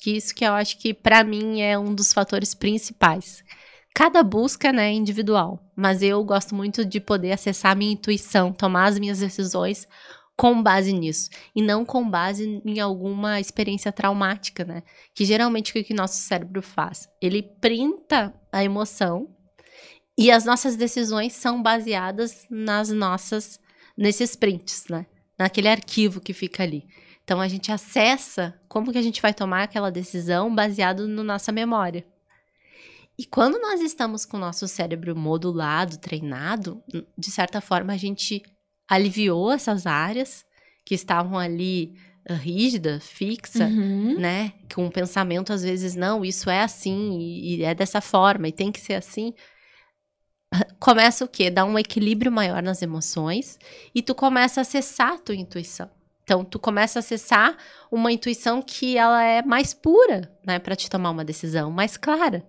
Que 0.01 0.17
isso 0.17 0.33
que 0.33 0.43
eu 0.43 0.53
acho 0.53 0.79
que, 0.79 0.95
para 0.95 1.23
mim, 1.23 1.61
é 1.61 1.77
um 1.77 1.93
dos 1.93 2.11
fatores 2.11 2.55
principais. 2.55 3.43
Cada 3.93 4.23
busca 4.23 4.73
né, 4.73 4.89
é 4.89 4.93
individual, 4.93 5.59
mas 5.75 6.01
eu 6.01 6.23
gosto 6.23 6.55
muito 6.55 6.83
de 6.83 6.99
poder 6.99 7.33
acessar 7.33 7.73
a 7.73 7.75
minha 7.75 7.93
intuição, 7.93 8.51
tomar 8.51 8.85
as 8.85 8.97
minhas 8.97 9.19
decisões 9.19 9.87
com 10.35 10.61
base 10.61 10.91
nisso, 10.91 11.29
e 11.55 11.61
não 11.61 11.85
com 11.85 12.09
base 12.09 12.61
em 12.65 12.79
alguma 12.79 13.39
experiência 13.39 13.91
traumática, 13.91 14.65
né? 14.65 14.83
Que 15.13 15.25
geralmente 15.25 15.71
o 15.71 15.73
que 15.73 15.83
que 15.83 15.93
nosso 15.93 16.17
cérebro 16.17 16.61
faz? 16.61 17.07
Ele 17.21 17.43
printa 17.43 18.33
a 18.51 18.63
emoção 18.63 19.29
e 20.17 20.31
as 20.31 20.45
nossas 20.45 20.75
decisões 20.75 21.33
são 21.33 21.61
baseadas 21.61 22.45
nas 22.49 22.89
nossas, 22.89 23.59
nesses 23.97 24.35
prints, 24.35 24.85
né? 24.89 25.05
Naquele 25.37 25.67
arquivo 25.67 26.19
que 26.19 26.33
fica 26.33 26.63
ali. 26.63 26.85
Então 27.23 27.39
a 27.39 27.47
gente 27.47 27.71
acessa 27.71 28.59
como 28.67 28.91
que 28.91 28.97
a 28.97 29.01
gente 29.01 29.21
vai 29.21 29.33
tomar 29.33 29.63
aquela 29.63 29.91
decisão 29.91 30.53
baseado 30.53 31.07
na 31.07 31.23
nossa 31.23 31.51
memória. 31.51 32.05
E 33.17 33.25
quando 33.25 33.59
nós 33.59 33.79
estamos 33.79 34.25
com 34.25 34.37
o 34.37 34.39
nosso 34.39 34.67
cérebro 34.67 35.15
modulado, 35.15 35.97
treinado, 35.97 36.83
de 37.15 37.31
certa 37.31 37.61
forma 37.61 37.93
a 37.93 37.97
gente 37.97 38.41
aliviou 38.93 39.51
essas 39.51 39.85
áreas 39.85 40.45
que 40.85 40.95
estavam 40.95 41.37
ali 41.37 41.93
ah, 42.27 42.33
rígida, 42.33 42.99
fixa, 43.01 43.65
Uhum. 43.65 44.19
né? 44.19 44.53
Com 44.73 44.85
um 44.85 44.89
pensamento 44.91 45.51
às 45.53 45.63
vezes 45.63 45.95
não, 45.95 46.23
isso 46.23 46.49
é 46.49 46.61
assim 46.61 47.17
e, 47.19 47.57
e 47.57 47.63
é 47.63 47.73
dessa 47.75 48.01
forma 48.01 48.47
e 48.47 48.51
tem 48.51 48.71
que 48.71 48.79
ser 48.79 48.93
assim. 48.95 49.33
Começa 50.79 51.25
o 51.25 51.27
quê? 51.27 51.49
Dá 51.49 51.65
um 51.65 51.79
equilíbrio 51.79 52.31
maior 52.31 52.61
nas 52.61 52.81
emoções 52.81 53.57
e 53.93 54.01
tu 54.01 54.13
começa 54.13 54.59
a 54.59 54.63
acessar 54.63 55.13
a 55.13 55.17
tua 55.17 55.35
intuição. 55.35 55.89
Então 56.23 56.45
tu 56.45 56.59
começa 56.59 56.99
a 56.99 57.01
acessar 57.01 57.57
uma 57.91 58.11
intuição 58.11 58.61
que 58.61 58.95
ela 58.97 59.23
é 59.23 59.41
mais 59.41 59.73
pura, 59.73 60.31
né, 60.45 60.59
para 60.59 60.75
te 60.75 60.89
tomar 60.89 61.09
uma 61.09 61.25
decisão 61.25 61.71
mais 61.71 61.97
clara. 61.97 62.45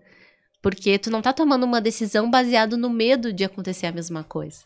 Porque 0.62 0.99
tu 0.99 1.11
não 1.11 1.20
tá 1.22 1.32
tomando 1.32 1.64
uma 1.64 1.80
decisão 1.80 2.30
baseado 2.30 2.76
no 2.76 2.88
medo 2.90 3.32
de 3.32 3.42
acontecer 3.45 3.86
a 3.86 3.92
mesma 3.92 4.22
coisa. 4.22 4.64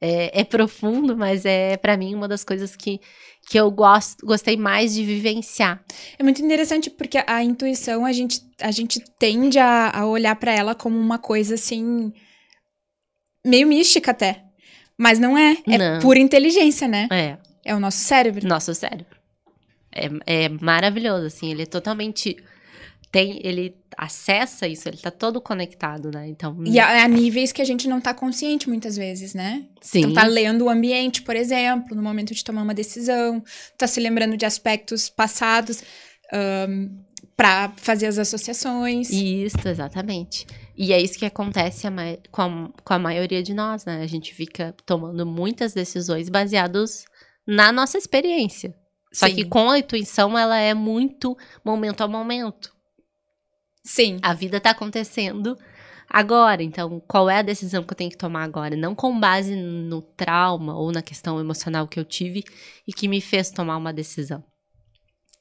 É, 0.00 0.40
é 0.40 0.44
profundo, 0.44 1.16
mas 1.16 1.44
é 1.44 1.76
para 1.76 1.96
mim 1.96 2.14
uma 2.14 2.28
das 2.28 2.44
coisas 2.44 2.76
que, 2.76 3.00
que 3.48 3.58
eu 3.58 3.70
gosto, 3.70 4.24
gostei 4.24 4.56
mais 4.56 4.94
de 4.94 5.04
vivenciar. 5.04 5.82
É 6.18 6.22
muito 6.22 6.42
interessante 6.42 6.90
porque 6.90 7.22
a 7.26 7.42
intuição 7.42 8.04
a 8.04 8.12
gente, 8.12 8.40
a 8.60 8.70
gente 8.70 9.00
tende 9.18 9.58
a, 9.58 9.90
a 9.90 10.06
olhar 10.06 10.36
para 10.36 10.52
ela 10.52 10.74
como 10.74 10.98
uma 10.98 11.18
coisa 11.18 11.54
assim 11.54 12.12
meio 13.44 13.66
mística 13.66 14.10
até, 14.10 14.44
mas 14.96 15.18
não 15.18 15.36
é, 15.36 15.56
é 15.66 15.78
Não. 15.78 16.00
pura 16.00 16.18
inteligência, 16.18 16.86
né? 16.86 17.08
É, 17.10 17.38
É 17.64 17.74
o 17.74 17.80
nosso 17.80 17.98
cérebro. 17.98 18.46
nosso 18.46 18.74
cérebro. 18.74 19.16
É, 19.92 20.44
é 20.44 20.48
maravilhoso, 20.48 21.26
assim, 21.26 21.50
ele 21.50 21.62
é 21.62 21.66
totalmente. 21.66 22.36
Tem, 23.10 23.40
ele 23.42 23.74
acessa 23.96 24.68
isso, 24.68 24.88
ele 24.88 24.98
tá 24.98 25.10
todo 25.10 25.40
conectado, 25.40 26.10
né? 26.10 26.28
Então. 26.28 26.56
E 26.64 26.78
a, 26.78 27.04
a 27.04 27.08
níveis 27.08 27.52
que 27.52 27.62
a 27.62 27.64
gente 27.64 27.88
não 27.88 28.00
tá 28.00 28.12
consciente 28.12 28.68
muitas 28.68 28.96
vezes, 28.96 29.34
né? 29.34 29.64
sim. 29.80 30.00
Então 30.00 30.12
tá 30.12 30.24
lendo 30.24 30.66
o 30.66 30.68
ambiente, 30.68 31.22
por 31.22 31.34
exemplo, 31.34 31.96
no 31.96 32.02
momento 32.02 32.34
de 32.34 32.44
tomar 32.44 32.62
uma 32.62 32.74
decisão, 32.74 33.42
tá 33.76 33.86
se 33.86 33.98
lembrando 33.98 34.36
de 34.36 34.44
aspectos 34.44 35.08
passados 35.08 35.82
para 37.36 37.72
fazer 37.76 38.06
as 38.06 38.18
associações. 38.18 39.10
Isso, 39.10 39.66
exatamente. 39.66 40.46
E 40.76 40.92
é 40.92 41.00
isso 41.00 41.18
que 41.18 41.24
acontece 41.24 41.86
a 41.86 41.92
com, 42.30 42.42
a, 42.42 42.70
com 42.84 42.94
a 42.94 42.98
maioria 42.98 43.42
de 43.42 43.54
nós, 43.54 43.84
né? 43.84 44.02
A 44.02 44.06
gente 44.06 44.34
fica 44.34 44.74
tomando 44.84 45.24
muitas 45.24 45.72
decisões 45.72 46.28
baseadas 46.28 47.04
na 47.46 47.72
nossa 47.72 47.96
experiência. 47.96 48.74
Só 49.12 49.26
Sim. 49.26 49.36
que 49.36 49.44
com 49.44 49.70
a 49.70 49.78
intuição, 49.78 50.36
ela 50.36 50.58
é 50.58 50.74
muito 50.74 51.36
momento 51.64 52.02
a 52.02 52.08
momento. 52.08 52.76
Sim. 53.88 54.18
A 54.20 54.34
vida 54.34 54.60
tá 54.60 54.70
acontecendo 54.70 55.56
agora. 56.10 56.62
Então, 56.62 57.00
qual 57.08 57.30
é 57.30 57.38
a 57.38 57.42
decisão 57.42 57.82
que 57.82 57.90
eu 57.90 57.96
tenho 57.96 58.10
que 58.10 58.18
tomar 58.18 58.44
agora? 58.44 58.76
Não 58.76 58.94
com 58.94 59.18
base 59.18 59.56
no 59.56 60.02
trauma 60.02 60.76
ou 60.76 60.92
na 60.92 61.00
questão 61.00 61.40
emocional 61.40 61.88
que 61.88 61.98
eu 61.98 62.04
tive 62.04 62.44
e 62.86 62.92
que 62.92 63.08
me 63.08 63.18
fez 63.22 63.50
tomar 63.50 63.78
uma 63.78 63.90
decisão. 63.90 64.44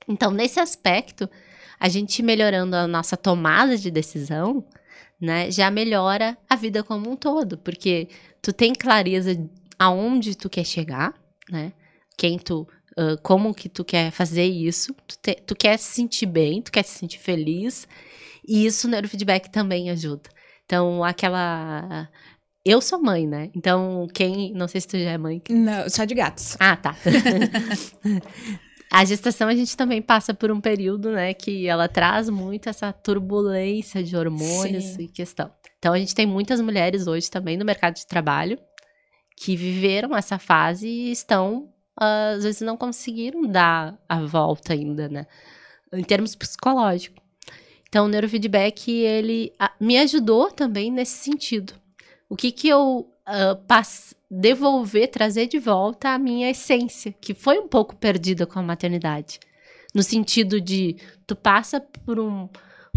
Então, 0.08 0.32
nesse 0.32 0.62
aspecto, 0.62 1.30
a 1.78 1.90
gente 1.90 2.24
melhorando 2.24 2.74
a 2.78 2.88
nossa 2.88 3.18
tomada 3.18 3.78
de 3.78 3.92
decisão, 3.92 4.64
né, 5.20 5.52
já 5.52 5.70
melhora 5.70 6.38
a 6.50 6.56
vida 6.56 6.82
como 6.84 7.12
um 7.12 7.18
todo, 7.18 7.58
porque 7.58 8.08
tu 8.42 8.54
tem 8.54 8.72
clareza 8.72 9.38
aonde 9.78 10.38
tu 10.38 10.50
quer 10.50 10.64
chegar, 10.64 11.14
né? 11.50 11.74
Quem 12.18 12.40
tu, 12.40 12.66
ah, 12.98 13.18
como 13.22 13.54
que 13.54 13.68
tu 13.68 13.84
quer 13.84 14.10
fazer 14.12 14.46
isso, 14.46 14.94
tu, 15.06 15.18
te- 15.22 15.36
tu 15.46 15.54
quer 15.54 15.78
se 15.78 15.92
sentir 15.96 16.28
bem, 16.28 16.62
tu 16.62 16.72
quer 16.72 16.84
se 16.84 16.98
sentir 16.98 17.20
feliz, 17.20 17.86
e 18.48 18.66
isso 18.66 18.88
o 18.88 18.90
neurofeedback 18.90 19.52
também 19.52 19.90
ajuda. 19.90 20.30
Então, 20.66 21.04
aquela. 21.04 22.10
Eu 22.66 22.82
sou 22.82 23.02
mãe, 23.02 23.28
né? 23.28 23.50
Então, 23.56 24.08
quem. 24.14 24.54
Não 24.54 24.68
sei 24.68 24.82
se 24.82 24.88
tu 24.88 24.98
já 24.98 25.12
é 25.12 25.18
mãe. 25.18 25.42
Não, 25.50 25.90
só 25.90 26.06
de 26.06 26.14
gatos. 26.14 26.56
Ah, 26.60 26.76
tá. 26.76 26.96
a 28.92 29.06
gestação 29.06 29.48
a 29.48 29.56
gente 29.56 29.76
também 29.76 30.02
passa 30.02 30.34
por 30.34 30.52
um 30.52 30.62
período, 30.62 31.12
né, 31.12 31.34
que 31.34 31.68
ela 31.68 31.88
traz 31.88 32.30
muito 32.30 32.70
essa 32.70 32.92
turbulência 32.92 34.04
de 34.04 34.16
hormônios 34.16 34.84
Sim. 34.84 35.04
e 35.04 35.08
questão. 35.08 35.52
Então, 35.80 35.94
a 35.94 36.00
gente 36.00 36.16
tem 36.16 36.26
muitas 36.26 36.60
mulheres 36.60 37.08
hoje 37.08 37.30
também 37.30 37.58
no 37.58 37.66
mercado 37.66 37.96
de 37.96 38.08
trabalho 38.08 38.58
que 39.38 39.56
viveram 39.56 40.16
essa 40.16 40.40
fase 40.40 40.88
e 40.88 41.12
estão, 41.12 41.72
ah, 42.00 42.32
às 42.32 42.44
vezes, 42.44 42.62
não 42.62 42.76
conseguiram 42.76 43.44
dar 43.44 43.98
a 44.10 44.22
volta 44.22 44.74
ainda, 44.74 45.08
né? 45.08 45.28
Em 45.94 46.04
termos 46.04 46.36
psicológicos. 46.36 47.27
Então, 47.90 48.06
o 48.06 48.08
neurofeedback, 48.08 48.92
ele 48.92 49.54
ah, 49.60 49.72
me 49.80 49.98
ajudou 49.98 50.52
também 50.52 50.92
nesse 50.92 51.24
sentido. 51.24 51.74
O 52.30 52.36
que 52.36 52.52
que 52.52 52.68
eu 52.68 53.10
ah, 53.26 53.56
pass- 53.68 54.16
devolver, 54.30 55.10
trazer 55.10 55.48
de 55.48 55.60
volta 55.60 56.10
a 56.10 56.20
minha 56.20 56.50
essência, 56.50 57.14
que 57.20 57.34
foi 57.34 57.60
um 57.60 57.68
pouco 57.68 57.96
perdida 57.96 58.46
com 58.46 58.60
a 58.60 58.64
maternidade. 58.64 59.40
No 59.96 60.04
sentido 60.04 60.60
de, 60.60 60.98
tu 61.26 61.36
passa 61.36 61.80
por 61.80 62.20
um 62.20 62.48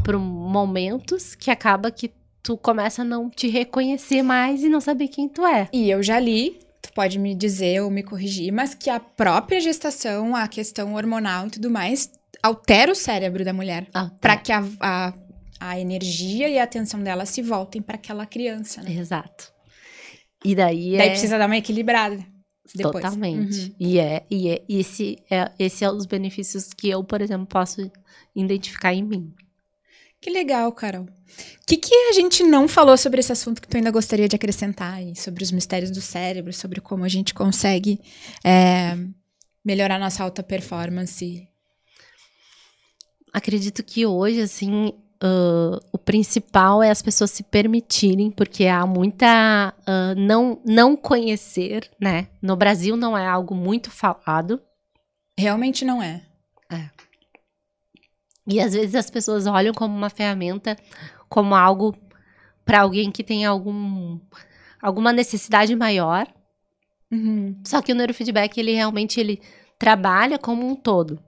por 0.02 0.16
um 0.16 0.20
momentos 0.20 1.34
que 1.34 1.50
acaba 1.50 1.90
que 1.90 2.10
tu 2.42 2.56
começa 2.56 3.02
a 3.02 3.04
não 3.04 3.28
te 3.28 3.48
reconhecer 3.48 4.22
mais 4.22 4.62
e 4.64 4.68
não 4.68 4.80
saber 4.80 5.08
quem 5.08 5.28
tu 5.28 5.44
é. 5.44 5.68
E 5.72 5.90
eu 5.90 6.02
já 6.02 6.18
li, 6.18 6.58
tu 6.80 6.90
pode 6.94 7.18
me 7.18 7.34
dizer 7.34 7.82
ou 7.82 7.90
me 7.90 8.02
corrigir, 8.02 8.50
mas 8.50 8.74
que 8.74 8.88
a 8.88 8.98
própria 8.98 9.60
gestação, 9.60 10.34
a 10.34 10.48
questão 10.48 10.94
hormonal 10.94 11.46
e 11.46 11.50
tudo 11.50 11.70
mais, 11.70 12.10
altera 12.42 12.92
o 12.92 12.94
cérebro 12.94 13.44
da 13.44 13.52
mulher. 13.52 13.86
Ah, 13.94 14.10
Pra 14.20 14.36
que 14.36 14.52
a, 14.52 14.64
a, 14.80 15.14
a 15.58 15.80
energia 15.80 16.48
e 16.48 16.58
a 16.58 16.64
atenção 16.64 17.02
dela 17.02 17.24
se 17.26 17.42
voltem 17.42 17.80
para 17.82 17.96
aquela 17.96 18.26
criança, 18.26 18.82
né? 18.82 18.92
Exato. 18.92 19.52
E 20.44 20.54
daí, 20.54 20.96
Daí 20.96 21.08
é 21.08 21.10
precisa 21.10 21.36
dar 21.38 21.46
uma 21.46 21.56
equilibrada. 21.56 22.16
depois. 22.74 23.02
totalmente. 23.04 23.60
Uhum. 23.64 23.74
E 23.78 23.98
é 23.98 24.24
e 24.30 24.48
é 24.48 24.62
esse 24.68 25.18
é 25.30 25.50
esse 25.58 25.84
é 25.84 25.90
um 25.90 25.96
dos 25.96 26.06
benefícios 26.06 26.72
que 26.72 26.88
eu, 26.88 27.04
por 27.04 27.20
exemplo, 27.20 27.46
posso 27.46 27.90
identificar 28.34 28.94
em 28.94 29.02
mim. 29.02 29.34
Que 30.20 30.30
legal, 30.30 30.70
Carol. 30.72 31.04
O 31.04 31.66
que, 31.66 31.76
que 31.76 31.94
a 31.94 32.12
gente 32.12 32.42
não 32.42 32.66
falou 32.68 32.96
sobre 32.96 33.20
esse 33.20 33.32
assunto 33.32 33.62
que 33.62 33.68
tu 33.68 33.76
ainda 33.76 33.90
gostaria 33.90 34.28
de 34.28 34.36
acrescentar 34.36 34.94
aí? 34.94 35.14
Sobre 35.16 35.42
os 35.44 35.50
mistérios 35.52 35.90
do 35.90 36.00
cérebro, 36.00 36.52
sobre 36.52 36.80
como 36.80 37.04
a 37.04 37.08
gente 37.08 37.32
consegue 37.32 38.00
é, 38.44 38.98
melhorar 39.64 39.98
nossa 39.98 40.22
alta 40.24 40.42
performance. 40.42 41.46
Acredito 43.32 43.82
que 43.82 44.04
hoje, 44.06 44.40
assim, 44.40 44.92
ah, 45.22 45.78
o 45.92 45.98
principal 45.98 46.82
é 46.82 46.90
as 46.90 47.02
pessoas 47.02 47.30
se 47.30 47.42
permitirem, 47.42 48.30
porque 48.30 48.66
há 48.66 48.86
muita 48.86 49.74
ah, 49.86 50.14
não, 50.16 50.60
não 50.64 50.96
conhecer, 50.96 51.90
né? 52.00 52.28
No 52.40 52.56
Brasil 52.56 52.96
não 52.96 53.16
é 53.16 53.26
algo 53.26 53.54
muito 53.54 53.90
falado. 53.90 54.60
Realmente 55.38 55.84
não 55.84 56.02
é. 56.02 56.22
E 58.46 58.60
às 58.60 58.72
vezes 58.72 58.96
as 58.96 59.08
pessoas 59.08 59.46
olham 59.46 59.72
como 59.72 59.96
uma 59.96 60.10
ferramenta, 60.10 60.76
como 61.28 61.54
algo 61.54 61.96
para 62.64 62.80
alguém 62.80 63.10
que 63.10 63.22
tem 63.22 63.44
algum, 63.44 64.18
alguma 64.82 65.12
necessidade 65.12 65.74
maior. 65.76 66.26
Uhum. 67.12 67.60
Só 67.64 67.80
que 67.80 67.92
o 67.92 67.94
neurofeedback, 67.94 68.58
ele 68.58 68.74
realmente 68.74 69.20
ele 69.20 69.40
trabalha 69.78 70.36
como 70.36 70.66
um 70.66 70.74
todo. 70.74 71.22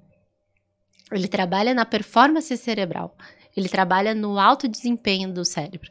Ele 1.13 1.29
trabalha 1.29 1.75
na 1.75 1.85
performance 1.85 2.57
cerebral. 2.57 3.17
Ele 3.57 3.69
trabalha 3.69 4.15
no 4.15 4.39
alto 4.39 4.67
desempenho 4.67 5.33
do 5.33 5.45
cérebro. 5.45 5.91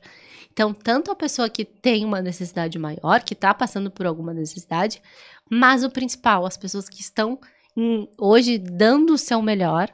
Então, 0.51 0.73
tanto 0.73 1.11
a 1.11 1.15
pessoa 1.15 1.49
que 1.49 1.63
tem 1.63 2.03
uma 2.03 2.21
necessidade 2.21 2.77
maior, 2.77 3.23
que 3.23 3.33
está 3.33 3.53
passando 3.53 3.89
por 3.89 4.05
alguma 4.05 4.33
necessidade, 4.33 5.01
mas 5.49 5.83
o 5.83 5.89
principal, 5.89 6.45
as 6.45 6.57
pessoas 6.57 6.89
que 6.89 7.01
estão 7.01 7.39
em- 7.75 8.09
hoje 8.17 8.57
dando 8.57 9.13
o 9.13 9.17
seu 9.17 9.41
melhor 9.41 9.89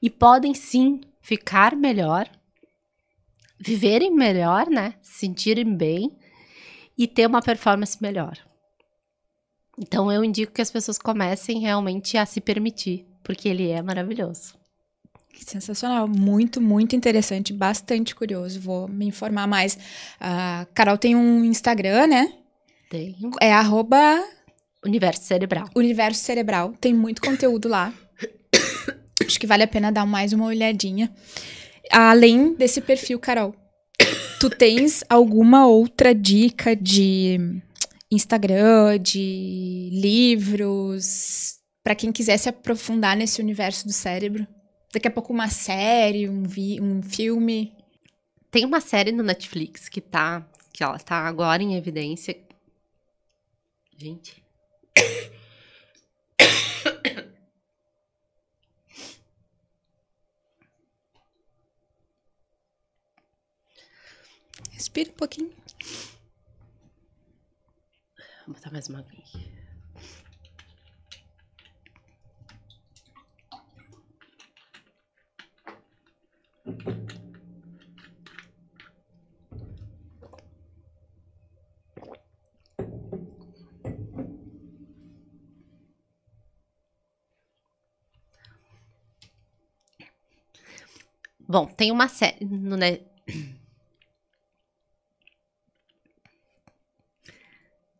e 0.00 0.10
podem 0.10 0.54
sim 0.54 1.00
ficar 1.20 1.76
melhor, 1.76 2.28
viverem 3.60 4.10
melhor, 4.10 4.68
né? 4.68 4.94
Se 5.00 5.20
sentirem 5.20 5.76
bem 5.76 6.18
e 6.98 7.06
ter 7.06 7.26
uma 7.26 7.40
performance 7.40 8.00
melhor. 8.02 8.36
Então 9.78 10.10
eu 10.10 10.24
indico 10.24 10.52
que 10.52 10.62
as 10.62 10.70
pessoas 10.70 10.98
comecem 10.98 11.60
realmente 11.60 12.18
a 12.18 12.26
se 12.26 12.40
permitir, 12.40 13.06
porque 13.22 13.48
ele 13.48 13.70
é 13.70 13.80
maravilhoso. 13.80 14.61
Que 15.32 15.44
sensacional. 15.44 16.06
Muito, 16.06 16.60
muito 16.60 16.94
interessante. 16.94 17.52
Bastante 17.52 18.14
curioso. 18.14 18.60
Vou 18.60 18.86
me 18.88 19.06
informar 19.06 19.46
mais. 19.46 19.78
A 20.20 20.66
Carol 20.74 20.98
tem 20.98 21.16
um 21.16 21.44
Instagram, 21.44 22.06
né? 22.06 22.32
Tem 22.90 23.16
É 23.40 23.52
arroba 23.52 24.22
universo 24.84 25.22
cerebral. 25.24 25.68
Universo 25.74 26.22
Cerebral. 26.22 26.74
Tem 26.80 26.92
muito 26.92 27.22
conteúdo 27.22 27.68
lá. 27.68 27.92
Acho 29.26 29.40
que 29.40 29.46
vale 29.46 29.62
a 29.62 29.68
pena 29.68 29.90
dar 29.90 30.04
mais 30.04 30.32
uma 30.32 30.46
olhadinha. 30.46 31.10
Além 31.90 32.54
desse 32.54 32.80
perfil, 32.80 33.18
Carol, 33.18 33.54
tu 34.38 34.50
tens 34.50 35.04
alguma 35.08 35.66
outra 35.66 36.14
dica 36.14 36.74
de 36.76 37.38
Instagram, 38.10 38.98
de 38.98 39.90
livros, 39.92 41.54
pra 41.82 41.94
quem 41.94 42.12
quiser 42.12 42.36
se 42.36 42.48
aprofundar 42.48 43.16
nesse 43.16 43.40
universo 43.40 43.86
do 43.86 43.92
cérebro? 43.92 44.46
Daqui 44.92 45.08
a 45.08 45.10
pouco 45.10 45.32
uma 45.32 45.48
série, 45.48 46.28
um, 46.28 46.42
vi 46.42 46.78
um 46.80 47.02
filme. 47.02 47.74
Tem 48.50 48.66
uma 48.66 48.80
série 48.80 49.10
no 49.10 49.22
Netflix 49.22 49.88
que 49.88 50.02
tá, 50.02 50.46
que 50.70 50.84
ela 50.84 50.98
tá 50.98 51.16
agora 51.26 51.62
em 51.62 51.74
evidência. 51.76 52.38
Gente. 53.96 54.42
Respira 64.72 65.10
um 65.10 65.14
pouquinho. 65.14 65.50
Vou 68.46 68.54
botar 68.54 68.70
mais 68.70 68.88
uma 68.88 68.98
aguinha 68.98 69.22
aqui. 69.22 69.71
Bom, 91.52 91.66
tem 91.66 91.92
uma 91.92 92.08
série 92.08 92.42
no 92.46 92.78
Net... 92.78 93.04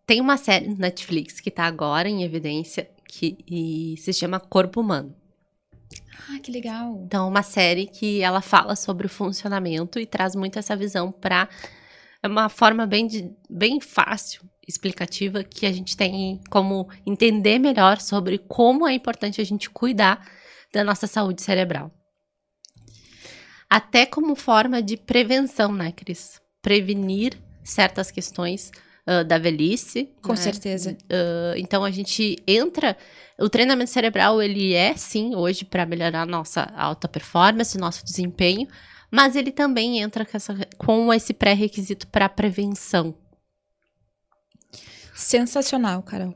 Tem 0.07 0.22
uma 0.22 0.38
série 0.38 0.68
no 0.68 0.76
Netflix 0.76 1.38
que 1.38 1.50
tá 1.50 1.64
agora 1.64 2.09
em 2.09 2.22
evidência 2.22 2.90
que 3.07 3.94
se 3.98 4.11
chama 4.14 4.40
Corpo 4.40 4.80
Humano. 4.80 5.14
Ah, 6.30 6.38
que 6.38 6.50
legal. 6.50 7.03
Então, 7.05 7.28
uma 7.28 7.42
série 7.42 7.86
que 7.86 8.22
ela 8.22 8.40
fala 8.40 8.74
sobre 8.74 9.07
o 9.07 9.11
funcionamento 9.11 10.00
e 10.00 10.07
traz 10.07 10.34
muito 10.34 10.59
essa 10.59 10.74
visão 10.74 11.12
para 11.12 11.46
é 12.22 12.28
uma 12.28 12.48
forma 12.48 12.86
bem, 12.86 13.07
de, 13.07 13.30
bem 13.50 13.82
fácil, 13.82 14.48
explicativa, 14.66 15.44
que 15.44 15.66
a 15.66 15.72
gente 15.72 15.94
tem 15.94 16.40
como 16.48 16.88
entender 17.05 17.59
melhor 17.59 18.00
sobre 18.00 18.38
como 18.38 18.88
é 18.88 18.94
importante 18.94 19.42
a 19.42 19.44
gente 19.44 19.68
cuidar 19.68 20.26
da 20.72 20.82
nossa 20.82 21.07
saúde 21.07 21.42
cerebral. 21.42 21.92
Até 23.72 24.04
como 24.04 24.36
forma 24.36 24.82
de 24.82 24.98
prevenção, 24.98 25.72
né, 25.72 25.92
Cris? 25.92 26.38
Prevenir 26.60 27.38
certas 27.64 28.10
questões 28.10 28.70
uh, 29.08 29.24
da 29.24 29.38
velhice. 29.38 30.10
Com 30.20 30.32
né? 30.32 30.36
certeza. 30.36 30.92
Uh, 31.04 31.56
então 31.56 31.82
a 31.82 31.90
gente 31.90 32.36
entra. 32.46 32.94
O 33.40 33.48
treinamento 33.48 33.90
cerebral, 33.90 34.42
ele 34.42 34.74
é 34.74 34.94
sim 34.94 35.34
hoje 35.34 35.64
para 35.64 35.86
melhorar 35.86 36.20
a 36.20 36.26
nossa 36.26 36.70
alta 36.76 37.08
performance, 37.08 37.78
nosso 37.78 38.04
desempenho, 38.04 38.68
mas 39.10 39.36
ele 39.36 39.50
também 39.50 40.00
entra 40.00 40.26
com, 40.26 40.36
essa, 40.36 40.54
com 40.76 41.10
esse 41.10 41.32
pré-requisito 41.32 42.06
para 42.08 42.28
prevenção. 42.28 43.14
Sensacional, 45.14 46.02
Carol. 46.02 46.34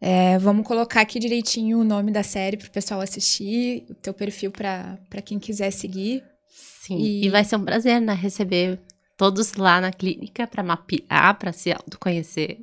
É, 0.00 0.38
vamos 0.38 0.64
colocar 0.64 1.00
aqui 1.00 1.18
direitinho 1.18 1.80
o 1.80 1.84
nome 1.84 2.12
da 2.12 2.22
série 2.22 2.56
para 2.56 2.68
o 2.68 2.70
pessoal 2.70 3.00
assistir, 3.00 3.84
o 3.90 3.94
teu 3.96 4.14
perfil 4.14 4.52
para 4.52 5.22
quem 5.24 5.40
quiser 5.40 5.72
seguir. 5.72 6.22
Sim, 6.56 6.96
e... 6.98 7.26
e... 7.26 7.28
vai 7.28 7.44
ser 7.44 7.56
um 7.56 7.64
prazer, 7.64 8.00
né, 8.00 8.14
receber 8.14 8.80
todos 9.16 9.54
lá 9.54 9.78
na 9.78 9.92
clínica 9.92 10.46
para 10.46 10.62
mapear, 10.62 11.38
para 11.38 11.52
se 11.52 11.70
autoconhecer. 11.70 12.60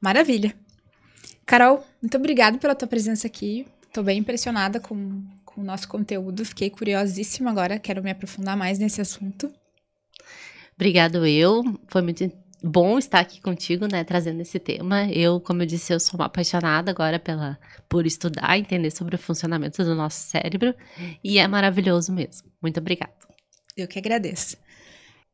Maravilha. 0.00 0.54
Carol, 1.46 1.82
muito 2.02 2.16
obrigada 2.18 2.58
pela 2.58 2.74
tua 2.74 2.86
presença 2.86 3.26
aqui. 3.26 3.66
Estou 3.86 4.04
bem 4.04 4.18
impressionada 4.18 4.78
com, 4.78 5.24
com 5.46 5.62
o 5.62 5.64
nosso 5.64 5.88
conteúdo. 5.88 6.44
Fiquei 6.44 6.68
curiosíssima 6.68 7.50
agora, 7.50 7.78
quero 7.78 8.02
me 8.02 8.10
aprofundar 8.10 8.56
mais 8.56 8.78
nesse 8.78 9.00
assunto. 9.00 9.50
Obrigado 10.76 11.26
eu. 11.26 11.64
Foi 11.88 12.02
muito 12.02 12.22
bom 12.62 12.98
estar 12.98 13.20
aqui 13.20 13.40
contigo, 13.40 13.86
né, 13.90 14.04
trazendo 14.04 14.40
esse 14.40 14.58
tema. 14.58 15.08
Eu, 15.10 15.40
como 15.40 15.62
eu 15.62 15.66
disse, 15.66 15.92
eu 15.92 16.00
sou 16.00 16.18
uma 16.18 16.26
apaixonada 16.26 16.90
agora 16.90 17.18
pela 17.18 17.58
por 17.88 18.06
estudar, 18.06 18.58
entender 18.58 18.90
sobre 18.90 19.14
o 19.14 19.18
funcionamento 19.18 19.82
do 19.84 19.94
nosso 19.94 20.28
cérebro 20.28 20.74
e 21.22 21.38
é 21.38 21.46
maravilhoso 21.46 22.12
mesmo. 22.12 22.50
Muito 22.60 22.78
obrigada. 22.80 23.12
Eu 23.76 23.86
que 23.86 23.98
agradeço. 23.98 24.56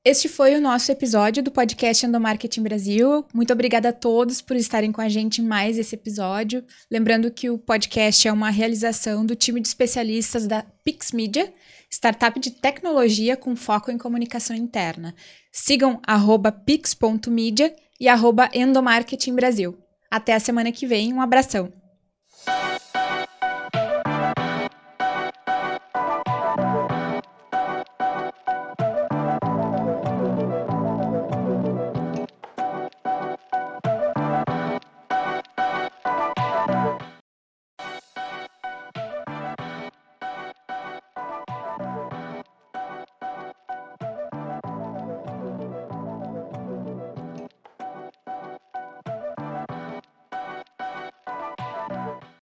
Este 0.07 0.29
foi 0.29 0.55
o 0.55 0.61
nosso 0.61 0.93
episódio 0.93 1.43
do 1.43 1.51
podcast 1.51 2.05
Endomarketing 2.05 2.63
Brasil. 2.63 3.25
Muito 3.33 3.55
obrigada 3.55 3.89
a 3.89 3.93
todos 3.93 4.43
por 4.43 4.55
estarem 4.55 4.93
com 4.93 5.01
a 5.01 5.09
gente 5.09 5.41
em 5.41 5.47
mais 5.47 5.79
esse 5.79 5.95
episódio. 5.95 6.63
Lembrando 6.91 7.31
que 7.31 7.49
o 7.49 7.57
podcast 7.57 8.29
é 8.29 8.31
uma 8.31 8.51
realização 8.51 9.25
do 9.25 9.35
time 9.35 9.63
de 9.63 9.69
especialistas 9.69 10.47
da 10.47 10.63
Pix 10.85 11.11
Media, 11.11 11.51
startup 11.95 12.41
de 12.41 12.51
tecnologia 12.51 13.37
com 13.37 13.55
foco 13.55 13.89
em 13.89 13.97
comunicação 13.97 14.57
interna. 14.57 15.15
Sigam 15.53 16.01
pix.media 16.51 17.73
e 18.01 18.09
Brasil. 19.37 19.79
Até 20.11 20.35
a 20.35 20.41
semana 20.41 20.73
que 20.73 20.89
vem, 20.89 21.13
um 21.13 21.21
abração! 21.21 21.73